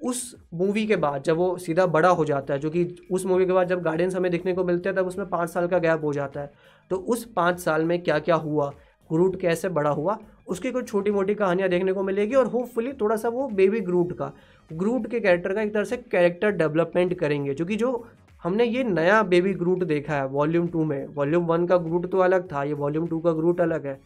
उस 0.04 0.36
मूवी 0.54 0.86
के 0.88 0.96
बाद 0.96 1.24
जब 1.24 1.38
वो 1.38 1.58
सीधा 1.58 1.86
बड़ा 1.88 2.10
हो 2.10 2.26
जाता 2.26 2.54
है, 2.54 2.60
जो 2.60 2.70
कि 2.70 3.08
उस 3.12 3.26
मूवी 3.26 3.46
के 3.46 3.54
बाद 3.54 3.68
जब 3.68 3.82
गार्डियंस 3.82 4.16
हमें 4.16 4.32
देखने 4.32 4.54
को 4.54 4.63
मिलते 4.63 4.89
हैं, 4.89 4.98
तब 4.98 5.08
उसमें 5.08 5.28
पाँच 5.30 5.50
साल 5.50 5.68
का 5.68 5.78
गैप 5.80 6.04
हो 6.04 6.13
जाता 6.13 6.42
है। 6.42 6.52
तो 6.92 6.96
उस 6.96 7.24
पाँच 7.36 7.60
साल 7.60 7.86
में 7.86 8.02
क्या 8.04 8.20
क्या 8.20 8.36
हुआ? 8.38 8.74
ग्रूट 9.10 9.39
कैसे 9.42 9.70
बड़ा 9.70 9.89
हुआ? 9.89 10.18
उसकी 10.48 10.72
कुछ 10.72 10.88
छोटी 10.88 11.12
मोटी 11.12 11.36
कहानियाँ 11.36 11.70
देखने 11.70 11.94
को 11.94 12.04
मिलेगी 12.04 12.36
और 12.36 12.48
होपफुली 12.48 12.92
थोड़ा 12.94 13.16
सा 13.16 13.30
वो 13.30 13.48
बेबी 13.50 13.80
ग्रूट 13.82 14.12
का। 14.18 14.32
ग्रूट 14.70 15.08
के 15.08 15.20
कैरेक्टर 15.20 15.54
का 15.54 15.62
एक 15.62 15.74
तरह 15.74 15.84
से 15.84 15.98
कैरेक्टर 15.98 16.52
डेवलपमेंट 16.52 17.13
करेंगे 17.20 17.54
क्योंकि 17.54 17.76
जो 17.76 18.08
हमने 18.44 18.66
ये 18.66 18.84
नया 18.84 19.22
बेबी 19.24 19.54
ग्रूट 19.54 19.84
देखा 19.84 20.13
है 20.13 20.26
वॉल्यूम 20.28 20.68
टू 20.68 20.84
में। 20.86 21.06
वॉल्यूम 21.08 21.46
वन 21.46 21.66
का 21.68 21.78
ग्रूट 21.78 22.10
तो 22.12 22.18
अलग 22.20 22.52
था, 22.52 22.63
ये 22.63 22.74
वॉल्यूम 22.74 23.08
टू 23.08 23.20
का 23.20 23.32
ग्रूट 23.32 23.62
अलग 23.62 23.86
है। 23.86 24.00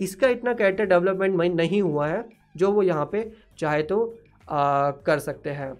इसका 0.00 0.28
इतना 0.28 0.52
कैरेक्टर 0.52 0.84
डेवलपमेंट 0.86 1.54
नहीं 1.54 1.80
हुआ 1.82 2.06
है, 2.08 2.24
जो 2.56 2.70
वो 2.72 2.82
यहाँ 2.82 3.08
पे 3.12 3.30
चाहे 3.58 3.82
तो 3.82 4.14
आ, 4.50 4.90
कर 4.90 5.18
सकते 5.18 5.50
हैं। 5.50 5.72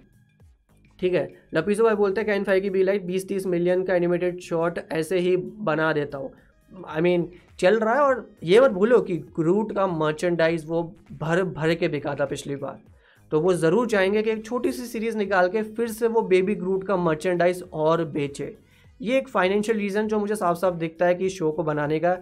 ठीक 0.98 1.14
है? 1.14 1.28
लपीसो 1.54 1.84
भाई 1.84 1.94
बोलते 1.94 2.20
हैं 2.20 2.26
कैन 2.26 2.44
फाइव 2.44 2.62
की 2.62 2.70
बी 2.70 2.82
लाइट 2.82 3.04
बीस 3.04 3.28
तीस 3.28 3.46
मिलियन 3.46 3.82
का 3.84 3.94
एनिमेटेड 3.94 4.40
शॉट 4.40 4.78
ऐसे 4.92 5.18
ही 5.18 5.36
बना 5.36 5.92
देता 5.92 6.18
हूँ। 6.18 6.30
आई 6.88 7.00
मीन 7.00 7.28
चल 7.60 7.78
रहा 7.78 7.94
है 7.94 8.00
और 8.00 8.28
ये 8.44 8.60
मत 8.60 8.70
भूलो 8.70 9.00
कि 9.00 9.16
ग्रूट 9.36 9.72
का 9.74 9.86
मर्चेंडाइज 9.86 10.64
वो 10.66 10.82
भर 11.20 11.42
भर 11.44 11.74
के 11.74 11.88
बिका 11.88 12.14
था 12.14 12.24
पिछली 12.26 12.56
बार। 12.56 12.78
तो 13.32 13.40
वो 13.40 13.52
ज़रूर 13.54 13.88
चाहेंगे 13.88 14.22
कि 14.22 14.30
एक 14.30 14.44
छोटी 14.44 14.72
सी 14.72 14.86
सीरीज़ 14.86 15.16
निकाल 15.18 15.48
के 15.48 15.62
फिर 15.64 15.88
से 15.88 16.08
वो 16.08 16.22
बेबी 16.24 16.54
ग्रूट 16.54 16.86
का 16.86 16.96
मर्चेंडाइज 16.96 17.62
और 17.72 18.04
बेचे। 18.06 18.56
ये 19.00 19.18
एक 19.18 19.28
फाइनेंशियल 19.28 19.78
रीज़न 19.78 20.06
जो 20.08 20.18
मुझे 20.18 20.36
साफ़ 20.36 20.56
साफ़ 20.58 20.74
दिखता 20.74 21.06
है 21.06 21.14
कि 21.14 21.28
शो 21.30 21.50
को 21.50 21.62
बनाने 21.62 22.00
का 22.00 22.12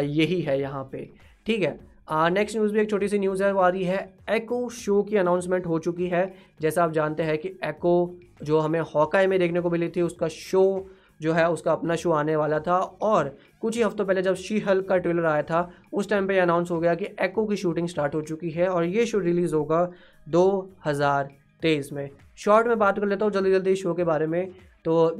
यही 0.00 0.40
है 0.42 0.60
यहाँ 0.60 0.82
पे। 0.92 1.08
ठीक 1.46 1.62
है? 1.62 1.78
नेक्स्ट 2.10 2.56
न्यूज़ 2.56 2.72
भी 2.72 2.80
एक 2.80 2.90
छोटी 2.90 3.08
सी 3.08 3.18
न्यूज़ 3.18 3.42
है, 3.44 3.52
वो 3.52 3.60
आ 3.60 3.68
रही 3.68 3.84
है 3.84 3.98
एको 4.30 4.68
शो 4.70 5.02
की 5.02 5.16
अनाउंसमेंट 5.16 5.66
हो 5.66 5.78
चुकी 5.78 6.06
है। 6.08 6.32
जैसा 6.60 6.84
आप 6.84 6.92
जानते 6.92 7.22
हैं 7.22 7.36
कि 7.38 7.48
एको 7.64 8.14
जो 8.42 8.58
हमें 8.58 8.80
हॉकाई 8.94 9.26
में 9.26 9.38
देखने 9.38 9.60
को 9.60 9.70
मिली 9.70 9.88
थी, 9.88 10.02
उसका 10.02 10.28
शो 10.28 10.86
जो 11.22 11.32
है, 11.32 11.48
उसका 11.50 11.72
अपना 11.72 11.96
शो 11.96 12.10
आने 12.12 12.36
वाला 12.36 12.58
था। 12.60 12.78
और 13.02 13.36
कुछ 13.60 13.76
ही 13.76 13.82
हफ्तों 13.82 14.04
पहले 14.04 14.22
जब 14.22 14.34
शी 14.36 14.58
हल्क 14.58 14.86
का 14.88 14.96
ट्रेलर 14.96 15.24
आया 15.24 15.42
था, 15.42 15.70
उस 15.92 16.08
टाइम 16.10 16.26
पे 16.26 16.38
अनाउंस 16.38 16.70
हो 16.70 16.78
गया 16.80 16.94
कि 16.94 17.04
एको 17.20 17.46
की 17.46 17.56
शूटिंग 17.56 17.88
स्टार्ट 17.88 18.14
हो 18.14 18.20
चुकी 18.22 18.50
है 18.50 18.68
और 18.68 18.84
ये 18.84 19.06
शो 19.06 19.18
रिलीज़ 19.18 19.54
होगा 19.54 19.88
दो 20.28 20.46
हज़ार 20.86 21.30
तेईस 21.62 21.92
में। 21.92 22.08
शॉर्ट 22.36 22.66
में 22.66 22.78
बात 22.78 22.98
कर 22.98 23.06
लेता 23.06 23.24
हूँ 23.24 23.32
जल्दी 23.32 23.50
जल्दी 23.50 23.74
शो 23.76 23.94
के 23.94 24.04
बारे 24.04 24.26
में। 24.26 24.46
तो 24.84 25.16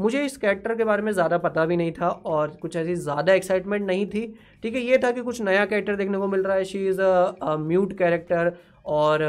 मुझे 0.00 0.24
इस 0.24 0.36
कैरेक्टर 0.36 0.74
के 0.74 0.84
बारे 0.84 1.02
में 1.02 1.10
ज़्यादा 1.12 1.38
पता 1.38 1.64
भी 1.66 1.76
नहीं 1.76 1.92
था 1.92 2.08
और 2.08 2.50
कुछ 2.60 2.76
ऐसी 2.76 2.94
ज़्यादा 2.96 3.32
एक्साइटमेंट 3.32 3.86
नहीं 3.86 4.06
थी। 4.06 4.26
ठीक 4.62 4.74
है, 4.74 4.80
ये 4.80 4.98
था 4.98 5.10
कि 5.10 5.20
कुछ 5.22 5.40
नया 5.42 5.64
कैरेक्टर 5.66 5.96
देखने 5.96 6.18
को 6.18 6.28
मिल 6.28 6.42
रहा 6.42 6.56
है। 6.56 6.64
She 6.64 6.86
is 6.88 7.00
a 7.00 7.56
mute 7.58 7.92
character 7.98 8.52
और 8.86 9.24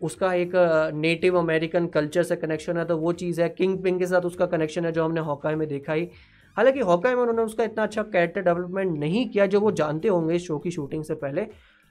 उसका 0.00 0.32
एक 0.34 0.52
नेटिव 0.94 1.38
अमेरिकन 1.38 1.86
कल्चर 1.88 2.22
से 2.22 2.36
कनेक्शन 2.36 2.76
है 2.76 2.84
तो 2.84 2.96
वो 2.98 3.12
चीज़ 3.14 3.40
है। 3.42 3.48
किंग 3.50 3.82
पिंग 3.82 3.98
के 3.98 4.06
साथ 4.06 4.20
उसका 4.22 4.46
कनेक्शन 4.46 4.84
है, 4.84 4.92
जो 4.92 5.04
हमने 5.04 5.20
हॉकाई 5.20 5.54
में 5.54 5.66
देखा 5.68 5.92
ही। 5.92 6.08
हालाँकि 6.56 6.80
हॉकाई 6.82 7.14
में 7.14 7.20
उन्होंने 7.22 7.42
उसका 7.42 7.64
इतना 7.64 7.82
अच्छा 7.82 8.02
कैरेक्टर 8.04 8.42
डेवलपमेंट 8.42 8.98
नहीं 8.98 9.28
किया, 9.28 9.46
जो 9.46 9.60
वो 9.60 9.70
जानते 9.72 10.08
होंगे 10.08 10.34
इस 10.34 10.46
शो 10.46 10.58
की 10.58 10.70
शूटिंग 10.70 11.04
से 11.04 11.14
पहले। 11.16 11.46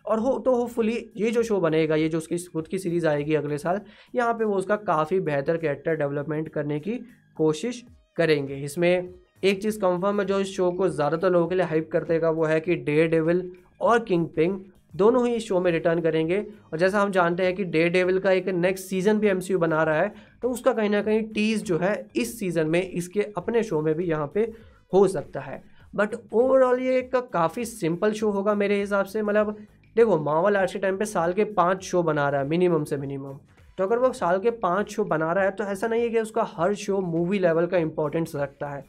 और 0.06 0.20
हो 0.20 0.38
तो 0.40 0.56
होपफुली 0.56 0.98
ये 1.18 1.32
जो 1.32 1.44
शो 1.44 1.60
बनेगा, 1.60 1.96
ये 1.96 2.10
जो 2.10 2.18
उसकी 2.18 2.38
खुद 2.46 2.68
की 2.68 2.78
सीरीज़ 2.80 3.08
आएगी 3.08 3.36
अगले 3.36 3.58
साल, 3.58 3.82
यहाँ 4.16 4.34
पे 4.34 4.46
वो 4.46 4.56
उसका 4.56 4.76
काफ़ी 4.86 5.20
बेहतर 5.22 5.58
कैरेक्टर 5.58 5.96
डेवलपमेंट 5.96 6.50
करने 6.50 6.80
की 6.80 7.00
कोशिश 7.38 7.84
करेंगे। 8.18 8.56
इसमें 8.56 9.10
एक 9.44 9.62
चीज़ 9.62 9.80
कंफर्म 9.80 10.20
है 10.20 10.26
जो 10.28 10.40
इस 10.40 10.56
शो 10.56 10.72
को 10.72 10.88
ज़्यादातर 10.90 11.32
लोगों 11.32 11.48
के 11.48 11.56
लिए 11.56 11.66
हाइप 11.66 11.90
करतेगा, 11.92 12.30
वो 12.30 12.46
है 12.46 12.60
कि 12.60 12.76
डे 12.78 13.08
डेविल 13.08 13.52
और 13.82 14.00
किंग 14.02 14.28
पिंग 14.30 14.60
दोनों 14.96 15.26
ही 15.28 15.34
इस 15.36 15.48
शो 15.48 15.60
में 15.60 15.72
रिटर्न 15.72 16.00
करेंगे। 16.02 16.40
और 16.72 16.80
जैसा 16.80 17.02
हम 17.02 17.12
जानते 17.12 17.44
हैं 17.44 17.56
कि 17.56 17.64
डे 17.66 17.88
डेविल 17.90 18.20
का 18.20 18.32
एक 18.32 18.48
नेक्स्ट 18.50 18.86
सीज़न 18.86 19.20
भी 19.20 19.28
एमसीयू 19.28 19.60
बना 19.60 19.84
रहा 19.84 20.02
है 20.02 20.14
तो 20.42 20.50
उसका 20.50 20.74
कहीं 20.74 20.90
ना 20.90 21.02
कहीं 21.02 21.22
टीज 21.34 21.64
जो 21.64 21.78
है 21.80 21.94
इस 22.16 22.38
सीज़न 22.40 22.68
में 22.68 22.82
इसके 22.82 23.22
अपने 23.38 23.64
शो 23.64 23.82
में 23.82 23.94
भी 23.96 24.06
यहाँ 24.06 24.32
पे 24.36 24.52
हो 24.94 25.08
सकता 25.08 25.40
है। 25.40 25.62
बट 25.94 26.16
ओवरऑल 26.34 26.80
ये 26.82 26.98
एक 27.00 27.16
काफ़ी 27.34 27.66
सिंपल 27.66 28.12
शो 28.14 28.30
होगा 28.32 28.56
मेरे 28.56 28.80
हिसाब 28.80 29.06
से। 29.06 29.22
मतलब 29.24 29.56
देखो 29.96 30.18
मावल 30.22 30.58
आज 30.58 30.74
के 30.74 30.80
टाइम 30.80 30.98
पे 30.98 31.06
साल 31.08 31.34
के 31.34 31.44
पाँच 31.54 31.84
शो 31.84 32.04
बना 32.04 32.30
रहा 32.30 32.42
है 32.42 32.48
मिनिमम 32.48 32.84
से 32.84 32.98
मिनिमम 32.98 33.38
तो 33.78 33.84
अगर 33.84 34.00
वो 34.00 34.12
साल 34.14 34.40
के 34.40 34.52
पाँच 34.60 34.92
शो 34.92 35.04
बना 35.06 35.32
रहा 35.34 35.44
है 35.44 35.52
तो 35.52 35.64
ऐसा 35.66 35.88
नहीं 35.88 36.02
है 36.02 36.10
कि 36.10 36.20
उसका 36.20 36.44
हर 36.52 36.74
शो 36.76 37.00
मूवी 37.02 37.40
लेवल 37.40 37.66
का 37.66 37.78
इंपॉर्टेंस 37.78 38.32
रखता 38.36 38.70
है। 38.70 38.84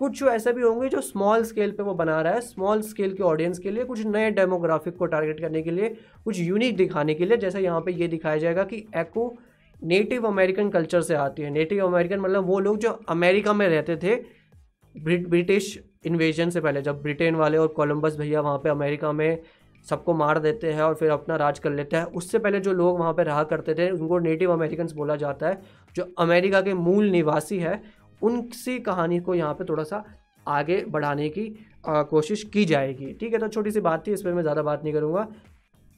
कुछ 0.00 0.18
शो 0.18 0.26
ऐसे 0.26 0.52
भी 0.52 0.62
होंगे 0.62 0.88
जो 0.88 1.00
स्मॉल 1.00 1.42
स्केल 1.44 1.70
पे 1.70 1.82
वो 1.82 1.94
बना 1.94 2.20
रहा 2.20 2.32
है 2.32 2.40
स्मॉल 2.40 2.82
स्केल 2.82 3.12
के 3.14 3.22
ऑडियंस 3.22 3.58
के 3.58 3.70
लिए, 3.70 3.84
कुछ 3.84 4.06
नए 4.06 4.30
डेमोग्राफिक 4.30 4.96
को 4.96 5.06
टारगेट 5.06 5.40
करने 5.40 5.62
के 5.62 5.70
लिए, 5.70 5.88
कुछ 6.24 6.38
यूनिक 6.38 6.76
दिखाने 6.76 7.14
के 7.14 7.24
लिए। 7.24 7.36
जैसे 7.36 7.60
यहाँ 7.60 7.80
पे 7.80 7.92
ये 7.92 8.08
दिखाया 8.08 8.36
जाएगा 8.38 8.64
कि 8.64 8.76
एको 8.96 9.32
नेटिव 9.82 10.26
अमेरिकन 10.26 10.70
कल्चर 10.70 11.02
से 11.02 11.14
आती 11.16 11.42
है। 11.42 11.50
नेटिव 11.50 11.86
अमेरिकन 11.86 12.20
मतलब 12.20 12.46
वो 12.46 12.58
लोग 12.60 12.78
जो 12.78 12.90
अमेरिका 13.08 13.52
में 13.52 13.68
रहते 13.68 13.96
थे 13.96 14.16
ब्रिटिश 14.94 15.78
इन्वेजन 16.06 16.50
से 16.50 16.60
पहले, 16.60 16.82
जब 16.82 17.02
ब्रिटेन 17.02 17.34
वाले 17.34 17.58
और 17.58 17.68
कोलंबस 17.68 18.16
भैया 18.18 18.40
वहाँ 18.40 18.58
पे 18.58 18.68
अमेरिका 18.70 19.12
में 19.12 19.38
सबको 19.86 20.14
मार 20.14 20.38
देते 20.38 20.72
हैं 20.72 20.82
और 20.82 20.94
फिर 20.94 21.10
अपना 21.10 21.36
राज 21.36 21.58
कर 21.58 21.70
लेते 21.70 21.96
हैं। 21.96 22.04
उससे 22.04 22.38
पहले 22.38 22.60
जो 22.60 22.72
लोग 22.72 22.98
वहाँ 22.98 23.12
पर 23.14 23.26
रहा 23.26 23.42
करते 23.44 23.74
थे 23.74 23.90
उनको 23.90 24.18
नेटिव 24.18 24.52
अमेरिकन 24.52 24.88
बोला 24.96 25.16
जाता 25.16 25.48
है 25.48 25.60
जो 25.96 26.12
अमेरिका 26.18 26.60
के 26.60 26.74
मूल 26.76 27.10
निवासी 27.10 27.58
है 27.58 27.80
उनसी 28.22 28.78
कहानी 28.80 29.18
को 29.20 29.34
यहाँ 29.34 29.54
पे 29.54 29.64
थोड़ा 29.64 29.84
सा 29.84 30.04
आगे 30.48 30.84
बढ़ाने 30.88 31.28
की 31.28 31.46
आ, 31.86 32.02
कोशिश 32.04 32.42
की 32.44 32.64
जाएगी। 32.64 33.12
ठीक 33.20 33.32
है 33.32 33.38
तो 33.38 33.48
छोटी 33.48 33.70
सी 33.70 33.80
बात 33.80 34.06
थी 34.06 34.12
इस 34.12 34.22
पर 34.22 34.32
मैं 34.32 34.42
ज़्यादा 34.42 34.62
बात 34.62 34.84
नहीं 34.84 34.92
करूँगा। 34.94 35.26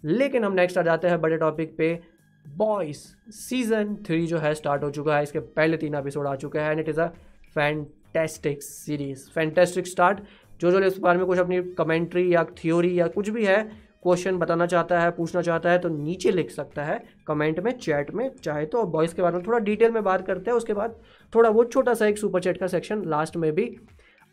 लेकिन 0.02 0.44
हम 0.44 0.52
नेक्स्ट 0.52 0.78
आ 0.78 0.82
जाते 0.82 1.08
हैं 1.08 1.20
बड़े 1.20 1.36
टॉपिक 1.38 1.76
पे। 1.78 1.98
बॉयस 2.46 2.98
सीज़न 3.30 3.94
थ्री 4.06 4.26
जो 4.26 4.38
है 4.38 4.54
स्टार्ट 4.54 4.82
हो 4.84 4.90
चुका 4.90 5.16
है। 5.16 5.22
इसके 5.22 5.40
पहले 5.56 5.76
तीन 5.76 5.94
एपिसोड 5.94 6.26
आ 6.26 6.34
चुके 6.36 6.58
हैं 6.58 6.70
and 6.70 6.80
it 6.80 6.88
is 6.88 7.00
a 7.00 7.06
fantastic 7.54 8.62
series 8.62 9.28
fantastic 9.30 9.86
start 9.86 10.20
जो 10.62 10.70
जो 10.70 10.80
इस 10.80 10.98
बारे 10.98 11.18
में 11.18 11.26
कुछ 11.26 11.38
अपनी 11.38 11.60
कमेंट्री 11.78 12.34
या 12.34 12.44
थ्योरी 12.58 12.98
या 13.00 13.06
कुछ 13.06 13.28
भी 13.28 13.44
है 13.44 13.62
क्वेश्चन 14.02 14.38
बताना 14.38 14.66
चाहता 14.66 15.00
है 15.00 15.10
पूछना 15.10 15.42
चाहता 15.42 15.70
है 15.70 15.78
तो 15.78 15.88
नीचे 15.88 16.30
लिख 16.30 16.50
सकता 16.50 16.84
है 16.84 16.98
कमेंट 17.26 17.60
में 17.60 17.70
चैट 17.78 18.10
में 18.14 18.30
चाहे 18.44 18.66
तो 18.66 18.82
बॉयज़ 18.86 19.14
के 19.14 19.22
बारे 19.22 19.36
में 19.36 19.46
थोड़ा 19.46 19.58
डिटेल 19.58 19.90
में 19.90 20.02
बात 20.04 20.26
करते 20.26 20.50
हैं 20.50 20.56
उसके 20.56 20.74
बाद 20.74 20.94
थोड़ा 21.32 21.50
वो 21.50 21.64
छोटा 21.64 21.94
सा 21.94 22.06
एक 22.06 22.18
सुपर 22.18 22.40
चैट 22.40 22.58
का 22.58 22.66
सेक्शन 22.66 23.02
लास्ट 23.06 23.36
में 23.36 23.52
भी 23.52 23.76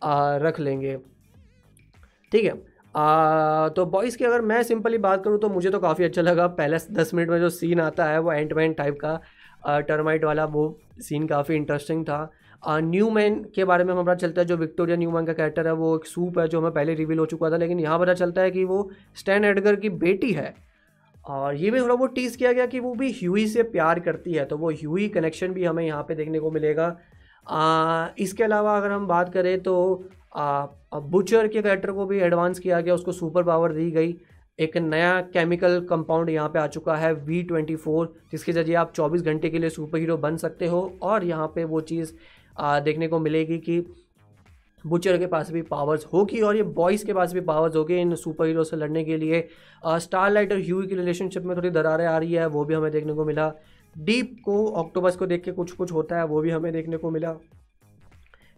आ, 0.01 0.35
रख 0.37 0.59
लेंगे। 0.59 0.97
ठीक 2.31 2.43
है? 2.43 2.53
आ, 2.95 3.69
तो 3.69 3.85
बॉयज़ 3.85 4.17
की 4.17 4.25
अगर 4.25 4.41
मैं 4.41 4.61
सिंपली 4.63 4.97
बात 4.97 5.23
करूँ 5.23 5.39
तो 5.39 5.49
मुझे 5.49 5.69
तो 5.69 5.79
काफ़ी 5.79 6.05
अच्छा 6.05 6.21
लगा। 6.21 6.47
पहले 6.47 6.77
दस 6.91 7.13
मिनट 7.13 7.29
में 7.29 7.39
जो 7.39 7.49
सीन 7.49 7.79
आता 7.81 8.05
है 8.05 8.19
वो 8.19 8.31
एंड 8.31 8.75
टाइप 8.77 8.97
का 9.05 9.19
टर्माइट 9.81 10.23
वाला 10.23 10.45
वो 10.45 10.79
सीन 10.99 11.27
काफ़ी 11.27 11.55
इंटरेस्टिंग 11.55 12.03
था। 12.05 12.29
न्यू 12.63 13.09
मैन 13.09 13.35
के 13.55 13.63
बारे 13.65 13.83
में 13.83 13.93
हमें 13.93 14.03
पता 14.05 14.15
चलता 14.15 14.41
है 14.41 14.47
जो 14.47 14.55
विक्टोरिया 14.57 14.97
न्यू 14.97 15.11
मैन 15.11 15.25
का 15.25 15.33
कैरेक्टर 15.33 15.67
है 15.67 15.73
वो 15.73 15.95
एक 15.97 16.05
सूप 16.05 16.39
है 16.39 16.47
जो 16.47 16.59
हमें 16.59 16.71
पहले 16.71 16.93
रिवील 16.95 17.19
हो 17.19 17.25
चुका 17.25 17.49
था 17.51 17.57
लेकिन 17.57 17.79
यहाँ 17.79 17.99
पता 17.99 18.13
चलता 18.13 18.41
है 18.41 18.51
कि 18.51 18.63
वो 18.63 18.89
स्टैन 19.17 19.45
एडगर 19.45 19.75
की 19.75 19.89
बेटी 19.89 20.31
है। 20.33 20.53
और 21.25 21.55
ये 21.55 21.71
भी 21.71 21.79
थोड़ा 21.79 21.95
बहुत 21.95 22.13
टीज़ 22.15 22.37
किया 22.37 22.51
गया 22.53 22.65
कि 22.65 22.79
वो 22.79 22.93
भी 22.95 23.11
ह्यूई 23.11 23.47
से 23.47 23.63
प्यार 23.65 23.99
करती 23.99 24.33
है 24.33 24.45
तो 24.45 24.57
वो 24.57 24.69
ह्यूई 24.71 25.07
कनेक्शन 25.09 25.51
भी 25.53 25.65
हमें 25.65 25.85
यहाँ 25.85 26.03
पे 26.03 26.15
देखने 26.15 26.39
को 26.39 26.51
मिलेगा। 26.51 26.95
आ, 27.47 28.07
इसके 28.19 28.43
अलावा 28.43 28.77
अगर 28.77 28.91
हम 28.91 29.07
बात 29.07 29.33
करें 29.33 29.59
तो 29.63 29.75
आ, 30.35 30.65
बुचर 30.93 31.47
के 31.47 31.61
कैरेक्टर 31.61 31.91
को 31.91 32.05
भी 32.05 32.19
एडवांस 32.19 32.59
किया 32.59 32.81
गया 32.81 32.93
उसको 32.93 33.11
सुपर 33.11 33.43
पावर 33.43 33.73
दी 33.73 33.89
गई। 33.91 34.15
एक 34.59 34.75
नया 34.77 35.19
केमिकल 35.33 35.79
कंपाउंड 35.89 36.29
यहाँ 36.29 36.49
पे 36.49 36.59
आ 36.59 36.65
चुका 36.67 36.95
है 36.95 37.13
वी 37.15 37.41
ट्वेंटी 37.43 37.75
फोर 37.75 38.13
जिसके 38.31 38.51
ज़रिए 38.53 38.75
आप 38.75 38.93
24 38.93 39.21
घंटे 39.21 39.49
के 39.49 39.59
लिए 39.59 39.69
सुपर 39.69 39.99
हीरो 39.99 40.17
बन 40.17 40.37
सकते 40.37 40.67
हो 40.67 40.81
और 41.03 41.23
यहाँ 41.25 41.47
पे 41.55 41.63
वो 41.65 41.79
चीज़ 41.81 42.11
देखने 42.59 43.07
को 43.07 43.19
मिलेगी 43.19 43.57
कि 43.59 43.79
बुचर 44.85 45.17
के 45.17 45.25
पास 45.27 45.51
भी 45.51 45.61
पावर्स 45.61 46.05
होगी 46.05 46.39
और 46.41 46.55
ये 46.55 46.63
बॉयज़ 46.63 47.05
के 47.05 47.13
पास 47.13 47.33
भी 47.33 47.41
पावर्स 47.41 47.75
होगी 47.75 47.95
इन 47.95 48.15
सुपर 48.15 48.45
हीरो 48.45 48.63
से 48.63 48.77
लड़ने 48.77 49.03
के 49.03 49.17
लिए। 49.17 49.47
स्टार 49.85 50.31
लाइट 50.31 50.51
और 50.51 50.59
ह्यूई 50.59 50.87
की 50.87 50.95
रिलेशनशिप 50.95 51.43
में 51.43 51.55
थोड़ी 51.57 51.69
दरारें 51.69 52.05
आ 52.05 52.17
रही 52.17 52.33
है, 52.33 52.45
वो 52.47 52.63
भी 52.65 52.73
हमें 52.73 52.91
देखने 52.91 53.13
को 53.13 53.25
मिला। 53.25 53.51
डीप 53.95 54.35
को 54.45 54.65
ऑक्टोबस 54.73 55.15
को 55.15 55.25
देख 55.25 55.43
के 55.43 55.51
कुछ 55.51 55.71
कुछ 55.71 55.91
होता 55.91 56.17
है, 56.17 56.25
वो 56.25 56.41
भी 56.41 56.49
हमें 56.49 56.71
देखने 56.73 56.97
को 56.97 57.09
मिला। 57.11 57.35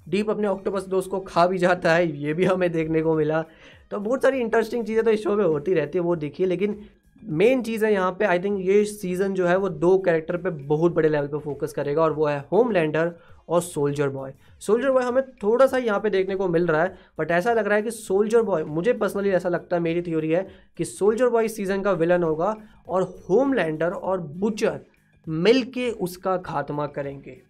डीप 0.09 0.29
अपने 0.29 0.47
ऑक्टोपस 0.47 0.85
दोस्त 0.87 1.09
को 1.09 1.19
खा 1.19 1.45
भी 1.47 1.57
जाता 1.57 1.93
है, 1.93 2.17
ये 2.17 2.33
भी 2.33 2.45
हमें 2.45 2.71
देखने 2.71 3.01
को 3.01 3.15
मिला। 3.15 3.43
तो 3.91 3.99
बहुत 3.99 4.21
सारी 4.23 4.39
इंटरेस्टिंग 4.39 4.85
चीज़ें 4.85 5.03
तो 5.03 5.11
इस 5.11 5.23
शो 5.23 5.35
में 5.35 5.45
होती 5.45 5.73
रहती 5.73 5.97
है, 5.97 6.03
वो 6.03 6.15
देखिए, 6.15 6.47
लेकिन 6.47 6.79
मेन 7.23 7.61
चीज़ 7.63 7.85
है 7.85 7.91
यहाँ 7.93 8.11
पे 8.11 8.25
आई 8.25 8.39
थिंक 8.39 8.59
ये 8.59 8.83
सीज़न 8.85 9.33
जो 9.33 9.47
है 9.47 9.55
वो 9.57 9.69
दो 9.69 9.97
कैरेक्टर 9.97 10.37
पे 10.37 10.49
बहुत 10.49 10.93
बड़े 10.93 11.09
लेवल 11.09 11.27
पे 11.27 11.39
फोकस 11.39 11.73
करेगा 11.73 12.01
और 12.01 12.13
वो 12.13 12.25
है 12.25 12.39
होमलैंडर 12.51 13.11
और 13.49 13.61
सोल्जर 13.61 14.09
बॉय 14.09 14.33
सोल्जर 14.61 14.91
बॉय 14.91 15.03
हमें 15.03 15.23
थोड़ा 15.33 15.65
सा 15.67 15.77
यहाँ 15.77 15.99
पे 15.99 16.09
देखने 16.09 16.35
को 16.35 16.47
मिल 16.47 16.67
रहा 16.67 16.83
है 16.83 16.97
बट 17.19 17.31
ऐसा 17.31 17.53
लग 17.53 17.67
रहा 17.67 17.75
है 17.75 17.81
कि 17.81 17.91
सोल्जर 17.91 18.41
बॉय 18.41 18.63
मुझे 18.63 18.93
पर्सनली 18.93 19.29
ऐसा 19.29 19.49
लगता 19.49 19.75
है, 19.75 19.81
मेरी 19.81 20.01
थ्योरी 20.01 20.31
है 20.31 20.47
कि 20.77 20.85
सोल्जर 20.85 21.29
बॉय 21.29 21.47
सीज़न 21.47 21.81
का 21.81 21.91
विलन 21.91 22.23
होगा 22.23 22.55
और 22.87 23.03
होमलैंडर 23.29 23.91
और 23.91 24.21
बुचर 24.21 24.79
मिल 25.27 25.63
के 25.63 25.89
उसका 25.91 26.37
खात्मा 26.37 26.85
करेंगे। 26.87 27.41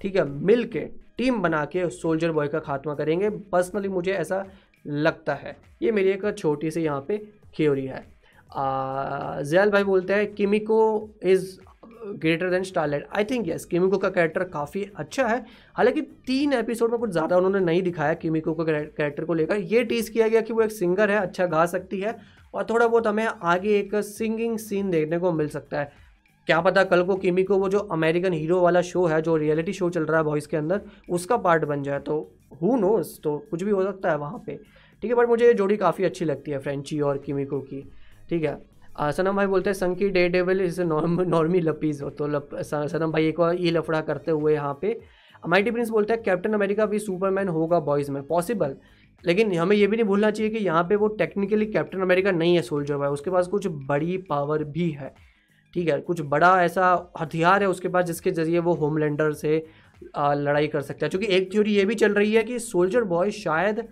ठीक 0.00 0.16
है 0.16 0.24
मिल 0.24 0.64
के 0.66 0.80
टीम 1.18 1.40
बना 1.42 1.64
के 1.64 1.88
सोल्जर 1.90 2.32
बॉय 2.32 2.48
का 2.48 2.58
खात्मा 2.58 2.94
करेंगे। 2.94 3.30
पर्सनली 3.30 3.88
मुझे 3.88 4.12
ऐसा 4.12 4.44
लगता 4.86 5.34
है। 5.34 5.56
ये 5.82 5.92
मेरी 5.92 6.10
एक 6.10 6.34
छोटी 6.38 6.70
सी 6.70 6.80
यहाँ 6.80 7.04
पे 7.08 7.18
थ्योरी 7.56 7.86
है। 7.86 8.13
जैल 8.50 9.70
भाई 9.70 9.84
बोलते 9.84 10.14
हैं 10.14 10.32
Kimiko 10.34 10.80
is 11.24 11.56
greater 12.16 12.50
than 12.50 12.62
Starlight 12.62 13.06
I 13.16 13.24
think 13.24 13.48
yes 13.48 13.64
Kimiko 13.64 13.98
का 13.98 14.08
कैरेक्टर 14.10 14.44
काफ़ी 14.46 14.84
अच्छा 14.96 15.26
है। 15.26 15.38
हालाँकि 15.76 16.00
तीन 16.26 16.52
एपिसोड 16.52 16.90
में 16.90 16.98
कुछ 17.00 17.10
ज़्यादा 17.10 17.36
उन्होंने 17.36 17.60
नहीं 17.60 17.82
दिखाया 17.82 18.14
किमिको 18.14 18.54
का 18.54 18.64
कैरेक्टर 18.64 19.24
को 19.24 19.34
लेकर। 19.34 19.56
ये 19.56 19.84
टीज 19.84 20.08
किया 20.08 20.28
गया 20.28 20.40
कि 20.40 20.52
वो 20.52 20.62
एक 20.62 20.72
सिंगर 20.72 21.10
है 21.10 21.18
अच्छा 21.18 21.46
गा 21.46 21.64
सकती 21.66 22.00
है 22.00 22.16
और 22.54 22.66
थोड़ा 22.70 22.86
बहुत 22.86 23.06
हमें 23.06 23.24
आगे 23.24 23.78
एक 23.78 23.94
सिंगिंग 24.04 24.58
सीन 24.58 24.90
देखने 24.90 25.18
को 25.18 25.32
मिल 25.32 25.48
सकता 25.48 25.80
है। 25.80 25.92
क्या 26.46 26.60
पता 26.60 26.84
कल 26.84 27.02
को 27.02 27.14
किमी 27.16 27.42
को 27.44 27.58
वो 27.58 27.68
जो 27.68 27.78
अमेरिकन 27.78 28.32
हीरो 28.32 28.60
वाला 28.60 28.80
शो 28.82 29.04
है, 29.06 29.20
जो 29.22 29.36
रियलिटी 29.36 29.72
शो 29.72 29.90
चल 29.90 30.04
रहा 30.04 30.18
है 30.18 30.24
बॉयज़ 30.24 30.48
के 30.48 30.56
अंदर, 30.56 30.80
उसका 31.08 31.36
पार्ट 31.38 31.64
बन 31.64 31.82
जाए। 31.82 31.98
तो 32.00 32.20
हु 32.62 32.76
नोस 32.76 33.18
तो 33.24 33.36
कुछ 33.50 33.62
भी 33.62 33.70
हो 33.70 33.82
सकता 33.82 34.10
है 34.10 34.16
वहाँ 34.18 34.42
पे। 34.46 34.56
ठीक 35.02 35.10
है 35.10 35.14
बट 35.14 35.28
मुझे 35.28 35.46
ये 35.46 35.54
जोड़ी 35.54 35.76
काफ़ी 35.76 36.04
अच्छी 36.04 36.24
लगती 36.24 36.50
है 36.50 36.58
फ्रेंची 36.58 37.00
और 37.00 37.18
किमिको 37.18 37.60
की। 37.62 37.82
ठीक 38.30 38.44
है। 38.44 39.12
सनम 39.12 39.36
भाई 39.36 39.46
बोलते 39.46 39.70
हैं 39.70 39.74
संकी 39.74 40.08
डे 40.10 40.28
डेविल 40.28 40.60
इज़ 40.60 40.80
नॉर्मी 40.82 41.60
लपीज 41.60 42.02
हो। 42.02 42.10
तो 42.10 42.26
लप, 42.26 42.50
सनम 42.62 43.12
भाई 43.12 43.26
एक 43.28 43.40
और 43.40 43.56
ये 43.56 43.70
लफड़ा 43.70 44.00
करते 44.02 44.30
हुए 44.30 44.54
यहाँ 44.54 44.78
पे 44.82 44.98
माइटी 45.42 45.70
प्रिंस 45.70 45.88
बोलते 45.90 46.12
हैं 46.12 46.22
कैप्टन 46.22 46.52
अमेरिका 46.54 46.86
भी 46.86 46.98
सुपरमैन 46.98 47.48
होगा 47.48 47.80
बॉयज़ 47.82 48.10
में। 48.10 48.22
पॉसिबल 48.26 48.76
लेकिन 49.24 49.52
हमें 49.54 49.74
ये 49.76 49.86
भी 49.86 49.96
नहीं 49.96 50.06
भूलना 50.06 50.30
चाहिए 50.30 50.50
कि 50.52 50.64
यहाँ 50.64 50.82
पे 50.84 50.96
वो 50.96 51.08
टेक्निकली 51.18 51.66
कैप्टन 51.66 52.00
अमेरिका 52.02 52.30
नहीं 52.30 52.54
है 52.54 52.62
सोल्जर 52.62 52.96
भाई। 52.96 53.08
उसके 53.08 53.30
पास 53.30 53.46
कुछ 53.48 53.66
बड़ी 53.88 54.16
पावर 54.30 54.64
भी 54.66 54.88
है 54.90 55.14
ठीक 55.74 55.88
है। 55.88 55.98
कुछ 56.00 56.20
बड़ा 56.22 56.50
ऐसा 56.62 57.12
हथियार 57.20 57.62
है 57.62 57.68
उसके 57.68 57.88
पास 57.88 58.04
जिसके 58.04 58.30
ज़रिए 58.30 58.58
वो 58.60 58.74
होमलैंडर 58.74 59.32
से 59.34 59.56
लड़ाई 60.16 60.66
कर 60.66 60.80
सकता 60.82 61.06
है। 61.06 61.10
क्योंकि 61.10 61.26
एक 61.36 61.52
थ्योरी 61.52 61.74
ये 61.74 61.84
भी 61.84 61.94
चल 61.94 62.14
रही 62.14 62.32
है 62.34 62.42
कि 62.42 62.58
सोल्जर 62.60 63.04
बॉय 63.06 63.30
शायद 63.32 63.82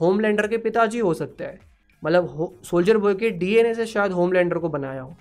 होमलैंडर 0.00 0.46
के 0.48 0.58
पिताजी 0.58 0.98
हो 0.98 1.14
सकते 1.14 1.44
हैं। 1.44 1.58
मतलब 2.02 2.58
सोल्जर 2.64 2.98
बॉय 2.98 3.14
के 3.14 3.30
डीएनए 3.32 3.74
से 3.74 3.86
शायद 3.86 4.12
होमलैंडर 4.12 4.58
को 4.58 4.68
बनाया 4.70 5.02
हो। 5.02 5.16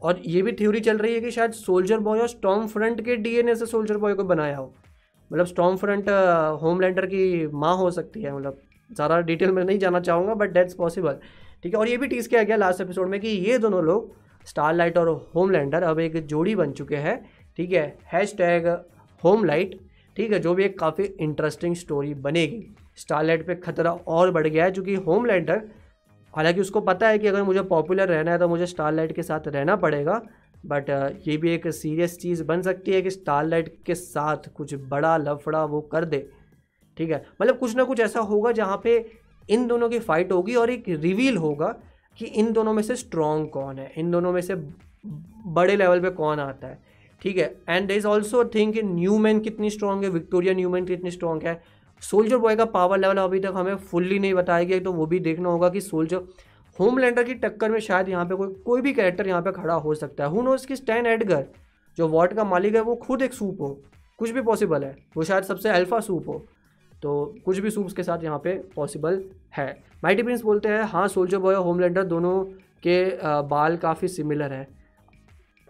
और 0.00 0.20
ये 0.26 0.42
भी 0.42 0.52
थ्योरी 0.52 0.80
चल 0.80 0.98
रही 0.98 1.14
है 1.14 1.20
कि 1.20 1.30
शायद 1.30 1.52
सोल्जर 1.52 1.98
बॉय 2.00 2.20
और 2.20 2.28
स्टॉम 2.28 2.66
फ्रंट 2.68 3.00
के 3.04 3.16
डीएनए 3.18 3.54
से 3.54 3.66
सोल्जर 3.66 3.96
बॉय 3.98 4.14
को 4.14 4.24
बनाया 4.24 4.56
हो। 4.56 4.72
मतलब 5.30 5.46
स्टॉम 5.46 5.76
फ्रंट 5.76 6.08
होमलैंडर 6.62 7.06
की 7.06 7.46
माँ 7.48 7.76
हो 7.76 7.90
सकती 7.90 8.22
है 8.22 8.34
मतलब 8.36 8.60
ज़्यादा 8.90 9.20
डिटेल 9.20 9.50
में 9.50 9.62
नहीं 9.64 9.78
जाना 9.78 10.00
चाहूँगा 10.00 10.34
बट 10.34 10.52
डेट्स 10.52 10.74
पॉसिबल 10.74 11.18
ठीक 11.62 11.72
है, 11.74 11.78
और 11.80 11.88
ये 11.88 11.96
भी 11.96 12.06
टीज़ 12.08 12.28
किया 12.28 12.42
गया 12.42 12.56
लास्ट 12.56 12.80
एपिसोड 12.80 13.08
में 13.08 13.18
कि 13.20 13.28
ये 13.28 13.58
दोनों 13.58 13.82
लोग 13.84 14.14
स्टारलाइट 14.46 14.98
और 14.98 15.08
होमलैंडर 15.34 15.82
अब 15.82 16.00
एक 16.00 16.16
जोड़ी 16.26 16.54
बन 16.56 16.72
चुके 16.72 16.96
हैं। 16.96 17.16
ठीक 17.58 17.72
है 17.72 17.86
हैश 18.12 18.34
टैग 18.38 18.66
होमलाइट 19.22 19.78
ठीक 20.16 20.32
है, 20.32 20.38
जो 20.38 20.54
भी 20.54 20.64
एक 20.64 20.78
काफ़ी 20.78 21.04
इंटरेस्टिंग 21.04 21.74
स्टोरी 21.76 22.14
बनेगी। 22.16 22.64
स्टारलाइट 22.96 23.46
पे 23.46 23.54
खतरा 23.56 23.92
और 23.92 24.30
बढ़ 24.30 24.46
गया 24.46 24.64
है 24.64 24.70
क्योंकि 24.70 24.94
होमलैंडर 24.96 25.62
हालाँकि 26.34 26.60
उसको 26.60 26.80
पता 26.80 27.08
है 27.08 27.18
कि 27.18 27.26
अगर 27.26 27.42
मुझे 27.42 27.62
पॉपुलर 27.62 28.08
रहना 28.08 28.30
है 28.30 28.38
तो 28.38 28.48
मुझे 28.48 28.66
स्टारलाइट 28.66 29.12
के 29.12 29.22
साथ 29.22 29.48
रहना 29.48 29.76
पड़ेगा 29.76 30.20
बट 30.66 30.90
ये 31.28 31.36
भी 31.36 31.50
एक 31.50 31.66
सीरियस 31.68 32.16
चीज़ 32.18 32.42
बन 32.44 32.62
सकती 32.62 32.92
है 32.92 33.00
कि 33.02 33.10
स्टारलाइट 33.10 33.74
के 33.86 33.94
साथ 33.94 34.48
कुछ 34.54 34.74
बड़ा 34.88 35.16
लफड़ा 35.16 35.64
वो 35.64 35.80
कर 35.92 36.04
दे, 36.04 36.18
ठीक 36.98 37.10
है? 37.10 37.24
मतलब 37.42 37.58
कुछ 37.58 37.76
ना 37.76 37.84
कुछ 37.84 38.00
ऐसा 38.00 38.20
होगा 38.20 38.52
जहाँ 38.52 38.80
पे 38.84 38.94
इन 39.50 39.66
दोनों 39.66 39.88
की 39.88 39.98
फाइट 39.98 40.32
होगी 40.32 40.54
और 40.54 40.70
एक 40.70 40.88
रिवील 40.88 41.36
होगा 41.36 41.74
कि 42.18 42.26
इन 42.26 42.52
दोनों 42.52 42.72
में 42.72 42.82
से 42.82 42.96
स्ट्रॉन्ग 42.96 43.48
कौन 43.48 43.78
है, 43.78 43.92
इन 43.96 44.10
दोनों 44.10 44.32
में 44.32 44.40
से 44.40 44.54
बड़े 45.48 45.76
लेवल 45.76 46.00
पे 46.00 46.10
कौन 46.12 46.40
आता 46.40 46.66
है, 46.66 46.78
ठीक 47.22 47.36
है? 47.36 47.54
And 47.68 47.88
they 47.88 47.94
is 47.94 48.06
also 48.06 48.44
think 48.54 48.78
Neuman 49.18 49.40
कितनी 49.40 49.70
स्ट्रॉन्ग 49.70 50.04
है 50.04 50.10
विक्टोरिया 50.10 50.54
न्यू 50.54 50.70
मैन 50.70 50.86
कितनी 50.86 51.10
स्ट्रॉन्ग 51.10 51.44
है 51.44 51.60
सोल्जर 52.02 52.36
बॉय 52.36 52.56
का 52.56 52.64
पावर 52.66 52.98
लेवल 52.98 53.16
अभी 53.18 53.40
तक 53.40 53.52
हमें 53.56 53.74
फुल्ली 53.90 54.18
नहीं 54.18 54.34
बताया 54.34 54.64
गया 54.64 54.80
तो 54.80 54.92
वो 54.92 55.06
भी 55.06 55.18
देखना 55.20 55.48
होगा 55.48 55.68
कि 55.68 55.80
सोल्जर 55.80 56.22
होमलैंडर 56.76 57.24
की 57.24 57.34
टक्कर 57.36 57.70
में 57.70 57.78
शायद 57.80 58.08
यहाँ 58.08 58.24
पे 58.26 58.34
कोई 58.34 58.48
कोई 58.66 58.80
भी 58.80 58.92
कैरेक्टर 58.94 59.28
यहाँ 59.28 59.42
पे 59.42 59.52
खड़ा 59.52 59.74
हो 59.76 59.94
सकता 59.94 60.24
है। 60.24 60.30
हु 60.30 60.42
नोज़ 60.42 60.66
की 60.66 60.76
स्टैन 60.76 61.06
एडगर 61.06 61.44
जो 61.98 62.08
वॉट 62.08 62.32
का 62.32 62.44
मालिक 62.44 62.74
है 62.74 62.80
वो 62.80 62.94
खुद 62.96 63.22
एक 63.22 63.32
सूप 63.34 63.60
हो। 63.60 63.68
कुछ 64.18 64.30
भी 64.30 64.42
पॉसिबल 64.42 64.84
है। 64.84 64.96
वो 65.16 65.24
शायद 65.24 65.44
सबसे 65.44 65.68
अल्फ़ा 65.70 66.00
सूप 66.00 66.28
हो। 66.28 66.42
तो 67.02 67.34
कुछ 67.44 67.58
भी 67.58 67.70
सूप्स 67.70 67.92
के 67.92 68.02
साथ 68.02 68.24
यहाँ 68.24 68.38
पे 68.38 68.52
पॉसिबल 68.74 69.22
है। 69.56 69.66
माइटी 70.04 70.22
प्रिंस 70.22 70.42
बोलते 70.42 70.68
हैं 70.68 70.82
हाँ 70.84 71.06
सोल्जर 71.08 71.38
बॉय 71.38 71.54
और 71.54 71.64
होमलैंडर 71.64 72.04
दोनों 72.04 72.42
के 72.82 72.96
बाल 73.44 73.76
काफ़ी 73.76 74.08
सिमिलर 74.08 74.52
है। 74.52 74.66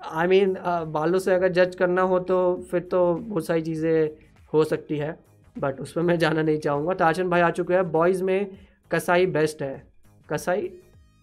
आई 0.01 0.27
I 0.27 0.29
मीन 0.31 0.49
mean, 0.49 0.87
बालों 0.89 1.19
से 1.19 1.35
अगर 1.35 1.53
जज 1.53 1.75
करना 1.75 2.03
हो 2.03 2.19
तो 2.21 2.39
फिर 2.71 2.81
तो 2.83 3.03
बहुत 3.15 3.47
सारी 3.47 3.63
चीज़ें 3.63 4.09
हो 4.53 4.65
सकती 4.65 4.97
है। 4.99 5.17
बट 5.57 5.81
उस 5.81 5.93
पर 5.93 6.03
मैं 6.03 6.19
जाना 6.19 6.43
नहीं 6.43 6.59
चाहूँगा। 6.59 6.95
ताजन 6.95 7.31
भाई 7.31 7.41
आ 7.41 7.51
चुके 7.51 7.75
हैं। 7.75 7.91
बॉयज़ 7.93 8.23
में 8.25 8.51
कसाई 8.91 9.27
बेस्ट 9.29 9.63
है। 9.63 9.83
कसाई 10.31 10.71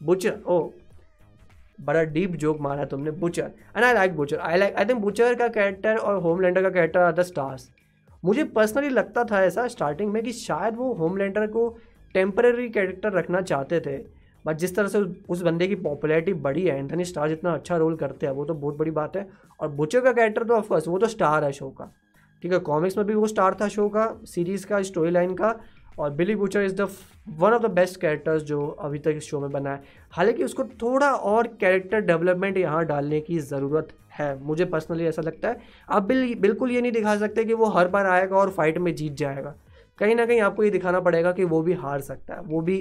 बुचर 0.02 0.38
ओ, 0.48 0.70
बड़ा 1.82 2.04
डीप 2.06 2.36
जोक 2.36 2.60
मारा 2.62 2.86
तुमने 2.86 3.12
Butcher 3.14 3.52
and 3.76 3.84
I 3.86 3.94
like 3.94 4.16
Butcher 4.16 4.38
I 4.38 4.58
like 4.58 4.76
I 4.76 4.86
think 4.86 5.00
Butcher 5.00 5.36
का 5.36 5.48
कैरेक्टर 5.48 5.98
और 5.98 6.22
होमलैंडर 6.22 6.62
का 6.62 6.70
कैरेक्टर 6.70 7.00
आर 7.00 7.12
द 7.14 7.22
स्टार्स 7.22 7.70
मुझे 8.24 8.44
पर्सनली 8.44 8.90
लगता 8.90 9.24
था 9.24 9.44
ऐसा 9.44 9.68
स्टार्टिंग 9.68 10.12
में 10.12 10.22
कि 10.24 10.32
शायद 10.32 10.76
वो 10.76 10.94
होमलैंडर 10.94 11.46
को 11.48 11.68
टेम्पररी 12.14 12.70
कैरेक्टर 12.70 13.14
रखना 13.14 13.42
चाहते 13.42 13.80
थे। 13.80 13.98
बट 14.46 14.58
जिस 14.58 14.76
तरह 14.76 14.88
से 14.88 15.00
उस 15.30 15.42
बंदे 15.42 15.68
की 15.68 15.76
पॉपुलैरिटी 15.76 16.34
बढ़ी 16.34 16.66
है 16.66 16.78
एंथनी 16.78 17.06
स्टार 17.06 17.30
जितना 17.30 17.54
अच्छा 17.54 17.78
रोल 17.78 17.96
करते 17.96 18.26
हैं, 18.26 18.34
वो 18.34 18.46
तो 18.46 18.54
बहुत 18.54 18.78
बड़ी 18.78 18.92
बात 18.92 19.18
है। 19.18 19.28
और 19.60 19.68
बुचर 19.70 20.02
का 20.02 20.12
कैरेक्टर 20.12 20.44
तो 20.44 20.54
ऑफकोर्स 20.54 20.88
वो 20.88 21.00
तो 21.00 21.08
स्टार 21.08 21.44
है 21.44 21.52
शो 21.52 21.70
का। 21.70 21.92
ठीक 22.44 22.54
है 22.54 22.60
कॉमिक्स 22.60 22.98
में 22.98 23.06
भी 23.08 23.14
वो 23.14 23.28
स्टार 23.28 23.58
था 23.62 23.68
शो 23.68 23.88
का 23.90 24.14
सीरीज़ 24.26 24.66
का 24.68 24.82
स्टोरी 24.82 25.12
लाइन 25.12 25.34
का 25.34 25.56
और 26.00 26.12
Billy 26.12 26.36
Butcher 26.36 26.62
is 26.62 26.76
the 26.76 26.88
one 27.30 27.54
of 27.54 27.62
the 27.64 27.70
best 27.72 28.00
characters 28.02 28.44
जो 28.44 28.68
अभी 28.68 29.00
तक 29.00 29.14
इस 29.18 29.24
शो 29.24 29.40
में 29.40 29.50
बना 29.52 29.70
है। 29.70 29.82
हालाँकि 30.12 30.44
उसको 30.44 30.64
थोड़ा 30.82 31.12
और 31.12 31.48
कैरेक्टर 31.62 32.02
डेवलपमेंट 32.02 32.58
यहाँ 32.58 32.86
डालने 32.86 33.20
की 33.22 33.40
ज़रूरत 33.40 33.88
है, 34.12 34.44
मुझे 34.44 34.66
पर्सनली 34.66 35.06
ऐसा 35.06 35.22
लगता 35.22 35.50
है। 35.50 35.60
आप 35.90 36.04
बिल, 36.04 36.34
बिल्कुल 36.36 36.72
ये 36.72 36.82
नहीं 36.82 36.92
दिखा 36.92 37.16
सकते 37.18 37.44
कि 37.46 37.54
वो 37.54 37.66
हर 37.68 37.88
बार 37.88 38.06
आएगा 38.06 38.36
और 38.36 38.50
फाइट 38.50 38.78
में 38.78 38.94
जीत 38.96 39.14
जाएगा। 39.14 39.54
कहीं 40.00 40.16
ना 40.16 40.26
कहीं 40.26 40.42
आपको 40.42 40.64
ये 40.64 40.70
दिखाना 40.70 41.00
पड़ेगा 41.00 41.32
कि 41.32 41.44
वो 41.44 41.62
भी 41.62 41.74
हार 41.74 42.02
सकता 42.02 42.34
है, 42.34 42.42
वो 42.42 42.62
भी 42.62 42.78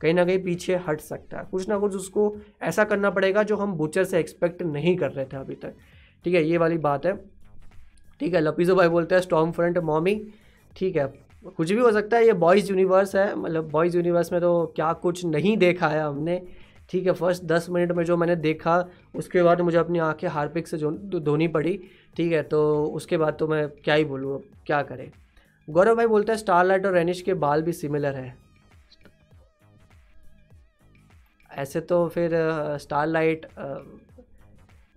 कहीं 0.00 0.14
ना 0.14 0.24
कहीं 0.24 0.42
पीछे 0.42 0.76
हट 0.88 1.00
सकता 1.00 1.38
है। 1.38 1.46
कुछ 1.50 1.68
ना 1.68 1.78
कुछ 1.78 1.94
उसको 1.96 2.34
ऐसा 2.62 2.84
करना 2.84 3.10
पड़ेगा 3.10 3.42
जो 3.42 3.56
हम 3.56 3.72
बुचर 3.72 4.04
से 4.04 4.18
एक्सपेक्ट 4.18 4.62
नहीं 4.62 4.96
कर 4.96 5.10
रहे 5.10 5.24
थे 5.24 5.36
अभी 5.36 5.54
तक। 5.54 5.74
ठीक 6.24 6.34
है, 6.34 6.44
ये 6.44 6.58
वाली 6.58 6.78
बात 6.78 7.06
है। 7.06 7.37
ठीक 8.20 8.34
है 8.34 8.40
लपीजो 8.40 8.74
भाई 8.76 8.88
बोलते 8.88 9.14
हैं 9.14 9.22
स्टॉम 9.22 9.50
फ्रंट 9.52 9.78
मॉमी 9.80 10.20
ठीक 10.76 10.96
है, 10.96 11.06
कुछ 11.48 11.70
भी 11.72 11.80
हो 11.80 11.90
सकता 11.92 12.16
है, 12.16 12.26
ये 12.26 12.32
बॉयज़ 12.34 12.70
यूनिवर्स 12.70 13.14
है 13.16 13.34
मतलब 13.36 13.70
बॉयज़ 13.70 13.96
यूनिवर्स 13.96 14.32
में 14.32 14.40
तो 14.40 14.72
क्या 14.76 14.92
कुछ 15.02 15.24
नहीं 15.26 15.56
देखा 15.58 15.88
है 15.88 16.02
हमने। 16.02 16.40
ठीक 16.90 17.06
है 17.06 17.12
फ़र्स्ट 17.12 17.44
दस 17.44 17.66
मिनट 17.70 17.92
में 17.92 18.04
जो 18.04 18.16
मैंने 18.16 18.36
देखा, 18.36 18.84
उसके 19.14 19.42
बाद 19.42 19.60
मुझे 19.60 19.76
अपनी 19.78 19.98
आँखें 20.00 20.28
हारपिक 20.28 20.68
से 20.68 20.78
धोनी 21.20 21.48
पड़ी। 21.48 21.78
ठीक 22.16 22.32
है 22.32 22.42
तो 22.44 22.60
उसके 22.86 23.16
बाद 23.16 23.36
तो 23.38 23.48
मैं 23.48 23.68
क्या 23.74 23.94
ही 23.94 24.04
बोलूँ, 24.04 24.34
अब 24.34 24.44
क्या 24.66 24.82
करें। 24.82 25.10
गौरव 25.68 25.96
भाई 25.96 26.06
बोलते 26.06 26.32
हैं 26.32 26.38
स्टारलाइट 26.38 26.86
और 26.86 26.92
रेनिश 26.94 27.20
के 27.22 27.34
बाल 27.36 27.62
भी 27.62 27.72
सिमिलर 27.74 28.14
हैं। 28.14 28.36
ऐसे 31.50 31.80
तो 31.82 32.06
फिर 32.08 32.30
स्टारलाइट 32.80 33.46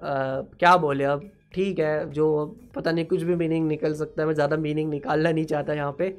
क्या 0.02 0.76
बोले 0.78 1.04
अब? 1.04 1.30
ठीक 1.54 1.80
है, 1.80 2.12
जो 2.12 2.46
पता 2.76 2.92
नहीं 2.92 3.06
कुछ 3.06 3.24
भी 3.24 3.36
मीनिंग 3.36 3.68
निकल 3.68 3.94
सकता 3.94 4.22
है, 4.22 4.28
मैं 4.28 4.34
ज़्यादा 4.36 4.58
मीनिंग 4.58 4.90
निकालना 4.90 5.32
नहीं 5.32 5.46
चाहता 5.46 5.74
यहाँ 5.74 5.96
पे। 6.00 6.16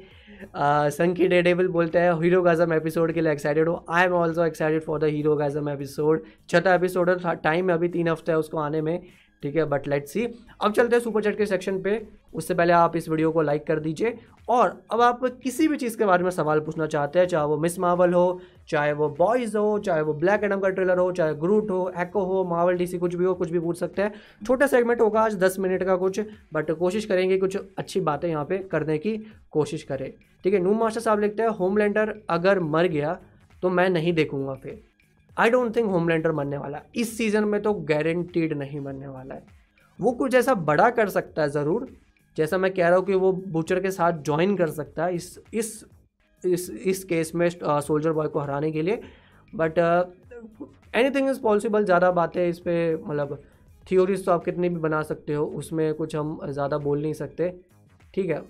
संकी 0.91 1.27
डे 1.27 1.41
डेबल 1.41 1.67
बोलते 1.67 1.99
हैं 1.99 2.11
हीरो 2.21 2.41
गाजम 2.43 2.73
एपिसोड 2.73 3.11
के 3.13 3.21
लिए 3.21 3.31
एक्साइटेड 3.31 3.69
हो। 3.69 3.83
I 3.89 4.05
am 4.05 4.13
also 4.13 4.45
excited 4.45 4.81
for 4.83 4.99
the 4.99 5.03
Herogasm 5.35 5.69
episode 5.69 6.23
छठा 6.49 6.73
एपिसोड 6.75 7.09
है 7.09 7.35
टाइम 7.43 7.71
अभी 7.73 7.87
तीन 7.89 8.07
हफ़्ते 8.09 8.31
है 8.31 8.37
उसको 8.37 8.57
आने 8.59 8.81
में। 8.81 8.99
ठीक 9.43 9.55
है 9.55 9.65
बट 9.65 9.87
लेट्स 9.87 10.13
सी 10.13 10.27
अब 10.61 10.73
चलते 10.73 10.95
हैं 10.95 11.03
सुपर 11.03 11.23
चैट 11.23 11.37
के 11.37 11.45
सेक्शन 11.45 11.81
पे। 11.81 12.01
उससे 12.33 12.53
पहले 12.53 12.73
आप 12.73 12.95
इस 12.95 13.09
वीडियो 13.09 13.31
को 13.31 13.41
लाइक 13.41 13.65
कर 13.67 13.79
दीजिए। 13.79 14.17
और 14.49 14.81
अब 14.91 15.01
आप 15.01 15.23
किसी 15.43 15.67
भी 15.67 15.77
चीज़ 15.77 15.97
के 15.97 16.05
बारे 16.05 16.23
में 16.23 16.29
सवाल 16.31 16.59
पूछना 16.59 16.85
चाहते 16.87 17.19
हैं, 17.19 17.25
चाहे 17.27 17.45
वो 17.45 17.57
मिस 17.57 17.77
मावल 17.79 18.13
हो, 18.13 18.39
चाहे 18.69 18.93
वो 18.93 19.09
बॉयज़ 19.09 19.57
हो, 19.57 19.77
चाहे 19.79 20.01
वो 20.01 20.13
ब्लैक 20.13 20.43
एडम 20.43 20.59
का 20.59 20.69
ट्रेलर 20.69 20.97
हो, 20.97 21.11
चाहे 21.11 21.33
ग्रूट 21.35 21.71
हो 21.71 21.91
एको 22.01 22.23
हो 22.25 22.43
मावल 22.45 22.77
डीसी 22.77 22.97
कुछ 22.97 23.15
भी 23.15 23.25
हो, 23.25 23.33
कुछ 23.33 23.49
भी 23.49 23.59
पूछ 23.59 23.79
सकते 23.79 24.01
हैं। 24.01 24.13
छोटा 24.45 24.67
सेगमेंट 24.67 25.01
होगा 25.01 25.21
आज, 25.21 25.35
दस 25.35 25.59
मिनट 25.59 25.83
का 25.83 25.95
कुछ 25.95 26.19
बट 26.53 26.71
कोशिश 26.71 27.05
करेंगे 27.05 27.37
कुछ 27.37 27.57
अच्छी 27.77 28.01
बातें 28.01 28.27
यहाँ 28.29 28.45
पर 28.45 28.67
करने 28.71 28.97
की 28.97 29.17
कोशिश 29.51 29.83
करें। 29.83 30.11
ठीक 30.43 30.53
है 30.53 30.59
नू 30.59 30.73
मास्टर 30.73 31.01
साहब 31.01 31.19
लिखते 31.19 31.43
हैं 31.43 31.49
होमलैंडर 31.51 32.13
अगर 32.29 32.59
मर 32.59 32.87
गया 32.87 33.17
तो 33.63 33.69
मैं 33.69 33.89
नहीं 33.89 34.13
देखूँगा 34.13 34.53
फिर। 34.53 34.81
आई 35.37 35.49
डोंट 35.49 35.75
थिंक 35.75 35.89
होमलैंडर 35.89 36.31
मरने 36.31 36.57
वाला। 36.57 36.77
है 36.77 36.83
इस 36.95 37.17
सीज़न 37.17 37.43
में 37.45 37.61
तो 37.61 37.73
गारंटीड 37.73 38.53
नहीं 38.53 38.79
मरने 38.79 39.07
वाला 39.07 39.35
है। 39.35 39.43
वो 39.99 40.11
कुछ 40.13 40.35
ऐसा 40.35 40.53
बड़ा 40.63 40.89
कर 40.91 41.09
सकता 41.09 41.41
है 41.41 41.49
ज़रूर 41.51 41.87
जैसा 42.37 42.57
मैं 42.57 42.71
कह 42.73 42.87
रहा 42.87 42.97
हूँ 42.97 43.05
कि 43.05 43.15
वो 43.15 43.31
बुचर 43.31 43.79
के 43.79 43.91
साथ 43.91 44.21
ज्वाइन 44.25 44.55
कर 44.57 44.69
सकता 44.71 45.05
है 45.05 45.15
इस 45.15 45.39
इस 45.53 45.83
इस 46.43 46.69
इस 46.69 47.03
केस 47.03 47.31
में 47.35 47.49
सोल्जर 47.49 48.11
बॉय 48.11 48.27
को 48.27 48.39
हराने 48.39 48.71
के 48.71 48.81
लिए। 48.81 49.01
But 49.53 49.77
any 49.79 51.09
thing 51.09 51.29
is 51.29 51.39
possible 51.41 51.85
ज़्यादा 51.85 52.11
बातें 52.13 52.47
इस 52.47 52.59
पर 52.59 53.03
मतलब 53.05 53.41
थियोरीज 53.87 54.25
तो 54.25 54.31
आप 54.31 54.43
कितनी 54.45 54.69
भी 54.69 54.79
बना 54.79 55.01
सकते 55.03 55.33
हो 55.33 55.45
उसमें 55.57 55.93
कुछ 55.93 56.15
हम 56.15 56.39
ज़्यादा 56.45 56.77
बोल 56.79 57.01
नहीं 57.01 57.13
सकते। 57.15 57.53
ठीक 58.13 58.29
है। 58.29 58.41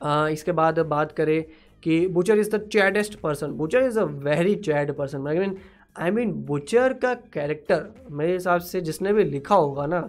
Uh, 0.00 0.28
इसके 0.28 0.52
बाद 0.52 0.78
बात 0.88 1.12
करें 1.12 1.44
कि 1.82 2.06
Butcher 2.08 2.38
is 2.38 2.50
the 2.50 2.60
chaddest 2.68 3.14
person 3.20 3.52
Butcher 3.52 3.82
is 3.82 3.98
a 3.98 4.04
very 4.24 4.54
chad 4.56 4.92
person 4.96 5.26
I 5.28 5.38
mean 5.38 5.56
I 5.96 6.10
mean 6.10 6.32
Butcher 6.44 6.92
का 6.94 7.14
कैरेक्टर 7.32 8.06
मेरे 8.10 8.32
हिसाब 8.32 8.60
से 8.60 8.80
जिसने 8.80 9.12
भी 9.12 9.24
लिखा 9.24 9.54
होगा 9.54 9.86
ना, 9.86 10.08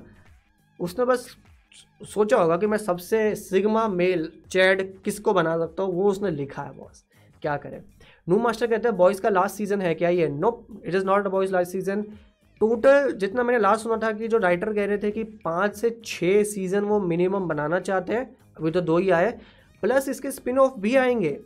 उसने 0.79 1.05
बस 1.05 1.27
सोचा 2.03 2.37
होगा 2.37 2.57
कि 2.57 2.67
मैं 2.67 2.77
सबसे 2.77 3.33
सिग्मा 3.35 3.87
मेल 3.87 4.31
चैड 4.51 4.81
किसको 5.03 5.33
बना 5.33 5.57
सकता 5.57 5.83
हूँ, 5.83 5.93
वो 5.93 6.09
उसने 6.09 6.31
लिखा 6.31 6.63
है 6.63 6.77
बॉस 6.77 7.03
क्या 7.41 7.55
करें? 7.57 7.81
नू 8.27 8.37
मास्टर 8.39 8.67
कहते 8.67 8.87
हैं 8.87 8.97
बॉयज़ 8.97 9.21
का 9.21 9.29
लास्ट 9.29 9.55
सीज़न 9.55 9.81
है 9.81 9.93
क्या 9.95 10.09
ये? 10.09 10.27
No 10.27 10.67
it 10.85 10.95
is 10.95 11.05
not 11.05 11.25
a 11.25 11.29
Boys 11.29 11.51
last 11.53 11.71
season 11.71 12.01
total 12.61 13.11
जितना 13.11 13.43
मैंने 13.43 13.59
लास्ट 13.59 13.83
सुना 13.83 13.97
था 14.03 14.11
कि 14.11 14.27
जो 14.27 14.37
राइटर 14.37 14.73
कह 14.73 14.85
रहे 14.85 14.97
थे 14.97 15.11
कि 15.11 15.23
पाँच 15.45 15.75
से 15.75 15.89
छः 16.05 16.43
सीज़न 16.43 16.83
वो 16.83 16.99
मिनिमम 16.99 17.47
बनाना 17.47 17.79
चाहते 17.79 18.13
हैं, 18.13 18.35
अभी 18.59 18.71
तो 18.71 18.81
दो 18.81 18.97
ही 18.97 19.09
आए 19.09 19.31
प्लस 19.83 20.09
इसके 20.09 20.31
स्पिन 20.31 20.59
ऑफ़ 20.59 20.79
भी 20.79 20.95
आएँगे। 20.95 21.39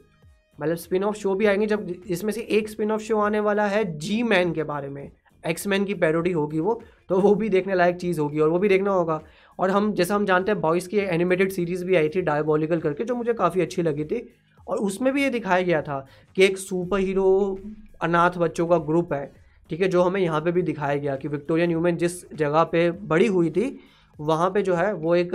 मतलब 0.59 0.75
स्पिन 0.75 1.03
ऑफ़ 1.03 1.15
शो 1.15 1.35
भी 1.35 1.45
आएँगे 1.45 1.65
जब 1.65 1.87
इसमें 2.07 2.31
से 2.33 2.41
एक 2.41 2.69
स्पिन 2.69 2.91
ऑफ़ 2.91 3.01
शो 3.01 3.19
आने 3.19 3.39
वाला 3.39 3.65
है 3.67 3.83
जी 3.97 4.21
मैन 4.23 4.53
के 4.53 4.63
बारे 4.63 4.89
में। 4.89 5.09
एक्स 5.43 5.67
मैन 5.67 5.85
की 5.85 5.93
पैरोडी 5.93 6.31
होगी 6.31 6.59
वो 6.59 6.81
तो 7.09 7.19
वो 7.19 7.33
भी 7.35 7.49
देखने 7.49 7.75
लायक 7.75 7.95
चीज़ 7.95 8.19
होगी 8.19 8.39
और 8.39 8.49
वो 8.49 8.59
भी 8.59 8.69
देखना 8.69 8.91
होगा। 8.91 9.21
और 9.59 9.69
हम, 9.69 9.91
जैसा 9.93 10.15
हम 10.15 10.25
जानते 10.25 10.51
हैं 10.51 10.59
बॉयज़ 10.61 10.87
की 10.89 10.97
एनिमेटेड 10.97 11.51
सीरीज़ 11.51 11.85
भी 11.85 11.95
आई 11.95 12.09
थी 12.09 12.21
डायबॉलिकल 12.21 12.79
करके, 12.79 13.03
जो 13.03 13.15
मुझे 13.15 13.33
काफ़ी 13.33 13.61
अच्छी 13.61 13.81
लगी 13.81 14.05
थी। 14.05 14.27
और 14.67 14.77
उसमें 14.77 15.13
भी 15.13 15.23
ये 15.23 15.29
दिखाया 15.29 15.61
गया 15.61 15.81
था 15.81 16.05
कि 16.35 16.43
एक 16.45 16.57
सुपर 16.57 16.99
हीरो 16.99 17.59
अनाथ 18.01 18.37
बच्चों 18.37 18.67
का 18.67 18.77
ग्रुप 18.77 19.13
है, 19.13 19.31
ठीक 19.69 19.81
है, 19.81 19.87
जो 19.87 20.01
हमें 20.01 20.21
यहाँ 20.21 20.41
पे 20.41 20.51
भी 20.51 20.61
दिखाया 20.61 20.95
गया 20.95 21.15
कि 21.15 21.27
विक्टोरिया 21.27 21.67
न्यूमैन 21.67 21.97
जिस 21.97 22.33
जगह 22.33 22.63
पे 22.63 22.89
बड़ी 22.91 23.27
हुई 23.27 23.49
थी, 23.49 23.79
वहाँ 24.19 24.49
पे 24.49 24.61
जो 24.61 24.75
है 24.75 24.93
वो 24.93 25.15
एक 25.15 25.33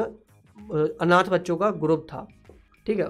अनाथ 1.01 1.25
बच्चों 1.25 1.57
का 1.57 1.71
ग्रुप 1.71 2.07
था, 2.09 2.27
ठीक 2.87 2.99
है। 2.99 3.09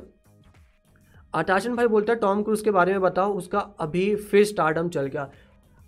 आटाशन 1.35 1.75
भाई 1.77 1.87
बोलता 1.89 2.13
है, 2.13 2.19
टॉम 2.19 2.43
क्रूज़ 2.43 2.63
के 2.65 2.71
बारे 2.71 2.93
में 2.93 3.01
बताओ, 3.01 3.33
उसका 3.35 3.59
अभी 3.81 4.15
फिर 4.17 4.45
स्टार्डम 4.45 4.89
चल 4.89 5.07
गया. 5.07 5.29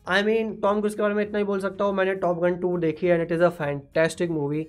आई 0.07 0.23
मीन 0.23 0.55
टॉम 0.61 0.81
क्रूज़ 0.81 0.97
के 0.97 1.03
बारे 1.03 1.15
में 1.15 1.23
इतना 1.23 1.39
ही 1.39 1.45
बोल 1.45 1.61
सकता 1.61 1.85
हूँ, 1.85 1.95
मैंने 1.95 2.15
टॉप 2.17 2.39
गन 2.41 2.57
टू 2.59 2.77
देखी 2.79 3.07
and 3.07 3.23
it 3.23 3.33
is 3.33 3.43
a 3.43 3.49
fantastic 3.51 4.31
movie 4.31 4.67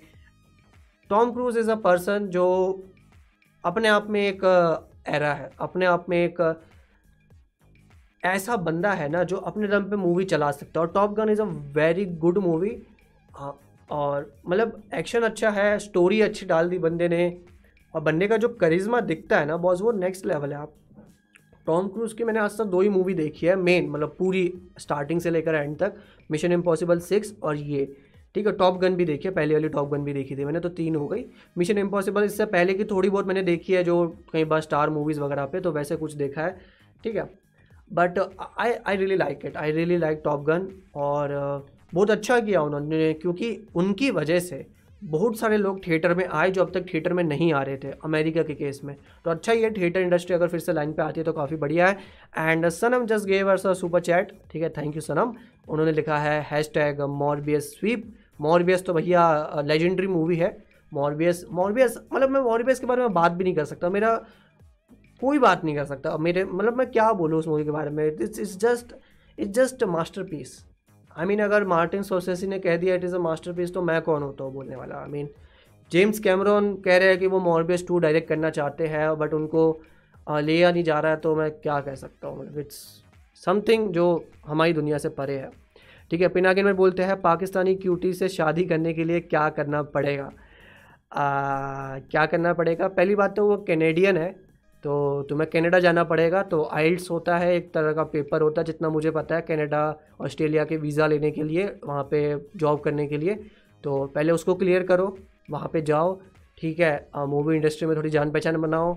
Tom 1.09 1.32
Cruise 1.34 1.59
is 1.59 1.71
a 1.71 1.76
person 1.82 2.28
जो 2.30 2.45
अपने 3.63 3.88
आप 3.88 4.07
में 4.09 4.21
एक 4.21 4.43
एरा 5.07 5.34
है, 5.34 5.49
अपने 5.59 5.86
आप 5.86 6.05
में 6.09 6.17
एक 6.17 6.41
ऐसा 8.23 8.55
बंदा 8.57 8.91
है 8.93 9.07
ना, 9.09 9.23
जो 9.23 9.38
अपने 9.38 9.67
दम 9.67 9.84
पे 9.89 9.95
मूवी 9.95 10.23
चला 10.26 10.51
सकता 10.51 10.80
है, 10.80 10.86
और 10.86 10.91
Top 10.93 11.13
Gun 11.15 11.30
is 11.30 11.41
a 11.41 11.45
very 11.76 12.05
good 12.05 12.38
movie 12.39 12.78
और 13.89 14.32
मतलब 14.47 14.82
एक्शन 14.95 15.21
अच्छा 15.23 15.49
है 15.51 15.78
स्टोरी 15.80 16.21
अच्छी 16.21 16.45
डाल 16.45 16.69
दी 16.69 16.78
बंदे 16.80 17.07
ने 17.09 17.28
और 17.96 18.02
बंदे 18.02 18.28
का 18.28 18.38
जो 18.38 18.48
करिश्मा 18.52 19.00
दिखता 19.02 19.39
है 19.39 19.46
ना 19.46 19.58
बॉस 19.58 19.82
वो 19.82 19.91
नेक्स्ट 19.93 20.26
लेवल 20.26 20.52
है। 20.52 20.58
आप 20.58 20.74
टॉम 21.68 21.88
क्रूज़ 21.88 22.16
की 22.16 22.24
मैंने 22.24 22.39
आज 22.39 22.58
तक 22.58 22.66
दो 22.68 22.82
ही 22.82 22.89
मूवी 22.89 23.14
देखी 23.14 23.46
है 23.48 23.56
मेन 23.58 23.89
मतलब 23.89 24.16
पूरी 24.20 24.52
स्टार्टिंग 24.80 25.22
से 25.22 25.30
लेकर 25.32 25.56
एंड 25.56 25.78
तक 25.78 25.96
मिशन 26.30 26.52
इम्पॉसिबल 26.52 27.00
सिक्स 27.02 27.34
और 27.43 27.56
ये। 27.58 27.86
ठीक 28.36 28.48
है 28.48 28.52
टॉप 28.54 28.78
गन 28.80 28.96
भी 28.96 29.06
देखी 29.06 29.28
है, 29.28 29.34
पहले 29.34 29.54
वाली 29.54 29.70
टॉप 29.70 29.89
गन 29.89 30.04
भी 30.04 30.14
देखी 30.14 30.36
थी 30.36 30.46
मैंने 30.46 30.60
तो 30.60 30.70
तीन 30.72 30.96
हो 30.96 31.08
गई। 31.08 31.24
मिशन 31.58 31.78
इम्पॉसिबल 31.78 32.24
इससे 32.24 32.46
पहले 32.48 32.74
की 32.74 32.84
थोड़ी 32.86 33.10
बहुत 33.10 33.28
मैंने 33.28 33.41
देखी 33.43 33.74
है, 33.74 33.84
जो 33.84 34.08
कई 34.34 34.43
बार 34.46 34.62
स्टार 34.62 34.89
मूवीज़ 34.89 35.20
वगैरह 35.20 35.46
पे 35.46 35.60
तो 35.60 35.72
वैसे 35.72 35.96
कुछ 35.96 36.14
देखा 36.16 36.41
है। 36.41 36.58
ठीक 37.04 37.16
है 37.16 37.30
but 37.91 38.20
I 38.60 38.74
I 38.74 38.96
really 38.98 39.16
like 39.16 39.46
it 39.46 39.58
I 39.58 39.72
really 39.72 39.98
like 39.98 40.22
Top 40.24 40.43
Gun 40.46 40.68
और, 40.96 41.30
बहुत 41.93 42.12
अच्छा 42.12 42.39
किया 42.39 42.62
उन्होंने, 42.62 43.14
क्योंकि 43.14 43.58
उनकी 43.76 44.10
वजह 44.12 44.39
से 44.41 44.66
बहुत 45.06 45.38
सारे 45.39 45.58
लोग 45.58 45.80
थिएटर 45.88 46.14
में 46.16 46.26
आए 46.26 46.49
जो 46.51 46.62
अब 46.62 46.72
तक 46.74 46.86
थिएटर 46.93 47.14
में 47.14 47.24
नहीं 47.24 47.51
आ 47.53 47.62
रहे 47.64 47.78
थे, 47.78 47.91
अमेरिका 48.06 48.43
के 48.43 48.53
केस 48.56 48.80
में। 48.84 48.95
तो 49.26 49.32
अच्छा 49.32 49.53
ये 49.53 49.70
थिएटर 49.72 49.99
इंडस्ट्री 50.01 50.36
अगर 50.36 50.47
फिर 50.47 50.60
से 50.60 50.74
लाइन 50.74 50.93
पे 50.93 51.01
आती 51.01 51.20
है 51.20 51.24
तो 51.24 51.34
काफ़ी 51.34 51.58
बढ़िया 51.58 51.88
है। 51.88 51.97
And 52.38 52.68
Sanam 52.70 53.06
just 53.06 53.26
gave 53.28 53.51
a 53.51 53.58
super 53.58 53.99
chat 54.01 54.32
ठीक 54.51 54.64
है? 54.64 54.70
थैंक 54.70 54.95
यू 54.95 55.01
सनम 55.01 55.34
उन्होंने 55.70 55.91
लिखा 55.91 56.18
है 56.18 56.41
hash 56.51 56.72
tag 56.74 57.01
Morbius 57.01 57.72
sweep 57.72 58.14
Morbius 58.41 58.86
तो 58.86 58.93
भैया 58.93 59.62
लेजेंडरी 59.66 60.08
मूवी 60.08 60.36
है। 60.36 60.58
मॉरबियस 60.91 61.45
मॉरबियस 61.51 61.97
मतलब 62.14 62.30
मैं 62.30 62.41
मॉरबियस 62.41 62.80
के 62.80 62.88
बारे 62.88 63.01
में 63.01 63.14
बात 63.14 63.32
भी 63.32 63.43
नहीं 63.43 63.56
कर 63.56 63.66
सकता। 63.66 63.89
मेरा 63.89 64.16
कोई 65.22 65.39
बात 65.39 65.64
नहीं 65.64 65.76
कर 65.76 65.86
सकता। 65.86 66.18
मेरे 66.18 66.43
मतलब 66.45 66.78
मैं 66.78 66.91
क्या 66.91 67.12
बोलूँ 67.14 67.39
उस 67.39 67.47
मूवी 67.47 67.64
के 67.64 67.72
बारे 67.72 67.89
में? 67.89 68.06
It's 68.08 68.39
it's 68.39 68.58
just 68.60 68.95
it's 69.38 69.51
just 69.51 69.84
masterpiece 70.24 70.64
I 71.16 71.26
mean 71.26 71.39
अगर 71.39 71.63
मार्टिन 71.63 72.01
सोसेसी 72.03 72.47
ने 72.47 72.59
कह 72.59 72.78
दिया 72.78 72.95
इट 72.95 73.03
इज़ 73.03 73.16
अ 73.16 73.20
मास्टर 73.20 73.68
तो 73.68 73.82
मैं 73.82 74.01
कौन 74.01 74.24
होता 74.24 74.43
हूँ 74.43 74.53
बोलने 74.53 74.76
वाला? 74.76 74.95
आई 74.95 75.09
मीन 75.09 75.30
जेम्स 75.91 76.20
कैमरॉन 76.20 76.74
कह 76.76 76.97
रहे 76.97 77.07
हैं 77.07 77.18
कि 77.20 77.28
वो 77.28 77.39
मॉरबियस 77.39 77.86
टू 77.88 77.99
डायरेक्ट 77.99 78.28
करना 78.30 78.49
चाहते 78.49 78.88
हैं 78.88 79.18
बट 79.18 79.34
उनको 79.34 79.82
लिया 80.28 80.72
नहीं 80.72 80.84
जा 80.84 80.99
रहा 80.99 81.11
है 81.11 81.18
तो 81.18 81.36
मैं 81.36 81.49
क्या 81.51 81.80
कह 81.82 81.95
सकता 81.95 82.28
हूँ? 82.28 82.39
मतलब 82.39 82.59
इट्स 82.59 82.78
समथिंग 83.43 83.89
जो 83.89 84.24
हमारी 84.47 84.74
दुनिया 84.74 84.97
से 84.97 85.09
परे 85.09 85.38
है। 85.38 85.49
ठीक 86.11 86.22
है 86.22 86.28
पिनाकिन 86.28 86.66
में 86.66 86.76
बोलते 86.76 87.03
हैं 87.03 87.22
पाकिस्तानी 87.22 87.76
क्यूटी 87.76 88.13
से 88.13 88.30
शादी 88.30 88.63
करने 88.66 88.93
के 88.93 89.03
लिए 89.03 89.20
क्या 89.20 89.47
करना 89.49 89.82
पड़ेगा? 89.84 90.32
आ, 91.11 91.99
क्या 92.01 92.26
करना 92.26 92.53
पड़ेगा? 92.53 92.88
पहली 92.88 93.16
बात 93.16 93.36
तो 93.36 93.47
वो 93.47 93.57
कैनेडियन 93.68 94.18
है। 94.18 94.34
तो 94.86 95.24
तुम्हें 95.30 95.50
कनाडा 95.50 95.78
जाना 95.80 96.04
पड़ेगा 96.04 96.42
तो 96.44 96.64
आइल्स 96.74 97.10
होता 97.12 97.38
है, 97.38 97.56
एक 97.56 97.74
तरह 97.74 97.94
का 97.94 98.04
पेपर 98.06 98.42
होता 98.42 98.62
है, 98.62 98.66
जितना 98.66 98.90
मुझे 98.90 99.12
पता 99.12 99.36
है, 99.36 99.42
कनाडा, 99.42 99.80
ऑस्ट्रेलिया 100.22 100.66
के 100.66 100.78
वीज़ा 100.78 101.08
लेने 101.08 101.32
के 101.32 101.44
लिए, 101.44 101.66
वहाँ 101.86 102.04
पे 102.12 102.20
जॉब 102.56 102.80
करने 102.80 103.08
के 103.08 103.18
लिए। 103.18 103.36
तो 103.84 104.06
पहले 104.08 104.32
उसको 104.32 104.56
क्लियर 104.56 104.84
करो, 104.84 105.18
वहाँ 105.52 105.70
पे 105.74 105.82
जाओ, 105.82 106.14
ठीक 106.58 106.80
है 106.80 107.10
मूवी 107.18 107.56
इंडस्ट्री 107.56 107.88
में 107.88 107.96
थोड़ी 107.98 108.10
जान 108.10 108.32
पहचान 108.32 108.58
बनाओ, 108.62 108.96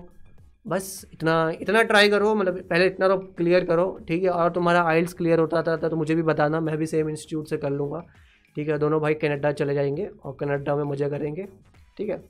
बस 0.67 1.05
इतना 1.13 1.51
इतना 1.61 1.83
ट्राई 1.83 2.09
करो 2.09 2.33
मतलब 2.35 2.61
पहले 2.69 2.85
इतना 2.85 3.07
तो 3.07 3.17
क्लियर 3.37 3.65
करो, 3.65 3.99
ठीक 4.07 4.23
है, 4.23 4.29
और 4.29 4.51
तुम्हारा 4.51 4.83
आइल्स 4.85 5.13
क्लियर 5.13 5.39
होता 5.39 5.61
था 5.63 5.77
तो 5.79 5.95
मुझे 5.95 6.15
भी 6.15 6.23
बताना, 6.23 6.59
मैं 6.59 6.77
भी 6.77 6.85
सेम 6.87 7.09
इंस्टीट्यूट 7.09 7.47
से 7.47 7.57
कर 7.57 7.69
लूँगा, 7.71 8.03
ठीक 8.55 8.69
है, 8.69 8.77
दोनों 8.79 9.01
भाई 9.01 9.13
कनाडा 9.15 9.51
चले 9.53 9.73
जाएँगे, 9.73 10.09
और 10.23 10.37
कनाडा 10.39 10.75
में 10.75 10.83
मज़ा 10.85 11.09
करेंगे, 11.09 11.47
ठीक 11.97 12.09
है। 12.09 12.23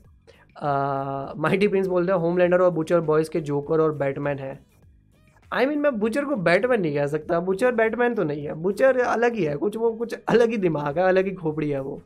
माइटी 0.56 1.68
प्रिंस 1.68 1.86
बोलते 1.86 2.12
हैं 2.12 2.18
होमलैंडर 2.18 2.60
और 2.60 2.70
बुचर 2.70 3.00
बॉयज़ 3.02 3.30
के 3.30 3.40
जोकर 3.40 3.80
और 3.80 3.92
बैटमैन 3.94 4.38
है। 4.38 4.58
आई 5.52 5.64
I 5.64 5.68
मीन 5.68 5.78
mean, 5.78 5.82
मैं 5.82 6.00
बुचर 6.00 6.24
को 6.24 6.36
बैटमैन 6.38 6.80
नहीं 6.80 6.94
कह 6.94 7.06
सकता 7.06 7.40
बुचर 7.40 7.72
बैटमैन 7.74 8.14
तो 8.14 8.24
नहीं 8.24 8.44
है 8.44 8.54
बुचर 8.56 8.98
अलग 9.00 9.34
ही 9.34 9.44
है 9.44 9.56
कुछ 9.56 9.76
वो 9.76 9.90
कुछ 9.92 10.14
अलग 10.28 10.50
ही 10.50 10.56
दिमाग 10.58 10.98
है 10.98 11.04
अलग 11.04 11.26
ही 11.26 11.32
खोपड़ी 11.34 11.70
है 11.70 11.80
वो। 11.80 12.00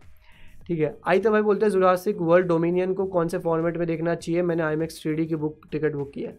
ठीक 0.66 0.80
है 0.80 0.95
आई 1.07 1.18
तो 1.18 1.30
भाई 1.30 1.42
बोलते 1.42 1.66
हैं 1.66 1.72
जुरासिक 1.72 2.20
वर्ल्ड 2.20 2.47
डोमिनियन 2.47 2.95
को 2.95 3.07
कौन 3.07 3.28
से 3.28 3.38
फॉर्मेट 3.38 3.76
में 3.76 3.86
देखना 3.86 4.14
चाहिए? 4.14 4.42
मैंने 4.42 4.62
आई 4.62 4.76
मैक्स 4.76 5.03
थ्री 5.03 5.26
की 5.26 5.36
बुक 5.36 5.61
टिकट 5.72 5.95
बुक 5.95 6.11
की 6.12 6.22
है। 6.22 6.36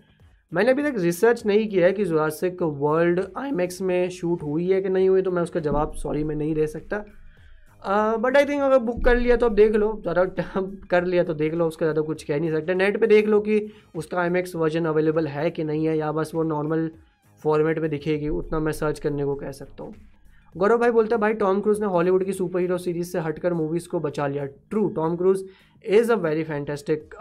मैंने 0.51 0.71
अभी 0.71 0.83
तक 0.83 0.97
रिसर्च 0.97 1.45
नहीं 1.45 1.67
किया 1.67 1.85
है 1.85 1.93
कि 1.93 2.05
जुरासिक 2.05 2.61
वर्ल्ड 2.61 3.21
आई 3.37 3.51
में 3.81 4.09
शूट 4.09 4.43
हुई 4.43 4.71
है 4.71 4.81
कि 4.81 4.89
नहीं 4.89 5.09
हुई 5.09 5.21
तो 5.21 5.31
मैं 5.31 5.41
उसका 5.43 5.59
जवाब 5.59 5.93
सॉरी 5.95 6.23
मैं 6.23 6.35
नहीं 6.35 6.55
दे 6.55 6.67
सकता। 6.67 7.03
बट 7.85 8.37
आई 8.37 8.45
थिंक 8.45 8.61
अगर 8.63 8.77
बुक 8.79 9.03
कर 9.05 9.17
लिया 9.17 9.35
तो 9.37 9.45
अब 9.45 9.55
देख 9.55 9.75
लो, 9.75 9.91
ज़्यादा 10.01 10.23
कर 10.89 11.05
लिया 11.05 11.23
तो 11.23 11.33
देख 11.35 11.53
लो, 11.53 11.67
उसका 11.67 11.85
ज़्यादा 11.85 12.01
कुछ 12.03 12.23
कह 12.23 12.39
नहीं 12.39 12.51
सकते। 12.51 12.73
नेट 12.75 12.99
पे 12.99 13.07
देख 13.07 13.27
लो 13.27 13.39
कि 13.41 13.59
उसका 13.95 14.19
आई 14.21 14.29
वर्जन 14.55 14.85
अवेलेबल 14.85 15.27
है 15.27 15.49
कि 15.51 15.63
नहीं 15.63 15.85
है, 15.87 15.97
या 15.97 16.11
बस 16.11 16.31
वो 16.35 16.43
नॉर्मल 16.45 16.89
फॉर्मेट 17.41 17.79
में 17.79 17.89
दिखेगी, 17.89 18.29
उतना 18.31 18.59
मैं 18.59 18.71
सर्च 18.73 18.99
करने 18.99 19.25
को 19.25 19.35
कह 19.35 19.51
सकता 19.53 19.83
हूँ। 19.83 19.93
गौरव 20.55 20.77
भाई 20.79 20.91
बोलते 20.91 21.15
हैं, 21.15 21.19
भाई 21.21 21.33
टॉम 21.35 21.59
क्रूज 21.61 21.79
ने 21.79 21.85
हॉलीवुड 21.87 22.23
की 22.25 22.33
सुपर 22.33 22.59
हीरो 22.59 22.77
सीरीज़ 22.77 23.11
से 23.11 23.19
हटकर 23.19 23.53
मूवीज़ 23.53 23.87
को 23.89 23.99
बचा 23.99 24.27
लिया। 24.27 24.45
True 24.45 24.87
Tom 24.95 25.15
Cruise 25.15 25.43
is 25.85 26.11
a 26.11 26.15
very 26.17 26.43
fantastic 26.43 27.15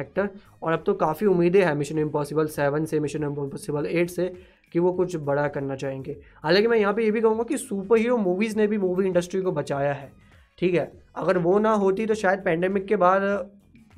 actor 0.00 0.28
और 0.62 0.72
अब 0.72 0.82
तो 0.86 0.94
काफ़ी 0.96 1.26
उम्मीदें 1.26 1.62
हैं 1.64 1.74
मिशन 1.74 1.98
इम्पॉसिबल 1.98 2.46
सेवन 2.48 2.84
से 2.84 3.00
मिशन 3.00 3.24
इम्पॉसिबल 3.24 3.86
एट 3.86 4.10
से। 4.10 4.32
कि 4.72 4.78
वो 4.78 4.92
कुछ 4.92 5.16
बड़ा 5.18 5.46
करना 5.48 5.76
चाहेंगे। 5.76 6.16
हालाँकि 6.42 6.68
मैं 6.68 6.78
यहाँ 6.78 6.92
पे 6.94 7.04
ये 7.04 7.10
भी 7.10 7.20
कहूँगा 7.20 7.44
कि 7.44 7.56
सुपर 7.58 7.98
हीरो 7.98 8.16
मूवीज़ 8.18 8.56
ने 8.56 8.66
भी 8.66 8.78
मूवी 8.78 9.06
इंडस्ट्री 9.06 9.40
को 9.42 9.52
बचाया 9.52 9.92
है, 9.92 10.10
ठीक 10.58 10.74
है? 10.74 10.90
अगर 11.16 11.38
वो 11.38 11.58
ना 11.58 11.72
होती 11.74 12.06
तो 12.06 12.14
शायद 12.16 12.44
पैंडेमिक 12.44 12.86
के 12.86 12.96
बाद 12.98 13.22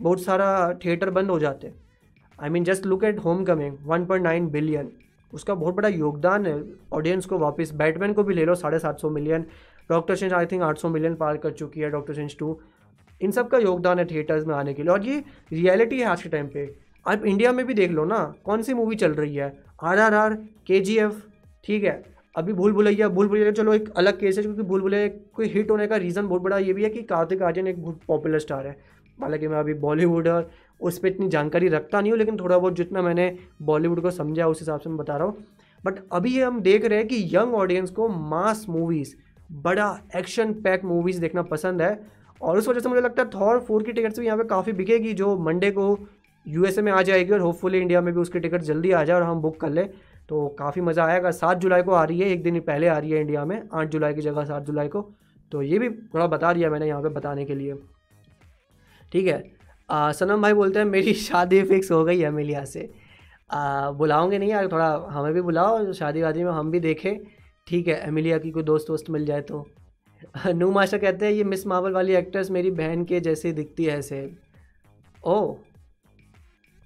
बहुत 0.01 0.23
सारा 0.23 0.73
थिएटर 0.85 1.11
बंद 1.11 1.31
हो 1.31 1.39
जाते। 1.39 1.73
I 2.39 2.51
mean 2.51 2.65
just 2.65 2.87
look 2.87 3.05
at 3.05 3.19
Homecoming 3.45 3.77
one 3.87 4.05
point 4.07 4.25
nine 4.25 4.49
billion 4.51 4.91
उसका 5.33 5.55
बहुत 5.55 5.75
बड़ा 5.75 5.89
योगदान 5.89 6.47
है 6.47 6.63
ऑडियंस 6.93 7.27
को 7.27 7.39
वापस। 7.39 7.71
बैटमैन 7.75 8.13
को 8.13 8.23
भी 8.23 8.35
ले 8.35 8.45
लो, 8.45 8.55
साढ़े 8.55 8.79
सात 8.79 9.01
सौ 9.01 9.11
मिलियन 9.11 9.47
डॉक्टर 9.91 10.17
सेंस 10.17 10.33
आई 10.33 10.47
थिंक 10.47 10.63
आठ 10.63 10.79
सौ 10.79 10.89
मिलियन 10.89 11.15
पार 11.15 11.37
कर 11.37 11.51
चुकी 11.53 11.81
है 11.81 11.91
डॉक्टर 11.91 12.15
सेंस 12.15 12.37
टू 12.39 12.59
इन 13.21 13.31
सब 13.31 13.49
का 13.49 13.59
योगदान 13.59 13.99
है 13.99 14.05
थिएटर्स 14.05 14.47
में 14.47 14.55
आने 14.55 14.75
के 14.75 14.83
लिए। 14.83 14.93
और 14.93 15.05
ये 15.05 15.23
रियलिटी 15.53 16.01
है 16.01 16.07
आज 16.07 16.23
के 16.23 16.29
टाइम 16.29 16.47
पे। 16.47 16.65
आप 17.07 17.25
इंडिया 17.27 17.53
में 17.53 17.65
भी 17.67 17.75
देख 17.75 17.91
लो 17.91 18.05
ना, 18.05 18.19
कौन 18.45 18.63
सी 18.63 18.75
मूवी 18.75 18.97
चल 18.97 19.13
रही 19.13 19.35
है? 19.37 19.53
आर 19.83 19.99
आर 19.99 20.15
आर 20.15 20.35
के 20.67 20.81
जी 20.81 20.97
एफ़ 20.99 21.15
ठीक 21.65 21.85
है? 21.85 22.03
अभी 22.35 22.53
भूल 22.53 22.73
भुलैया 22.73 23.09
भूल 23.09 23.29
भुलैया, 23.29 23.51
चलो 23.53 23.73
एक 23.75 23.89
अलग 23.93 24.19
केस 24.21 24.37
है, 24.37 24.43
क्योंकि 24.43 24.63
भूल 24.63 24.81
भुलैया 24.81 25.09
कोई 25.35 25.49
हिट 25.49 25.71
होने 25.71 25.87
का 25.87 25.97
रीज़न 25.97 26.29
बहुत 26.29 26.43
बड़ा 26.43 26.59
ये 26.59 26.73
भी 26.73 26.83
है 26.83 26.91
कि 26.91 27.03
कार्तिक 27.05 27.43
आर्यन 27.43 27.67
एक 27.67 27.83
बहुत 27.83 28.01
पॉपुलर 28.09 28.39
स्टार 28.39 28.67
है। 28.67 28.77
हालाँकि 29.19 29.49
मैं 29.49 29.59
अभी 29.59 29.75
बॉलीवुड 29.77 30.29
और 30.29 30.51
उस 30.81 30.99
पर 30.99 31.09
इतनी 31.09 31.29
जानकारी 31.29 31.69
रखता 31.69 32.01
नहीं 32.01 32.13
हूँ, 32.13 32.19
लेकिन 32.19 32.37
थोड़ा 32.37 32.59
बहुत 32.59 32.77
जितना 32.77 33.03
मैंने 33.03 33.37
बॉलीवुड 33.63 34.01
को 34.03 34.11
समझा 34.11 34.47
उस 34.47 34.61
हिसाब 34.61 34.81
से 34.81 34.91
मैं 34.91 34.99
बता 34.99 35.17
रहा 35.17 35.27
हूँ। 35.27 35.45
बट 35.85 35.99
अभी 36.13 36.39
हम 36.41 36.61
देख 36.63 36.85
रहे 36.85 36.99
हैं 36.99 37.09
कि 37.09 37.29
यंग 37.33 37.55
ऑडियंस 37.55 37.91
को 37.91 38.09
मास 38.09 38.65
मूवीज़ 38.69 39.15
बड़ा 39.55 39.99
एक्शन 40.17 40.53
पैक 40.55 40.85
मूवीज़ 40.85 41.21
देखना 41.21 41.43
पसंद 41.45 41.83
है। 41.83 41.99
और 42.41 42.59
उस 42.59 42.69
वजह 42.69 42.81
से 42.81 42.89
मुझे 42.89 43.01
लगता 43.01 43.23
है 43.23 43.29
थॉर 43.31 43.61
फोर 43.61 43.83
की 43.83 43.93
टिकट्स 43.93 44.19
भी 44.19 44.27
यहाँ 44.27 44.39
पे 44.39 44.45
काफ़ी 44.45 44.73
बिकेगी, 44.73 45.13
जो 45.13 45.37
मंडे 45.39 45.71
को 45.71 45.95
यूएसए 46.47 46.83
में 46.83 46.93
आ 46.93 47.03
जाएगी 47.03 47.33
और 47.33 47.41
होपफुली 47.41 47.79
इंडिया 47.79 48.01
में 48.01 48.13
भी 48.15 48.21
उसकी 48.21 48.41
टिकट 48.41 48.63
जल्दी 48.63 48.91
आ 48.93 49.03
जाए 49.05 49.17
और 49.17 49.23
हम 49.23 49.41
बुक 49.41 49.61
कर 49.61 49.71
लें। 49.71 49.89
तो 50.29 50.47
काफ़ी 50.59 50.83
मज़ा 50.83 51.05
आएगा। 51.05 51.31
सात 51.31 51.57
जुलाई 51.59 51.83
को 51.83 51.93
आ 51.93 52.05
रही 52.05 52.21
है 52.21 52.29
एक 52.29 52.43
दिन 52.43 52.61
पहले 52.61 52.89
आ 52.89 52.99
रही 52.99 53.11
है 53.11 53.21
इंडिया 53.21 53.45
में 53.45 53.63
आठ 53.73 53.89
जुलाई 53.89 54.15
की 54.15 54.21
जगह 54.21 54.45
सात 54.45 54.63
जुलाई 54.63 54.89
को। 54.89 55.03
तो 55.53 55.63
ये 55.63 55.79
भी 55.79 55.89
थोड़ा 55.89 56.27
बता 56.27 56.53
दिया 56.53 56.71
मैंने 56.71 56.87
यहाँ 56.87 57.03
पे 57.03 57.09
बताने 57.11 57.45
के 57.45 57.55
लिए। 57.55 57.75
ठीक 59.13 59.27
है। 59.27 59.43
आ, 59.89 60.13
सनम 60.13 60.43
भाई 60.43 60.53
बोलते 60.53 60.79
हैं 60.79 60.87
मेरी 60.87 61.15
शादी 61.15 61.63
फिक्स 61.63 61.91
हो 61.93 62.05
गई 62.05 62.19
है 62.19 62.29
एमिलिया 62.29 62.65
से। 62.65 62.91
बुलाओगे 63.51 64.39
नहीं 64.39 64.51
यार 64.51 64.69
थोड़ा 64.73 64.89
हमें 65.11 65.33
भी 65.35 65.41
बुलाओ 65.43 65.93
शादी 65.93 66.23
वादी 66.23 66.45
में 66.45 66.51
हम 66.53 66.71
भी 66.71 66.81
देखें। 66.81 67.19
ठीक 67.67 67.89
है 67.89 68.01
एमिलिया 68.07 68.39
की 68.39 68.51
कोई 68.51 68.63
दोस्त 68.63 68.91
वोस्त 68.91 69.11
मिल 69.11 69.27
जाए 69.27 69.41
तो। 69.43 69.65
नू 70.55 70.71
मास्टर 70.71 70.99
कहते 70.99 71.27
हैं 71.27 71.33
ये 71.33 71.45
मिस 71.45 71.67
मार्वल 71.67 71.93
वाली 71.93 72.15
एक्ट्रेस 72.15 72.51
मेरी 72.51 72.71
बहन 72.73 73.05
के 73.05 73.21
जैसे 73.21 73.53
दिखती 73.53 73.85
है 73.85 73.99
ऐसे। 73.99 74.29
ओ 75.25 75.55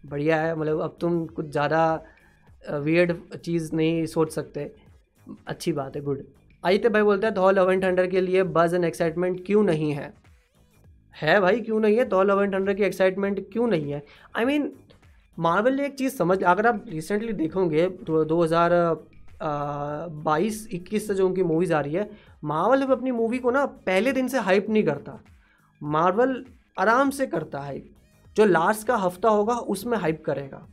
बढ़िया 0.06 0.40
है 0.40 0.54
मतलब 0.56 0.80
अब 0.80 0.96
तुम 1.00 1.24
कुछ 1.28 1.46
ज़्यादा 1.46 2.04
वियर्ड 2.70 3.16
चीज़ 3.36 3.74
नहीं 3.74 4.04
सोच 4.06 4.32
सकते। 4.32 4.70
अच्छी 5.46 5.72
बात 5.72 5.96
है 5.96 6.02
गुड 6.02 6.22
आदित्य 6.64 6.88
भाई 6.88 7.02
बोलते 7.02 7.26
हैं 7.26 7.36
थॉर 7.36 7.52
लव 7.54 7.70
एंड 7.72 7.84
थंडर 7.84 8.06
के 8.06 8.20
लिए 8.20 8.42
बज 8.54 8.74
एंड 8.74 8.84
एक्साइटमेंट 8.84 9.44
क्यों 9.46 9.62
नहीं 9.64 9.92
है? 9.92 10.12
है 11.14 11.40
भाई, 11.40 11.60
क्यों 11.60 11.80
नहीं 11.80 11.96
है? 11.96 12.08
थॉर 12.10 12.26
लव 12.26 12.42
एंड 12.42 12.54
थंडर 12.54 12.74
की 12.74 12.82
एक्साइटमेंट 12.84 13.40
क्यों 13.52 13.66
नहीं 13.68 13.92
है? 13.92 14.02
आई 14.36 14.44
मीन 14.44 14.70
मार्वल 15.38 15.74
ने 15.74 15.86
एक 15.86 15.94
चीज़ 15.94 16.16
समझ, 16.16 16.42
अगर 16.42 16.66
आप 16.66 16.84
रिसेंटली 16.88 17.32
देखोगे 17.34 17.86
तो 17.88 18.24
दो 18.24 18.42
हज़ार 18.42 18.72
बाईस, 19.42 20.68
इक्कीस 20.72 21.06
से 21.06 21.14
जो 21.14 21.26
उनकी 21.26 21.42
मूवीज़ 21.42 21.72
आ 21.74 21.80
रही 21.80 21.94
है 21.94 22.10
मार्वल 22.44 22.82
अपनी 22.82 23.10
मूवी 23.12 23.38
को 23.38 23.50
ना 23.50 23.64
पहले 23.66 24.12
दिन 24.12 24.28
से 24.28 24.38
हाइप 24.40 24.68
नहीं 24.70 24.84
करता। 24.84 25.18
मार्वल 25.80 26.44
आराम 26.78 27.10
से 27.10 27.26
करता 27.26 27.60
है। 27.60 27.82
जो 28.36 28.44
लास्ट 28.44 28.86
का 28.86 28.96
हफ़्ता 28.96 29.28
होगा, 29.28 29.54
उसमें 29.54 29.98
हाइप 29.98 30.22
करेगा। 30.24 30.66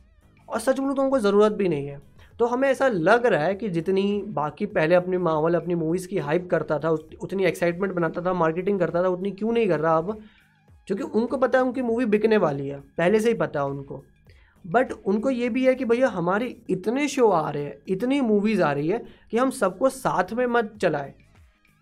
और 0.48 0.60
सच 0.60 0.78
बोलूँ 0.78 0.96
तो 0.96 1.02
उनको 1.02 1.18
ज़रूरत 1.18 1.52
भी 1.52 1.68
नहीं 1.68 1.86
है। 1.86 2.00
तो 2.38 2.46
हमें 2.46 2.68
ऐसा 2.68 2.88
लग 2.88 3.26
रहा 3.26 3.44
है 3.44 3.54
कि 3.54 3.68
जितनी 3.68 4.22
बाकी 4.26 4.66
पहले 4.66 4.94
अपनी 4.94 5.16
माहौल 5.16 5.54
अपनी 5.54 5.74
मूवीज़ 5.74 6.08
की 6.08 6.18
हाइप 6.18 6.48
करता 6.50 6.78
था 6.78 6.90
उतनी 6.90 7.44
एक्साइटमेंट 7.44 7.92
बनाता 7.94 8.22
था 8.22 8.32
मार्केटिंग 8.32 8.78
करता 8.78 9.02
था, 9.02 9.08
उतनी 9.08 9.30
क्यों 9.30 9.52
नहीं 9.52 9.68
कर 9.68 9.80
रहा 9.80 9.96
अब? 9.96 10.18
क्योंकि 10.86 11.04
उनको 11.04 11.36
पता 11.36 11.58
है 11.58 11.64
उनकी 11.64 11.82
मूवी 11.82 12.04
बिकने 12.06 12.36
वाली 12.36 12.68
है, 12.68 12.80
पहले 12.98 13.20
से 13.20 13.28
ही 13.28 13.34
पता 13.34 13.60
है 13.60 13.66
उनको। 13.66 14.02
बट 14.64 14.92
उनको 14.92 15.30
ये 15.30 15.48
भी 15.48 15.64
है 15.66 15.74
कि 15.74 15.84
भैया 15.84 16.08
हमारे 16.08 16.56
इतने 16.70 17.08
शो 17.08 17.28
आ 17.28 17.50
रहे 17.50 17.64
हैं, 17.64 17.78
इतनी 17.88 18.20
मूवीज़ 18.20 18.62
आ 18.62 18.72
रही 18.72 18.88
है 18.88 19.04
कि 19.30 19.38
हम 19.38 19.50
सबको 19.50 19.88
साथ 19.88 20.32
में 20.32 20.46
मत 20.46 20.72
चलाए। 20.82 21.14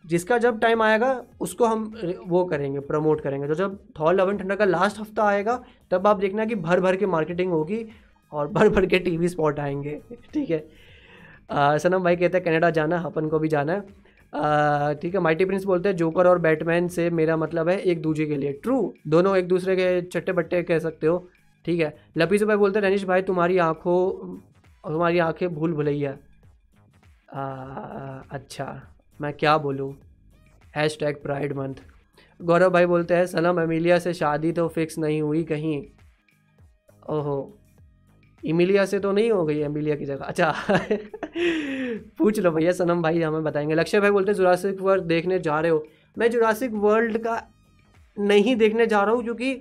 जिसका 0.04 0.38
जब 0.38 0.58
टाइम 0.60 0.82
आएगा, 0.82 1.10
उसको 1.40 1.64
हम 1.66 1.92
वो 2.26 2.44
करेंगे 2.44 2.80
प्रमोट 2.80 3.20
करेंगे। 3.20 3.48
तो 3.48 3.54
जब 3.54 3.78
थॉल 4.00 4.16
लवन 4.20 4.38
ठंडा 4.38 4.54
का 4.54 4.64
लास्ट 4.64 5.00
हफ़्ता 5.00 5.24
आएगा, 5.24 5.62
तब 5.90 6.06
आप 6.06 6.16
देखना 6.16 6.44
कि 6.44 6.54
भर 6.54 6.80
भर 6.80 6.96
के 6.96 7.06
मार्केटिंग 7.06 7.52
होगी 7.52 7.84
और 8.32 8.48
भर 8.52 8.68
भर 8.68 8.86
के 8.86 8.98
टीवी 8.98 9.28
स्पॉट 9.28 9.58
आएँगे। 9.60 10.00
ठीक 10.34 10.50
है। 10.50 11.78
सनम 11.78 12.04
भाई 12.04 12.16
कहते 12.16 12.38
हैं, 12.38 12.44
कनाडा 12.44 12.70
जाना 12.70 12.98
अपन 12.98 13.28
को 13.28 13.38
भी 13.38 13.48
जाना 13.48 13.72
है। 13.72 14.94
ठीक 14.94 15.14
है 15.14 15.20
माइटी 15.20 15.44
प्रिंस 15.44 15.64
बोलते 15.64 15.88
हैं 15.88 15.96
जोकर 15.96 16.26
और 16.26 16.38
बैटमैन 16.38 16.88
से 16.88 17.08
मेरा 17.10 17.36
मतलब 17.36 17.68
है 17.68 17.78
एक 17.78 18.02
दूजे 18.02 18.26
के 18.26 18.36
लिए। 18.36 18.52
ट्रू 18.52 18.94
दोनों 19.08 19.36
एक 19.36 19.48
दूसरे 19.48 19.76
के 19.76 20.00
चट्टे 20.02 20.32
बट्टे 20.32 20.62
कह 20.62 20.78
सकते 20.78 21.06
हो। 21.06 21.18
ठीक 21.64 21.80
है। 21.80 21.94
लपीसू 22.16 22.46
भाई 22.46 22.56
बोलते 22.56 22.78
हैं, 22.78 22.86
रनीश 22.86 23.04
भाई, 23.04 23.22
तुम्हारी 23.22 23.58
आँखों, 23.58 24.36
तुम्हारी 24.84 25.18
आँखें 25.18 25.48
भूल 25.54 25.72
भुलैया 25.72 26.16
अच्छा। 28.32 28.64
मैं 29.22 29.32
क्या 29.32 29.58
बोलूँ? 29.58 29.94
Hash 30.76 30.96
tag 31.00 31.22
pride 31.22 31.52
month 31.52 31.74
Gaurav 32.42 32.70
भाई 32.70 32.86
बोलते 32.86 33.14
हैं, 33.14 33.26
सनम 33.26 33.62
अमीलिया 33.62 33.98
से 33.98 34.14
शादी 34.14 34.52
तो 34.52 34.68
फिक्स 34.68 34.98
नहीं 34.98 35.22
हुई 35.22 35.44
कहीं। 35.44 35.82
ओहो। 37.10 37.58
इमिलिया 38.44 38.84
से 38.84 38.98
तो 38.98 39.12
नहीं 39.12 39.30
हो 39.30 39.44
गई 39.44 39.58
एमिलिया 39.58 39.96
की 39.96 40.04
जगह। 40.04 40.24
अच्छा। 40.24 40.54
पूछ 42.18 42.40
लो 42.40 42.50
भैया, 42.50 42.72
सनम 42.72 43.02
भाई 43.02 43.22
हमें 43.22 43.44
बताएँगे। 43.44 43.74
लक्ष्य 43.74 44.00
भाई 44.00 44.10
बोलते 44.10 44.32
हैं 44.32 44.36
जुरासिक 44.36 44.80
वर्ल्ड 44.80 45.04
देखने 45.04 45.38
जा 45.38 45.60
रहे 45.60 45.70
हो। 45.70 45.86
मैं 46.18 46.30
जुरासिक 46.30 46.70
वर्ल्ड 46.74 47.18
का 47.18 47.48
नहीं 48.18 48.56
देखने 48.56 48.86
जा 48.86 49.02
रहा 49.02 49.14
हूँ, 49.14 49.22
क्योंकि 49.22 49.54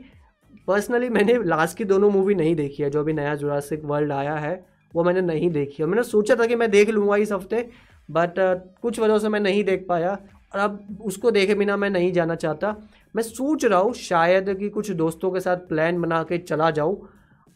पर्सनली 0.68 1.10
मैंने 1.10 1.44
लास्ट 1.44 1.78
की 1.78 1.86
दोनों 1.86 2.10
मूवी 2.10 2.36
नहीं 2.36 2.56
देखी 2.56 2.84
है। 2.84 2.90
जो 2.90 3.00
अभी 3.00 3.14
नया 3.14 3.36
जुरासिक 3.36 3.86
वर्ल्ड 3.86 4.12
आया 4.12 4.36
है, 4.36 4.66
वो 4.96 5.04
मैंने 5.04 5.22
नहीं 5.22 5.50
देखी 5.50 5.84
है। 5.84 5.90
मैंने 5.90 6.04
सोचा 6.04 6.36
था 6.36 6.46
कि 6.46 6.56
मैं 6.56 6.72
देख 6.72 6.90
लूँगा 6.90 7.16
इस 7.16 7.32
हफ़्ते 7.32 7.70
बट 8.10 8.30
uh, 8.30 8.82
कुछ 8.82 9.00
वजह 9.00 9.18
से 9.20 9.30
मैं 9.30 9.40
नहीं 9.40 9.64
देख 9.64 9.86
पाया 9.90 10.12
और 10.54 10.60
अब 10.60 10.98
उसको 11.02 11.32
देखे 11.32 11.56
बिना 11.56 11.78
मैं 11.78 11.90
नहीं 11.90 12.12
जाना 12.14 12.36
चाहता। 12.36 12.76
मैं 13.16 13.24
सोच 13.24 13.66
रहा 13.66 13.80
हूँ 13.80 13.94
शायद 13.94 14.54
कि 14.60 14.70
कुछ 14.70 14.92
दोस्तों 14.92 15.32
के 15.32 15.40
साथ 15.40 15.58
प्लान 15.70 16.02
बना 16.02 16.22
के 16.24 16.38
चला 16.38 16.70
जाऊँ 16.72 16.98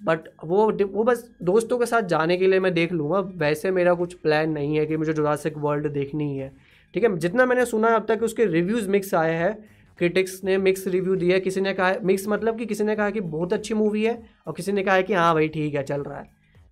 बट 0.02 0.28
वो 0.46 0.72
वो 0.86 1.04
बस 1.04 1.30
दोस्तों 1.44 1.78
के 1.78 1.86
साथ 1.86 2.02
जाने 2.04 2.38
के 2.38 2.48
लिए 2.48 2.60
मैं 2.60 2.74
देख 2.74 2.92
लूँगा। 2.92 3.20
वैसे 3.20 3.72
मेरा 3.72 3.94
कुछ 3.94 4.14
प्लान 4.14 4.50
नहीं 4.50 4.78
है 4.78 4.86
कि 4.86 4.98
मुझे 4.98 5.14
जुरासिक 5.14 5.58
वर्ल्ड 5.58 5.88
देखनी 5.88 6.38
है 6.38 6.52
ठीक 6.94 7.04
है? 7.04 7.18
जितना 7.18 7.46
मैंने 7.46 7.66
सुना 7.66 7.90
है 7.90 7.96
अब 7.96 8.06
तक 8.08 8.24
उसके 8.24 8.46
रिव्यूज़ 8.46 8.90
मिक्स 8.90 9.14
आए 9.14 9.34
हैं। 9.34 9.54
क्रिटिक्स 10.00 10.44
ने 10.44 10.58
मिक्स 10.58 10.88
रिव्यू 10.88 11.16
दिया 11.16 11.38
किसी 11.40 11.62
ने 11.62 11.74
कहा 11.74 11.94
मिक्स 12.04 12.28
मतलब 12.28 12.58
कि 12.58 12.66
किसी 12.66 12.84
ने 12.84 12.96
कहा 12.96 13.10
कि 13.10 13.22
बहुत 13.22 13.54
अच्छी 13.54 13.74
मूवी 13.74 14.04
है 14.04 14.22
और 14.48 14.54
किसी 14.54 14.72
ने 14.72 14.84
कहा 14.84 14.96
है 14.96 15.04
कि 15.04 15.14
हाँ 15.14 15.34
भाई 15.34 15.48
ठीक 15.48 15.76
है 15.76 15.84
चल 15.84 16.02
रहा 16.02 16.20
है। 16.20 16.26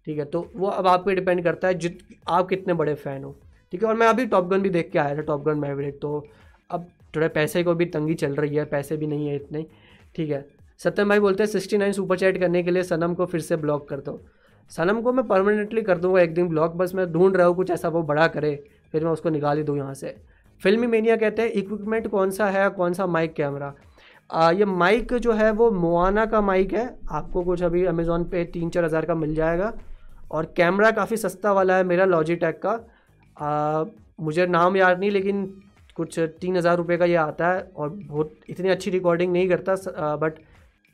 ठीक 0.06 0.18
है? 0.18 0.26
तो 0.26 0.52
वो 0.56 0.68
अब 0.68 0.88
आप 0.88 1.06
पे 1.06 1.16
डिपेंड 1.16 1.44
करता 1.44 1.68
है 1.68 1.74
जित 1.74 2.00
आप 2.28 2.50
कितने 2.50 2.74
बड़े 2.74 2.94
फ़ैन 2.96 3.24
हो। 3.24 3.36
ठीक 3.74 3.84
है 3.84 3.90
और 3.90 3.96
मैं 3.96 4.08
अभी 4.08 4.26
टॉप 4.28 4.48
गन 4.48 4.62
भी 4.62 4.70
देख 4.70 4.90
के 4.92 5.00
आया 5.00 5.16
था 5.18 5.22
टॉप 5.28 5.44
गन 5.44 5.58
मैवरेट 5.60 5.98
तो 6.02 6.10
अब 6.72 6.86
थोड़ा 7.16 7.28
पैसे 7.30 7.64
को 7.64 7.74
भी 7.76 7.86
तंगी 7.88 8.14
चल 8.16 8.36
रही 8.36 8.56
है 8.56 8.66
पैसे 8.66 8.98
भी 8.98 9.08
नहीं 9.08 9.28
है 9.28 9.36
इतने। 9.36 9.66
ठीक 10.16 10.30
है 10.30 10.46
सत्यम 10.80 11.10
भाई 11.10 11.20
बोलते 11.20 11.44
हैं 11.44 11.50
सिक्सटी 11.52 11.78
नाइन 11.78 11.94
सुपर 11.94 12.18
चैट 12.18 12.38
करने 12.40 12.62
के 12.64 12.72
लिए 12.72 12.84
सनम 12.84 13.14
को 13.14 13.26
फिर 13.26 13.42
से 13.42 13.56
ब्लॉक 13.56 13.88
कर 13.90 14.00
दो। 14.00 14.20
सनम 14.72 15.02
को 15.02 15.14
मैं 15.14 15.26
परमानेंटली 15.28 15.82
कर 15.82 15.98
दूँगा 15.98 16.22
एक 16.22 16.34
दिन 16.34 16.48
ब्लॉक 16.50 16.76
बस 16.76 16.94
मैं 16.96 17.12
ढूंढ 17.14 17.36
रहा 17.38 17.48
हूँ 17.48 17.56
कुछ 17.56 17.72
ऐसा 17.72 17.90
वो 17.90 18.04
बड़ा 18.04 18.28
करे 18.28 18.56
फिर 18.92 19.06
मैं 19.06 19.12
उसको 19.12 19.30
निकाल 19.30 19.58
ही 19.58 19.64
दूँ 19.64 19.78
यहाँ 19.78 19.94
से। 19.96 20.16
फिल्मी 20.62 20.88
मेनिया 20.88 21.16
कहते 21.18 21.42
हैं 21.42 21.52
इक्विपमेंट 21.52 22.08
कौन 22.08 22.32
सा 22.32 22.50
है 22.50 22.70
कौन 22.72 22.94
सा 22.94 23.06
माइक 23.08 23.34
कैमरा 23.34 23.74
आ, 24.30 24.52
ये 24.52 24.66
माइक 24.66 25.14
जो 25.16 25.34
है 25.34 25.52
वो 25.54 25.72
मोआना 25.72 26.26
का 26.26 26.42
माइक 26.44 26.74
है 26.74 26.86
आपको 27.12 27.44
कुछ 27.44 27.64
अभी 27.64 27.86
अमेज़ोन 27.86 28.24
पे 28.26 28.44
तीन 28.54 28.70
चार 28.70 28.86
हज़ार 28.86 29.06
का 29.06 29.16
मिल 29.16 29.36
जाएगा। 29.36 29.74
और 30.32 30.54
कैमरा 30.58 30.90
काफ़ी 30.92 31.18
सस्ता 31.18 31.52
वाला 31.54 31.76
है 31.78 31.84
मेरा 31.84 32.06
लॉजिटेक 32.06 32.56
का। 32.62 32.80
आ, 33.38 33.84
मुझे 34.20 34.46
नाम 34.48 34.78
याद 34.78 35.00
नहीं 35.00 35.12
लेकिन 35.12 35.46
कुछ 35.96 36.20
तीन 36.20 36.58
हज़ार 36.58 36.78
रुपये 36.78 36.98
का 36.98 37.06
ये 37.06 37.16
आता 37.18 37.48
है 37.48 37.62
और 37.76 37.90
बहुत 37.90 38.34
इतनी 38.50 38.70
अच्छी 38.70 38.92
रिकॉर्डिंग 38.92 39.32
नहीं 39.34 39.48
करता 39.50 40.16
बट 40.18 40.40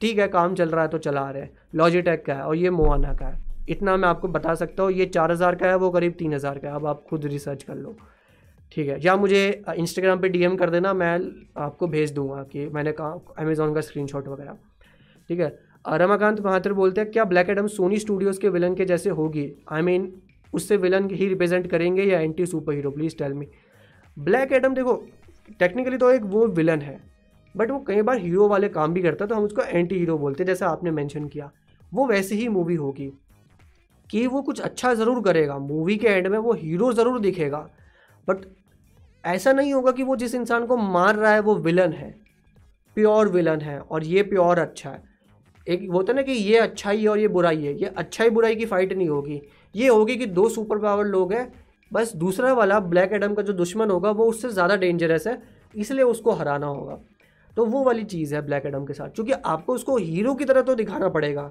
ठीक 0.02 0.20
है 0.20 0.28
काम 0.30 0.56
चल 0.56 0.70
रहा 0.70 0.82
है 0.82 0.88
तो 0.90 0.98
चला 1.00 1.30
रहे 1.30 1.42
हैं। 1.42 1.52
लॉजिटेक 1.76 2.26
का 2.26 2.34
है 2.34 2.44
और 2.44 2.56
ये 2.56 2.70
मोआना 2.72 3.14
का 3.14 3.26
है। 3.26 3.48
इतना 3.70 3.96
मैं 3.98 4.08
आपको 4.10 4.28
बता 4.28 4.54
सकता 4.56 4.84
हूँ 4.84 4.92
ये 4.92 5.06
चार 5.08 5.32
हज़ार 5.32 5.56
का 5.56 5.68
है 5.68 5.76
वो 5.78 5.90
करीब 5.92 6.14
तीन 6.20 6.34
हज़ार 6.34 6.60
का 6.60 6.68
है। 6.68 6.76
अब 6.76 6.86
आप 6.88 7.04
खुद 7.10 7.26
रिसर्च 7.26 7.64
कर 7.64 7.76
लो। 7.76 7.96
ठीक 8.72 8.88
है 8.90 9.00
या 9.02 9.16
मुझे 9.16 9.42
इंस्टाग्राम 9.78 10.20
पे 10.20 10.30
डीएम 10.30 10.56
कर 10.56 10.70
देना 10.70 10.94
मैं 10.94 11.20
आपको 11.64 11.88
भेज 11.88 12.12
दूँगा 12.14 12.44
कि 12.44 12.68
मैंने 12.70 12.92
कहा 12.92 13.20
अमेज़ोन 13.40 13.74
का 13.74 13.82
स्क्रीनशॉट 13.82 14.28
वगैरह। 14.28 14.58
ठीक 15.30 15.40
है 15.40 15.58
रमाकांत 15.98 16.40
महात्र 16.42 16.74
बोलते 16.74 17.02
हैं 17.02 17.12
क्या 17.12 17.24
ब्लैक 17.26 17.50
एडम 17.50 17.68
सोनी 17.70 18.00
स्टूडियोज़ 18.00 18.40
के 18.40 18.50
विलन 18.50 18.76
के 18.76 18.86
जैसे 18.86 19.10
होगी? 19.12 19.52
आई 19.72 19.82
I 19.82 19.86
मीन 19.86 20.02
mean, 20.02 20.29
उससे 20.54 20.78
विलन 20.78 21.10
ही 21.10 21.28
रिप्रेजेंट 21.28 21.70
करेंगे 21.72 22.04
या 22.04 22.20
anti 22.20 22.46
super 22.46 22.74
hero 22.74 22.92
please 22.92 23.16
tell 23.18 23.34
me 23.34 23.48
Black 24.18 24.52
Adam 24.54 24.74
देखो 24.74 24.96
टेक्निकली 25.60 25.98
तो 25.98 26.12
एक 26.12 26.24
वो 26.26 26.46
विलन 26.50 26.82
है 26.82 27.00
बट 27.56 27.72
वो 27.72 27.80
कई 27.80 28.02
बार 28.02 28.18
हीरो 28.18 28.48
वाले 28.48 28.70
काम 28.70 28.94
भी 28.94 29.02
करता 29.02 29.26
है 29.26 29.30
तो 29.30 29.36
हम 29.36 29.44
उसको 29.44 29.62
एंटी 29.64 29.96
हीरो 29.96 30.18
बोलते 30.18 30.44
हैं, 30.44 30.48
जैसे 30.48 30.66
आपने 30.66 30.92
मेंशन 30.92 31.28
किया। 31.28 31.52
वो 31.92 32.06
वैसे 32.08 32.36
ही 32.36 32.48
मूवी 32.50 32.76
होगी 32.76 33.12
कि 34.10 34.26
वो 34.28 34.42
कुछ 34.42 34.60
अच्छा 34.62 34.94
ज़रूर 34.94 35.22
करेगा। 35.24 35.58
मूवी 35.60 35.96
के 35.98 36.08
एंड 36.08 36.28
में 36.28 36.38
वो 36.40 36.54
हीरो 36.54 36.92
ज़रूर 36.94 37.20
दिखेगा 37.20 37.68
बट 38.28 38.46
ऐसा 39.24 39.52
नहीं 39.54 39.74
होगा 39.74 39.92
कि 39.92 40.04
वो 40.04 40.16
जिस 40.16 40.36
इंसान 40.36 40.66
को 40.66 40.78
मार 40.78 41.16
रहा 41.16 41.32
है, 41.34 41.40
वो 41.40 41.56
विलन 41.58 41.94
है। 41.94 42.10
प्योर 42.98 43.28
विलन 43.28 43.62
है, 43.62 43.80
और 43.80 44.04
ये 44.04 44.24
प्योर 44.24 44.60
अच्छा 44.60 44.90
है। 44.90 45.02
एक 45.68 45.88
होता 45.92 46.12
है 46.12 46.16
ना 46.16 46.22
कि 46.22 46.32
ये 46.32 46.58
अच्छाई 46.58 47.02
है 47.02 47.08
और 47.08 47.20
ये 47.20 47.28
बुराई 47.30 47.64
है। 47.64 47.74
ये 47.74 47.92
अच्छाई 47.98 48.30
बुराई 48.30 48.56
की 48.56 48.66
फाइट 48.66 48.94
नहीं 48.94 49.10
होगी। 49.10 49.42
ये 49.76 49.88
होगी 49.88 50.16
कि 50.16 50.26
दो 50.28 50.48
सुपर 50.50 50.78
पावर 50.78 51.06
लोग 51.06 51.34
हैं, 51.34 51.52
बस 51.92 52.16
दूसरा 52.16 52.54
वाला, 52.54 52.80
ब्लैक 52.82 53.14
एडम 53.14 53.34
का 53.34 53.42
जो 53.42 53.54
दुश्मन 53.54 53.92
होगा, 53.92 54.12
वो 54.12 54.26
उससे 54.26 54.50
ज़्यादा 54.50 54.76
डेंजरस 54.76 55.28
है, 55.28 55.42
इसलिए 55.74 56.04
उसको 56.06 56.32
हराना 56.32 56.68
होगा। 56.68 57.00
तो 57.58 57.66
वो 57.66 57.84
वाली 57.84 58.04
चीज़ 58.06 58.36
है 58.36 58.42
ब्लैक 58.42 58.66
एडम 58.66 58.86
के 58.86 58.94
साथ, 58.94 59.10
क्योंकि 59.10 59.32
आपको 59.32 59.74
उसको 59.76 59.98
हीरो 59.98 60.34
की 60.36 60.46
तरह 60.46 60.62
तो 60.62 60.76
दिखाना 60.76 61.10
पड़ेगा। 61.10 61.50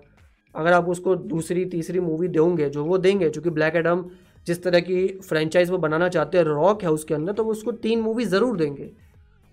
अगर 0.55 0.73
आप 0.73 0.89
उसको 0.89 1.15
दूसरी, 1.17 1.65
तीसरी 1.67 2.01
मूवी 2.01 2.29
देंगे, 2.29 2.69
जो 2.69 2.85
वो 2.85 2.99
देंगे 2.99 3.31
चूँकि 3.31 3.51
ब्लैक 3.51 3.77
एडम 3.77 4.05
जिस 4.47 4.63
तरह 4.63 4.81
की 4.81 5.07
फ्रेंचाइज 5.23 5.71
वो 5.71 5.79
बनाना 5.79 6.09
चाहते 6.09 6.39
हैं 6.39 6.45
रॉक 6.45 6.83
है 6.83 6.91
उसके 6.91 7.15
अंदर 7.15 7.33
तो 7.33 7.45
वो 7.45 7.51
उसको 7.51 7.73
तीन 7.75 8.01
मूवी 8.01 8.25
ज़रूर 8.27 8.57
देंगे। 8.57 8.91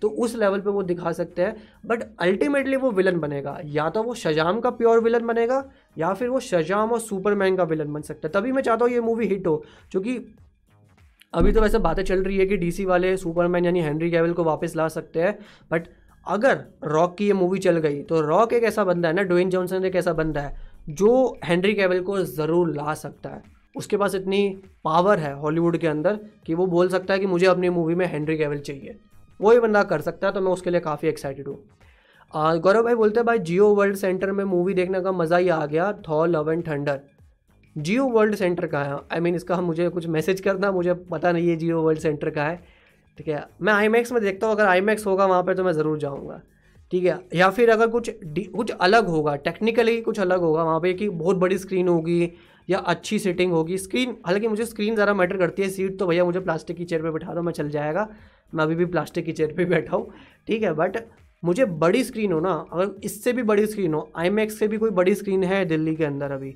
तो 0.02 0.08
उस 0.08 0.34
लेवल 0.36 0.60
पे 0.60 0.70
वो 0.70 0.82
दिखा 0.82 1.12
सकते 1.12 1.42
हैं 1.42 1.56
बट 1.86 2.02
अल्टीमेटली 2.20 2.76
वो 2.76 2.90
विलन 2.90 3.18
बनेगा। 3.20 3.58
या 3.66 3.88
तो 3.90 4.02
वो 4.02 4.14
शजाम 4.14 4.60
का 4.60 4.70
प्योर 4.72 5.00
विलन 5.00 5.26
बनेगा 5.26 5.62
या 5.96 6.12
फिर 6.14 6.28
वो 6.28 6.40
शजाम 6.42 6.92
और 6.92 7.00
सुपरमैन 7.00 7.56
का 7.56 7.64
विलन 7.64 7.92
बन 7.92 8.02
सकता 8.02 8.28
है। 8.28 8.32
तभी 8.32 8.52
मैं 8.52 8.62
चाहता 8.62 8.84
हूँ 8.84 8.92
ये 8.92 9.00
मूवी 9.02 9.26
हिट 9.26 9.46
हो, 9.46 9.56
क्योंकि 9.90 10.16
अभी 11.34 11.52
तो 11.52 11.60
वैसे 11.60 11.78
बातें 11.80 12.02
चल 12.04 12.22
रही 12.22 12.36
है 12.38 12.46
कि 12.46 12.56
डीसी 12.56 12.84
वाले 12.84 13.16
सुपरमैन 13.16 13.64
यानी 13.64 13.80
हेनरी 13.82 14.10
कैवल 14.10 14.32
को 14.32 14.44
वापस 14.44 14.76
ला 14.76 14.88
सकते 14.90 15.22
हैं 15.22 15.38
बट 15.70 15.88
अगर 16.26 16.60
रॉक 16.84 17.16
की 17.18 17.26
ये 17.26 17.32
मूवी 17.34 17.58
चल 17.58 17.78
गई 17.78 18.02
तो 18.02 18.20
रॉक 18.22 18.52
एक 18.52 18.64
ऐसा 18.64 18.84
बंदा 18.84 19.08
है 19.08 19.14
ना 19.14 19.22
डोइन 19.24 19.50
जॉनसन 19.50 19.84
एक 19.84 19.96
ऐसा 19.96 20.12
बंदा 20.12 20.40
है, 20.40 20.56
जो 20.88 21.38
हेनरी 21.44 21.74
कैवल 21.74 22.00
को 22.02 22.18
ज़रूर 22.20 22.74
ला 22.74 22.94
सकता 22.96 23.30
है। 23.30 23.42
उसके 23.74 23.96
पास 23.96 24.14
इतनी 24.14 24.48
पावर 24.84 25.18
है 25.18 25.32
हॉलीवुड 25.34 25.76
के 25.78 25.86
अंदर 25.86 26.18
कि 26.46 26.54
वो 26.54 26.66
बोल 26.66 26.88
सकता 26.88 27.14
है 27.14 27.20
कि 27.20 27.26
मुझे 27.26 27.46
अपनी 27.46 27.68
मूवी 27.70 27.94
में 27.94 28.06
हेनरी 28.06 28.36
कैवल 28.38 28.58
चाहिए। 28.60 28.96
वो 29.40 29.50
ही 29.52 29.60
बंदा 29.60 29.82
कर 29.84 30.00
सकता 30.00 30.26
है 30.26 30.32
तो 30.32 30.40
मैं 30.40 30.52
उसके 30.52 30.70
लिए 30.70 30.80
काफ़ी 30.80 31.08
एक्साइटेड 31.08 31.48
हूँ। 31.48 31.58
गौरव 32.34 32.82
भाई 32.82 32.94
बोलते 32.94 33.20
हैं 33.20 33.26
भाई 33.26 33.38
जियो 33.40 33.66
वर्ल्ड 33.74 33.96
सेंटर 33.96 34.30
में 34.32 34.44
मूवी 34.44 34.74
देखने 34.74 35.00
का 35.00 35.12
मज़ा 35.12 35.36
ही 35.36 35.48
आ 35.48 35.64
गया 35.66 35.92
Thor 36.08 36.28
Love 36.28 36.50
and 36.52 36.66
Thunder. 36.68 37.00
Jio 37.76 38.06
World 38.08 38.34
Centre 38.34 38.66
का 38.66 38.82
है? 38.82 38.92
आई 38.92 38.98
I 39.10 39.14
मीन 39.14 39.24
mean, 39.24 39.36
इसका 39.36 39.60
मुझे 39.60 39.88
कुछ 39.88 40.06
मैसेज 40.08 40.40
करना 40.40 40.70
मुझे 40.72 40.94
पता 41.10 41.32
नहीं 41.32 41.48
है 41.48 41.56
जियो 41.56 41.80
वर्ल्ड 41.82 42.00
सेंटर 42.00 42.30
का 42.30 42.44
है। 42.44 42.56
ठीक 43.18 43.28
है 43.28 43.44
मैं 43.62 43.72
आई 43.72 43.88
में 43.88 44.02
देखता 44.14 44.46
हूँ 44.46 44.54
अगर 44.54 44.66
आई 44.66 44.96
होगा 45.06 45.26
वहाँ 45.26 45.42
पर 45.42 45.54
तो 45.54 45.64
मैं 45.64 45.72
ज़रूर 45.72 45.98
जाऊँगा। 45.98 46.40
ठीक 46.92 47.04
है 47.04 47.18
या 47.34 47.50
फिर 47.50 47.70
अगर 47.70 47.88
कुछ 47.88 48.10
कुछ 48.56 48.70
अलग 48.70 49.06
होगा 49.08 49.34
टेक्निकली 49.38 50.00
कुछ 50.00 50.20
अलग 50.20 50.40
होगा 50.40 50.62
वहाँ 50.62 50.80
पे 50.80 50.92
कि 50.94 51.08
बहुत 51.10 51.36
बड़ी 51.36 51.58
स्क्रीन 51.58 51.88
होगी 51.88 52.32
या 52.68 52.78
अच्छी 52.86 53.18
सीटिंग 53.18 53.52
होगी। 53.52 53.78
स्क्रीन 53.78 54.16
हालाँकि 54.26 54.48
मुझे 54.48 54.64
स्क्रीन 54.66 54.94
ज़्यादा 54.94 55.14
मैटर 55.14 55.36
करती 55.36 55.62
है 55.62 55.68
सीट 55.68 55.98
तो 55.98 56.06
भैया 56.06 56.24
मुझे 56.24 56.40
प्लास्टिक 56.40 56.76
की 56.76 56.84
चेयर 56.84 57.02
पे 57.02 57.10
बैठा 57.10 57.34
दो 57.34 57.42
मैं 57.42 57.52
चल 57.52 57.68
जाएगा। 57.70 58.08
मैं 58.54 58.64
अभी 58.64 58.74
भी 58.74 58.84
प्लास्टिक 58.86 59.24
की 59.24 59.32
चेयर 59.32 59.52
पे 59.56 59.64
बैठा 59.66 59.96
हूँ। 59.96 60.12
ठीक 60.46 60.62
है 60.62 60.72
बट 60.74 60.96
मुझे 61.46 61.64
बड़ी 61.80 62.02
स्क्रीन 62.04 62.32
हो 62.32 62.40
ना, 62.40 62.52
अगर 62.72 62.94
इससे 63.04 63.32
भी 63.32 63.42
बड़ी 63.44 63.66
स्क्रीन 63.66 63.94
हो 63.94 64.08
आई 64.16 64.48
से 64.50 64.68
भी 64.68 64.78
कोई 64.78 64.90
बड़ी 64.92 65.14
स्क्रीन 65.14 65.44
है 65.44 65.64
दिल्ली 65.66 65.94
के 65.96 66.04
अंदर 66.04 66.32
अभी 66.32 66.54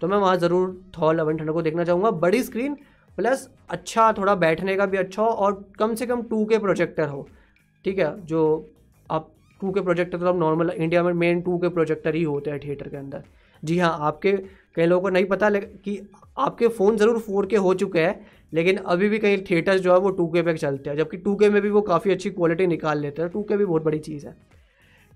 तो 0.00 0.08
मैं 0.08 0.16
वहाँ 0.18 0.36
ज़रूर 0.38 0.80
थॉल 0.98 1.18
अवन 1.18 1.36
ठंडर 1.36 1.52
को 1.52 1.62
देखना 1.62 1.84
चाहूँगा। 1.84 2.10
बड़ी 2.20 2.42
स्क्रीन 2.42 2.74
प्लस 3.18 3.48
अच्छा 3.70 4.12
थोड़ा 4.12 4.34
बैठने 4.36 4.76
का 4.76 4.86
भी 4.86 4.96
अच्छा 4.98 5.22
हो, 5.22 5.28
और 5.28 5.64
कम 5.78 5.94
से 5.94 6.06
कम 6.06 6.22
टू 6.22 6.44
के 6.44 6.58
प्रोजेक्टर 6.58 7.08
हो, 7.08 7.28
ठीक 7.84 7.98
है? 7.98 8.26
जो 8.26 8.70
आप 9.10 9.28
टू 9.60 9.70
के 9.72 9.80
प्रोजेक्टर 9.80 10.18
तो 10.18 10.26
अब 10.26 10.38
नॉर्मल 10.38 10.70
इंडिया 10.70 11.02
में 11.02 11.12
मेन 11.14 11.40
टू 11.40 11.58
के 11.58 11.68
प्रोजेक्टर 11.68 12.14
ही 12.14 12.22
होते 12.22 12.50
हैं 12.50 12.60
थिएटर 12.60 12.88
के 12.88 12.96
अंदर। 12.96 13.22
जी 13.62 13.78
हाँ 13.78 13.96
आपके 14.02 14.32
कई 14.76 14.86
लोगों 14.86 15.02
को 15.02 15.08
नहीं 15.10 15.24
पता 15.26 15.50
कि 15.50 16.00
आपके 16.38 16.68
फ़ोन 16.70 16.96
ज़रूर 16.96 17.18
फोर 17.20 17.46
के 17.46 17.56
हो 17.58 17.74
चुके 17.74 18.00
हैं 18.00 18.39
लेकिन 18.52 18.76
अभी 18.76 19.08
भी 19.08 19.18
कहीं 19.18 19.38
थिएटर्स 19.50 19.80
जो 19.80 19.92
है, 19.92 19.98
वो 19.98 20.10
टू 20.10 20.26
के 20.28 20.42
पे 20.42 20.54
चलते 20.54 20.90
हैं, 20.90 20.96
जबकि 20.96 21.16
टू 21.16 21.34
के 21.34 21.48
में 21.50 21.60
भी 21.62 21.70
वो 21.70 21.80
काफ़ी 21.82 22.10
अच्छी 22.10 22.30
क्वालिटी 22.30 22.66
निकाल 22.66 22.98
लेते 22.98 23.22
हैं। 23.22 23.30
टू 23.30 23.42
के 23.42 23.56
भी 23.56 23.64
बहुत 23.64 23.82
बड़ी 23.82 23.98
चीज़ 23.98 24.26
है। 24.26 24.34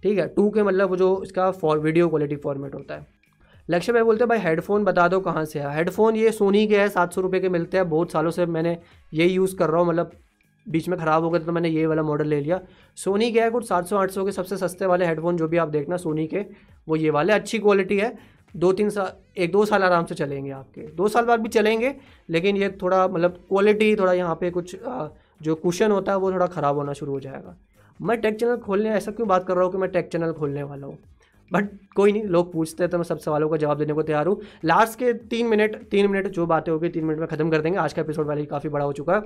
ठीक 0.02 0.18
है 0.18 0.26
टू 0.28 0.48
के 0.50 0.62
मतलब 0.62 0.88
वो 0.90 0.96
जो 0.96 1.20
इसका 1.22 1.50
फॉर 1.52 1.78
वीडियो 1.78 2.08
क्वालिटी 2.08 2.36
फॉर्मेट 2.36 2.74
होता 2.74 2.94
है। 2.94 3.06
लक्ष्य 3.68 3.92
भाई 3.92 4.02
बोलते 4.02 4.24
हैं, 4.24 4.28
भाई 4.28 4.38
हेडफोन 4.40 4.84
बता 4.84 5.06
दो 5.08 5.20
कहाँ 5.20 5.44
से 5.44 5.58
है। 5.58 5.74
हेडफोन 5.76 6.16
ये 6.16 6.32
सोनी 6.32 6.66
के 6.66 6.80
है, 6.80 6.88
सात 6.88 7.12
सौ 7.12 7.20
रुपये 7.20 7.40
के 7.40 7.48
मिलते 7.48 7.76
हैं। 7.76 7.88
बहुत 7.88 8.12
सालों 8.12 8.30
से 8.30 8.46
मैंने 8.48 8.76
ये 9.14 9.26
यूज़ 9.26 9.56
कर 9.56 9.70
रहा 9.70 9.80
हूँ 9.80 9.88
मतलब 9.88 10.10
बीच 10.66 10.88
में 10.88 10.98
ख़राब 10.98 11.22
हो 11.22 11.30
गया 11.30 11.44
तो 11.44 11.52
मैंने 11.52 11.68
ये 11.68 11.86
वाला 11.86 12.02
मॉडल 12.02 12.26
ले 12.26 12.40
लिया। 12.40 12.60
सोनी 12.98 13.30
के 13.32 13.40
है 13.40 13.48
कुछ 13.50 13.68
सात 13.68 13.86
सौ, 13.86 13.96
आठ 13.96 14.10
सौ 14.10 14.24
के 14.24 14.32
सबसे 14.32 14.56
सस्ते 14.56 14.86
वाले 14.86 15.06
हेडफोन 15.06 15.36
जो 15.36 15.48
भी 15.48 15.56
आप 15.56 15.68
देखना 15.68 15.96
सोनी 15.96 16.26
के, 16.26 16.44
वो 16.88 16.96
ये 16.96 17.10
वाले 17.10 17.32
अच्छी 17.32 17.58
क्वालिटी 17.58 17.98
है। 17.98 18.16
दो 18.54 18.72
तीन 18.72 18.90
साल 18.90 19.12
एक 19.36 19.52
दो 19.52 19.64
साल 19.66 19.82
आराम 19.82 20.04
से 20.04 20.14
चलेंगे 20.14 20.50
आपके। 20.52 20.82
दो 20.92 21.08
साल 21.08 21.24
बाद 21.24 21.40
भी 21.40 21.48
चलेंगे, 21.50 21.94
लेकिन 22.28 22.56
ये 22.56 22.68
थोड़ा 22.82 23.06
मतलब 23.08 23.38
क्वालिटी 23.48 23.94
थोड़ा 23.96 24.12
यहाँ 24.12 24.34
पे 24.34 24.50
कुछ 24.50 24.76
जो 25.42 25.54
कुशन 25.56 25.90
होता 25.90 26.12
है 26.12 26.18
वो 26.18 26.32
थोड़ा 26.32 26.46
ख़राब 26.48 26.76
होना 26.76 26.92
शुरू 26.92 27.12
हो 27.12 27.20
जाएगा। 27.20 27.56
मैं 28.00 28.20
टेक 28.20 28.38
चैनल 28.40 28.56
खोलने, 28.58 28.90
ऐसा 28.90 29.12
क्यों 29.12 29.28
बात 29.28 29.46
कर 29.46 29.54
रहा 29.54 29.64
हूँ 29.64 29.72
कि 29.72 29.78
मैं 29.78 29.90
टेक 29.90 30.08
चैनल 30.08 30.32
खोलने 30.32 30.62
वाला 30.62 30.86
हूँ? 30.86 30.98
बट 31.50 31.68
कोई 31.96 32.12
नहीं, 32.12 32.22
लोग 32.24 32.52
पूछते 32.52 32.82
हैं 32.82 32.90
तो 32.90 32.98
मैं 32.98 33.04
सब 33.04 33.18
सवालों 33.18 33.48
का 33.48 33.56
जवाब 33.56 33.78
देने 33.78 33.92
को 33.92 34.02
तैयार 34.02 34.26
हूँ। 34.26 34.40
लास्ट 34.64 34.98
के 34.98 35.12
तीन 35.28 35.46
मिनट 35.46 35.76
तीन 35.90 36.10
मिनट 36.10 36.28
जो 36.28 36.46
बातें 36.46 36.70
होगी, 36.72 36.88
तीन 36.88 37.04
मिनट 37.04 37.18
में 37.20 37.28
ख़त्म 37.28 37.50
कर 37.50 37.60
देंगे। 37.60 37.78
आज 37.78 37.92
का 37.92 38.02
एपिसोड 38.02 38.26
वाले 38.26 38.44
काफ़ी 38.46 38.68
बड़ा 38.68 38.84
हो 38.84 38.92
चुका। 38.92 39.14
है 39.14 39.22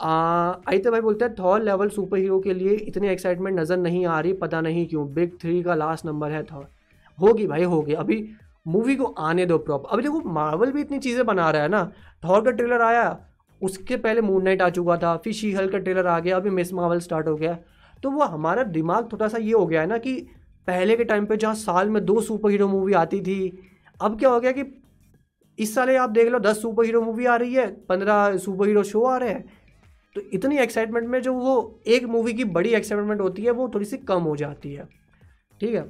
आइते 0.00 0.90
भाई 0.90 1.00
बोलते 1.00 1.24
हैं 1.24 1.34
थॉर 1.34 1.62
लेवल 1.62 1.88
सुपर 1.90 2.18
हीरो 2.18 2.38
के 2.40 2.52
लिए 2.54 2.74
इतनी 2.74 3.08
एक्साइटमेंट 3.08 3.58
नज़र 3.58 3.76
नहीं 3.78 4.04
आ 4.06 4.18
रही, 4.20 4.32
पता 4.34 4.60
नहीं 4.60 4.86
क्यों। 4.86 5.06
बिग 5.14 5.38
थ्री 5.40 5.62
का 5.62 5.74
लास्ट 5.74 6.06
नंबर 6.06 6.30
है 6.30 6.42
थॉर 6.44 6.66
होगी 7.18 7.46
भाई, 7.46 7.62
होगी। 7.64 7.92
अभी 7.94 8.16
मूवी 8.68 8.96
को 8.96 9.04
आने 9.04 9.46
दो 9.46 9.58
प्रॉपर 9.58 9.92
अभी 9.92 10.02
देखो 10.02 10.20
मार्वल 10.30 10.72
भी 10.72 10.80
इतनी 10.80 10.98
चीज़ें 10.98 11.24
बना 11.26 11.50
रहा 11.50 11.62
है 11.62 11.68
ना। 11.68 11.90
थॉर 12.22 12.44
का 12.44 12.50
ट्रेलर 12.50 12.82
आया, 12.82 13.18
उसके 13.60 13.96
पहले 13.96 14.20
मून 14.20 14.42
नाइट 14.44 14.62
आ 14.62 14.68
चुका 14.70 14.96
था, 14.96 15.16
फिर 15.16 15.32
शी 15.32 15.52
हल 15.52 15.68
का 15.68 15.78
ट्रेलर 15.78 16.06
आ 16.06 16.18
गया, 16.18 16.36
अभी 16.36 16.50
मिस 16.50 16.72
मार्वल 16.72 16.98
स्टार्ट 17.00 17.28
हो 17.28 17.36
गया। 17.36 17.58
तो 18.02 18.10
वो 18.10 18.24
हमारा 18.24 18.62
दिमाग 18.64 19.12
थोड़ा 19.12 19.28
सा 19.28 19.38
ये 19.38 19.52
हो 19.52 19.66
गया 19.66 19.80
है 19.80 19.86
ना 19.86 19.98
कि 19.98 20.14
पहले 20.68 20.96
के 20.96 21.04
टाइम 21.04 21.26
पे 21.26 21.36
जहाँ 21.36 21.54
साल 21.54 21.88
में 21.90 22.04
दो 22.04 22.20
सुपर 22.20 22.50
हीरो 22.50 22.68
मूवी 22.68 22.92
आती 22.94 23.20
थी, 23.20 23.58
अब 24.00 24.18
क्या 24.18 24.28
हो 24.28 24.40
गया 24.40 24.52
कि 24.52 24.64
इस 25.58 25.74
साल 25.74 25.96
आप 25.96 26.10
देख 26.10 26.28
लो, 26.28 26.38
दस 26.38 26.60
सुपर 26.62 26.84
हीरो 26.84 27.00
मूवी 27.02 27.26
आ 27.26 27.36
रही 27.36 27.54
है, 27.54 27.66
पंद्रह 27.86 28.36
सुपर 28.36 28.66
हीरो 28.66 28.82
शो 28.82 29.02
आ 29.02 29.16
रहे 29.16 29.30
हैं। 29.30 29.44
तो 30.16 30.20
इतनी 30.32 30.58
एक्साइटमेंट 30.58 31.08
में 31.08 31.20
जो 31.22 31.32
वो 31.34 31.80
एक 31.86 32.04
मूवी 32.06 32.32
की 32.32 32.44
बड़ी 32.46 32.70
एक्साइटमेंट 32.74 33.20
होती 33.20 33.42
है, 33.42 33.50
वो 33.50 33.68
थोड़ी 33.74 33.86
सी 33.86 33.96
कम 33.98 34.22
हो 34.22 34.36
जाती 34.36 34.72
है। 34.74 34.88
ठीक 35.60 35.74
है? 35.74 35.82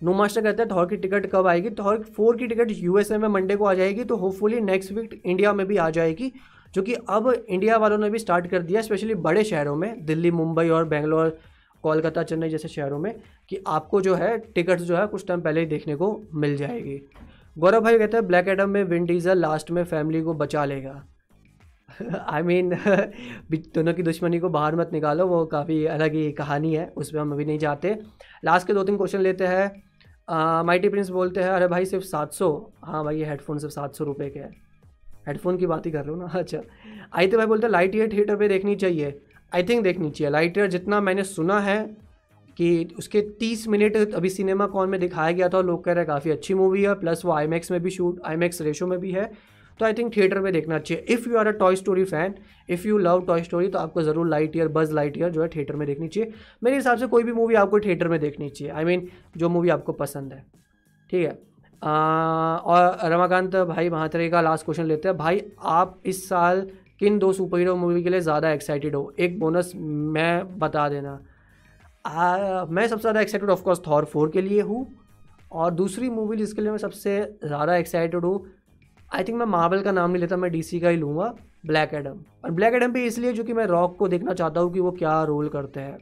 नो 0.00 0.12
मास्टर 0.14 0.42
कहते 0.42 0.62
हैं 0.62 0.70
थॉर 0.70 0.86
की 0.86 0.96
टिकट 0.96 1.26
कब 1.32 1.46
आएगी? 1.46 1.70
थॉर 1.70 2.02
फोर 2.16 2.36
की 2.36 2.46
टिकट 2.46 2.70
यूएसए 2.70 3.18
में 3.18 3.28
मंडे 3.28 3.56
को 3.56 3.64
आ 3.64 3.74
जाएगी 3.74 4.04
तो 4.04 4.16
होपफुली 4.16 4.60
नेक्स्ट 4.60 4.92
वीक 4.92 5.20
इंडिया 5.24 5.52
में 5.52 5.66
भी 5.66 5.76
आ 5.76 5.88
जाएगी, 5.90 6.32
जो 6.74 6.82
कि 6.82 6.94
अब 6.94 7.30
इंडिया 7.48 7.76
वालों 7.76 7.98
ने 7.98 8.10
भी 8.10 8.18
स्टार्ट 8.18 8.46
कर 8.46 8.62
दिया 8.62 8.82
स्पेशली 8.82 9.14
बड़े 9.16 9.44
शहरों 9.44 9.76
में, 9.76 10.04
दिल्ली, 10.06 10.30
मुंबई 10.30 10.68
और 10.68 10.84
बेंगलोर, 10.84 11.38
कोलकाता, 11.84 12.22
चेन्नई 12.22 12.48
जैसे 12.48 12.68
शहरों 12.68 12.98
में, 12.98 13.14
कि 13.48 13.62
आपको 13.66 14.00
जो 14.00 14.14
है 14.14 14.36
टिकट्स 14.38 14.82
जो 14.82 14.96
है 14.96 15.06
कुछ 15.06 15.26
टाइम 15.26 15.40
पहले 15.40 15.60
ही 15.60 15.66
देखने 15.66 15.96
को 15.96 16.20
मिल 16.34 16.56
जाएगी। 16.56 17.00
गौरव 17.56 17.80
भाई 17.80 17.98
कहते 17.98 18.16
हैं 18.16 18.26
ब्लैक 18.26 18.48
एडम 18.48 18.70
में 18.70 18.82
विन 18.84 19.04
डीजल 19.04 19.38
लास्ट 19.38 19.70
में 19.70 19.84
फैमिली 19.84 20.22
को 20.22 20.34
बचा 20.34 20.64
लेगा। 20.64 21.02
आई 22.28 22.42
मीन 22.42 22.70
दोनों 23.50 23.94
की 23.94 24.02
दुश्मनी 24.02 24.38
को 24.38 24.48
बाहर 24.48 24.76
मत 24.76 24.90
निकालो, 24.92 25.26
वो 25.26 25.46
काफ़ी 25.46 25.84
अलग 25.84 26.12
ही 26.12 26.32
कहानी 26.32 26.74
है, 26.74 26.92
उस 26.96 27.10
पर 27.10 27.18
हम 27.18 27.32
अभी 27.32 27.44
नहीं 27.44 27.58
जाते। 27.58 27.98
लास्ट 28.44 28.66
के 28.66 28.72
दो 28.72 28.84
तीन 28.84 28.96
क्वेश्चन 28.96 29.20
लेते 29.20 29.46
हैं। 29.46 29.82
माइटी 30.62 30.88
प्रिंस 30.88 31.08
बोलते 31.08 31.40
हैं, 31.40 31.48
अरे 31.48 31.68
भाई, 31.68 31.84
सिर्फ़ 31.84 32.04
सात 32.04 32.32
सौ। 32.32 32.72
हाँ 32.84 33.04
भाई, 33.04 33.18
ये 33.18 33.24
हेडफोन 33.24 33.58
सिर्फ़ 33.58 33.74
सात 33.74 33.94
सौ 33.94 34.04
रुपये 34.04 34.30
के 34.30 34.38
है। 34.38 34.50
हेडफोन 35.28 35.56
की 35.56 35.66
बात 35.66 35.86
ही 35.86 35.90
कर 35.90 36.04
रहे 36.04 36.10
हो 36.10 36.16
ना 36.16 36.26
अच्छा। 36.34 36.60
आई 37.14 37.26
तो 37.26 37.36
भाई 37.36 37.46
बोलते 37.46 37.66
हैं 37.66 37.72
लाइट 37.72 37.94
ईयर 37.94 38.12
थिएटर 38.12 38.36
पर 38.36 38.48
देखनी 38.48 38.76
चाहिए। 38.76 39.20
आई 39.54 39.62
थिंक 39.62 39.82
देखनी 39.82 40.10
चाहिए। 40.10 40.30
लाइट 40.30 40.58
ईयर 40.58 40.66
जितना 40.66 41.00
मैंने 41.00 41.24
सुना 41.24 41.60
है 41.60 41.96
कि 42.56 42.94
उसके 42.98 43.20
तीस 43.20 43.68
मिनट 43.68 44.14
अभी 44.14 44.30
सिनेमा 44.30 44.66
कॉन 44.66 44.88
में 44.88 45.00
दिखाया 45.00 45.32
गया 45.32 45.48
था 45.48 45.58
और 45.58 45.66
लोग 45.66 45.84
कह 45.84 45.92
रहे 45.92 46.00
हैं, 46.00 46.06
काफ़ी 46.06 46.30
अच्छी 46.30 46.54
मूवी 46.54 46.82
है। 46.82 46.94
प्लस 46.94 47.22
वो 47.24 47.32
आई 47.32 47.46
में 47.46 47.60
भी 47.70 47.90
शूट 47.90 48.20
आई 48.24 48.36
रेशो 48.36 48.86
में 48.86 48.98
भी 48.98 49.10
है। 49.10 49.56
तो 49.80 49.84
आई 49.84 49.92
थिंक 49.92 50.16
थिएटर 50.16 50.38
में 50.40 50.52
देखना 50.52 50.78
चाहिए। 50.78 51.04
If 51.14 51.28
you 51.28 51.36
are 51.38 51.46
a 51.46 51.50
Toy 51.58 51.76
Story 51.76 52.04
fan 52.04 52.34
if 52.70 52.86
you 52.88 52.98
love 52.98 53.24
Toy 53.26 53.42
Story 53.42 53.68
तो 53.68 53.78
आपको 53.78 54.02
ज़रूर 54.02 54.28
light 54.28 54.56
year 54.56 54.68
Buzz 54.68 54.92
light 54.92 55.18
year 55.18 55.30
जो 55.30 55.42
है 55.42 55.48
थिएटर 55.48 55.76
में 55.76 55.86
देखनी 55.88 56.08
चाहिए। 56.08 56.32
मेरे 56.62 56.76
हिसाब 56.76 56.98
से 56.98 57.06
कोई 57.06 57.22
भी 57.22 57.32
मूवी 57.32 57.54
आपको 57.54 57.80
थिएटर 57.80 58.08
में 58.08 58.18
देखनी 58.20 58.48
चाहिए। 58.50 58.72
आई 58.72 58.82
I 58.82 58.86
मीन 58.86 59.00
mean, 59.00 59.38
जो 59.38 59.48
मूवी 59.48 59.68
आपको 59.68 59.92
पसंद 59.94 60.32
है। 60.32 60.44
ठीक 61.10 61.26
है? 61.26 61.38
आ, 61.82 61.90
और 62.56 63.10
रमाकांत 63.12 63.56
भाई 63.56 63.88
महात्रे 63.90 64.28
का 64.30 64.40
लास्ट 64.40 64.64
क्वेश्चन 64.64 64.84
लेते 64.84 65.08
हैं। 65.08 65.16
भाई 65.16 65.42
आप 65.60 66.00
इस 66.06 66.28
साल 66.28 66.66
किन 67.00 67.18
दो 67.18 67.32
सुपर 67.32 67.58
हीरो 67.58 67.74
मूवी 67.76 68.02
के 68.02 68.10
लिए 68.10 68.20
ज़्यादा 68.20 68.50
एक्साइटेड 68.50 68.94
हो? 68.94 69.12
एक 69.18 69.38
बोनस 69.40 69.72
मैं 69.76 70.58
बता 70.58 70.88
देना। 70.88 71.20
आ, 72.06 72.64
मैं 72.64 72.86
सबसे 72.88 73.00
ज़्यादा 73.00 73.20
एक्साइटेड 73.20 73.50
ऑफकोर्स 73.50 73.80
थॉर 73.86 74.04
फोर 74.04 74.30
के 74.30 74.40
लिए 74.42 74.60
हूँ। 74.62 74.86
और 75.52 75.70
दूसरी 75.74 76.08
मूवी 76.10 76.36
जिसके 76.36 76.62
लिए 76.62 76.70
मैं 76.70 76.78
सबसे 76.78 77.20
ज़्यादा 77.44 77.76
एक्साइटेड 77.76 78.24
हूँ 78.24 78.38
आई 79.10 79.24
थिंक 79.24 79.38
मैं 79.38 79.46
मार्बल 79.46 79.82
का 79.82 79.92
नाम 79.92 80.10
नहीं 80.10 80.20
लेता, 80.20 80.36
मैं 80.36 80.50
डीसी 80.50 80.80
का 80.80 80.88
ही 80.88 80.96
लूँगा 80.96 81.34
ब्लैक 81.66 81.94
एडम 81.94 82.18
और 82.44 82.50
ब्लैक 82.50 82.74
एडम 82.74 82.92
भी 82.92 83.04
इसलिए 83.06 83.32
जो 83.32 83.44
कि 83.44 83.52
मैं 83.52 83.66
रॉक 83.66 83.96
को 83.98 84.08
देखना 84.08 84.34
चाहता 84.34 84.60
हूँ 84.60 84.72
कि 84.72 84.80
वो 84.80 84.90
क्या 84.92 85.22
रोल 85.24 85.48
करते 85.48 85.80
हैं, 85.80 85.98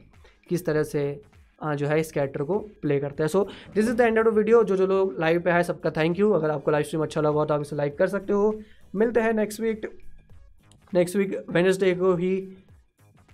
किस 0.49 0.65
तरह 0.65 0.83
से 0.83 1.21
जो 1.63 1.87
है 1.87 1.99
इस 1.99 2.11
कैरेक्टर 2.11 2.43
को 2.43 2.57
प्ले 2.81 2.99
करते 2.99 3.23
हैं. 3.23 3.27
So 3.27 3.43
this 3.75 3.87
is 3.89 3.95
the 3.95 4.01
end 4.01 4.19
of 4.19 4.33
video 4.35 4.63
जो 4.63 4.75
जो 4.77 4.87
लोग 4.87 5.19
लाइव 5.19 5.41
पे 5.41 5.51
है, 5.51 5.63
सबका 5.63 5.91
थैंक 5.91 6.19
यू 6.19 6.31
अगर 6.31 6.51
आपको 6.51 6.71
लाइव 6.71 6.83
स्ट्रीम 6.83 7.03
अच्छा 7.03 7.21
लगा 7.21 7.39
हो 7.39 7.45
तो 7.45 7.53
आप 7.53 7.61
इसे 7.61 7.75
लाइक 7.75 7.97
कर 7.97 8.07
सकते 8.07 8.33
हो. 8.33 8.53
मिलते 8.95 9.19
हैं 9.19 9.33
next 9.33 9.59
week 9.61 9.89
next 10.93 11.15
week 11.15 11.43
Wednesday 11.49 11.93
को 11.95 12.13
ही 12.15 12.35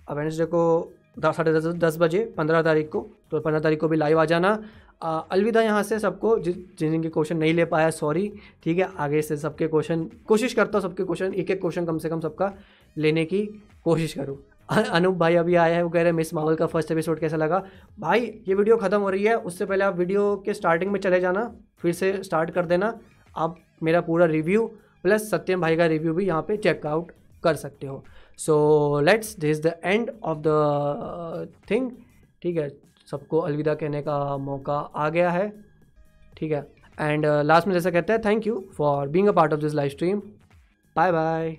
वेनसडे 0.08 0.44
को 0.46 0.92
साढ़े 1.18 1.52
दस 1.52 1.66
दस 1.76 1.96
बजे, 1.98 2.24
पंद्रह 2.36 2.62
तारीख 2.62 2.88
को. 2.88 3.00
तो 3.30 3.40
पंद्रह 3.40 3.60
तारीख 3.60 3.80
को 3.80 3.88
भी 3.88 3.96
लाइव 3.96 4.20
आ 4.20 4.24
जाना. 4.24 4.58
अलविदा 5.02 5.62
यहाँ 5.62 5.82
से 5.82 5.98
सबको 5.98 6.38
जिन, 6.38 6.64
जिनके 6.78 7.08
क्वेश्चन 7.08 7.36
नहीं 7.36 7.54
ले 7.54 7.64
पाया 7.64 7.90
सॉरी 7.90 8.30
ठीक 8.62 8.78
है? 8.78 8.88
आगे 8.98 9.22
से 9.22 9.36
सबके 9.36 9.66
क्वेश्चन 9.68 10.04
कोशिश 10.26 10.54
करता 10.54 10.78
हूँ 10.78 10.82
सबके 10.82 11.04
क्वेश्चन 11.04 11.34
एक 11.34 11.50
एक 11.50 11.60
क्वेश्चन 11.60 11.86
कम 11.86 11.98
से 11.98 12.08
कम 12.08 12.20
सबका 12.20 12.52
लेने 12.96 13.24
की 13.24 13.44
कोशिश 13.84 14.12
करूँ। 14.14 14.36
अनूप 14.68 15.14
भाई 15.16 15.34
अभी 15.36 15.54
आया 15.54 15.76
है, 15.76 15.82
वो 15.82 15.88
कह 15.90 15.98
रहे 15.98 16.06
हैं, 16.06 16.12
मिस 16.12 16.32
मावल 16.34 16.54
का 16.54 16.66
फ़र्स्ट 16.66 16.90
एपिसोड 16.90 17.18
कैसा 17.20 17.36
लगा? 17.36 17.62
भाई, 18.00 18.20
ये 18.48 18.54
वीडियो 18.54 18.76
ख़त्म 18.76 19.00
हो 19.00 19.10
रही 19.10 19.24
है, 19.24 19.34
उससे 19.36 19.66
पहले 19.66 19.84
आप 19.84 19.96
वीडियो 19.98 20.36
के 20.44 20.54
स्टार्टिंग 20.54 20.92
में 20.92 20.98
चले 21.00 21.20
जाना, 21.20 21.44
फिर 21.78 21.92
से 21.92 22.12
स्टार्ट 22.22 22.50
कर 22.50 22.66
देना। 22.66 22.98
आप 23.36 23.56
मेरा 23.82 24.00
पूरा 24.00 24.26
रिव्यू 24.26 24.66
प्लस 25.02 25.30
सत्यम 25.30 25.60
भाई 25.60 25.76
का 25.76 25.86
रिव्यू 25.86 26.12
भी 26.14 26.26
यहाँ 26.26 26.42
पे 26.42 26.56
चेकआउट 26.56 27.10
कर 27.44 27.54
सकते 27.56 27.86
हो। 27.86 28.02
So 28.38 29.00
let's 29.00 29.36
this 29.38 29.62
the 29.62 29.74
end 29.84 30.10
of 30.22 30.38
the 30.38 31.48
thing 31.70 31.90
ठीक 32.42 32.56
है? 32.56 32.68
सबको 33.12 33.38
अलविदा 33.38 33.74
कहने 33.74 34.02
का 34.02 34.36
मौका 34.38 34.74
आ 34.74 35.08
गया 35.08 35.30
है। 35.30 35.48
ठीक 36.36 36.52
है। 36.52 36.66
एंड 36.98 37.26
लास्ट 37.26 37.66
में 37.66 37.74
जैसा 37.74 37.90
कहते 37.90 38.12
हैं 38.12 38.22
thank 38.24 38.46
you 38.46 38.64
for 38.76 39.08
being 39.08 39.28
a 39.28 39.32
part 39.32 39.52
of 39.52 39.60
this 39.60 39.74
live 39.74 39.88
stream 39.88 40.20
bye 40.96 41.12
bye 41.12 41.50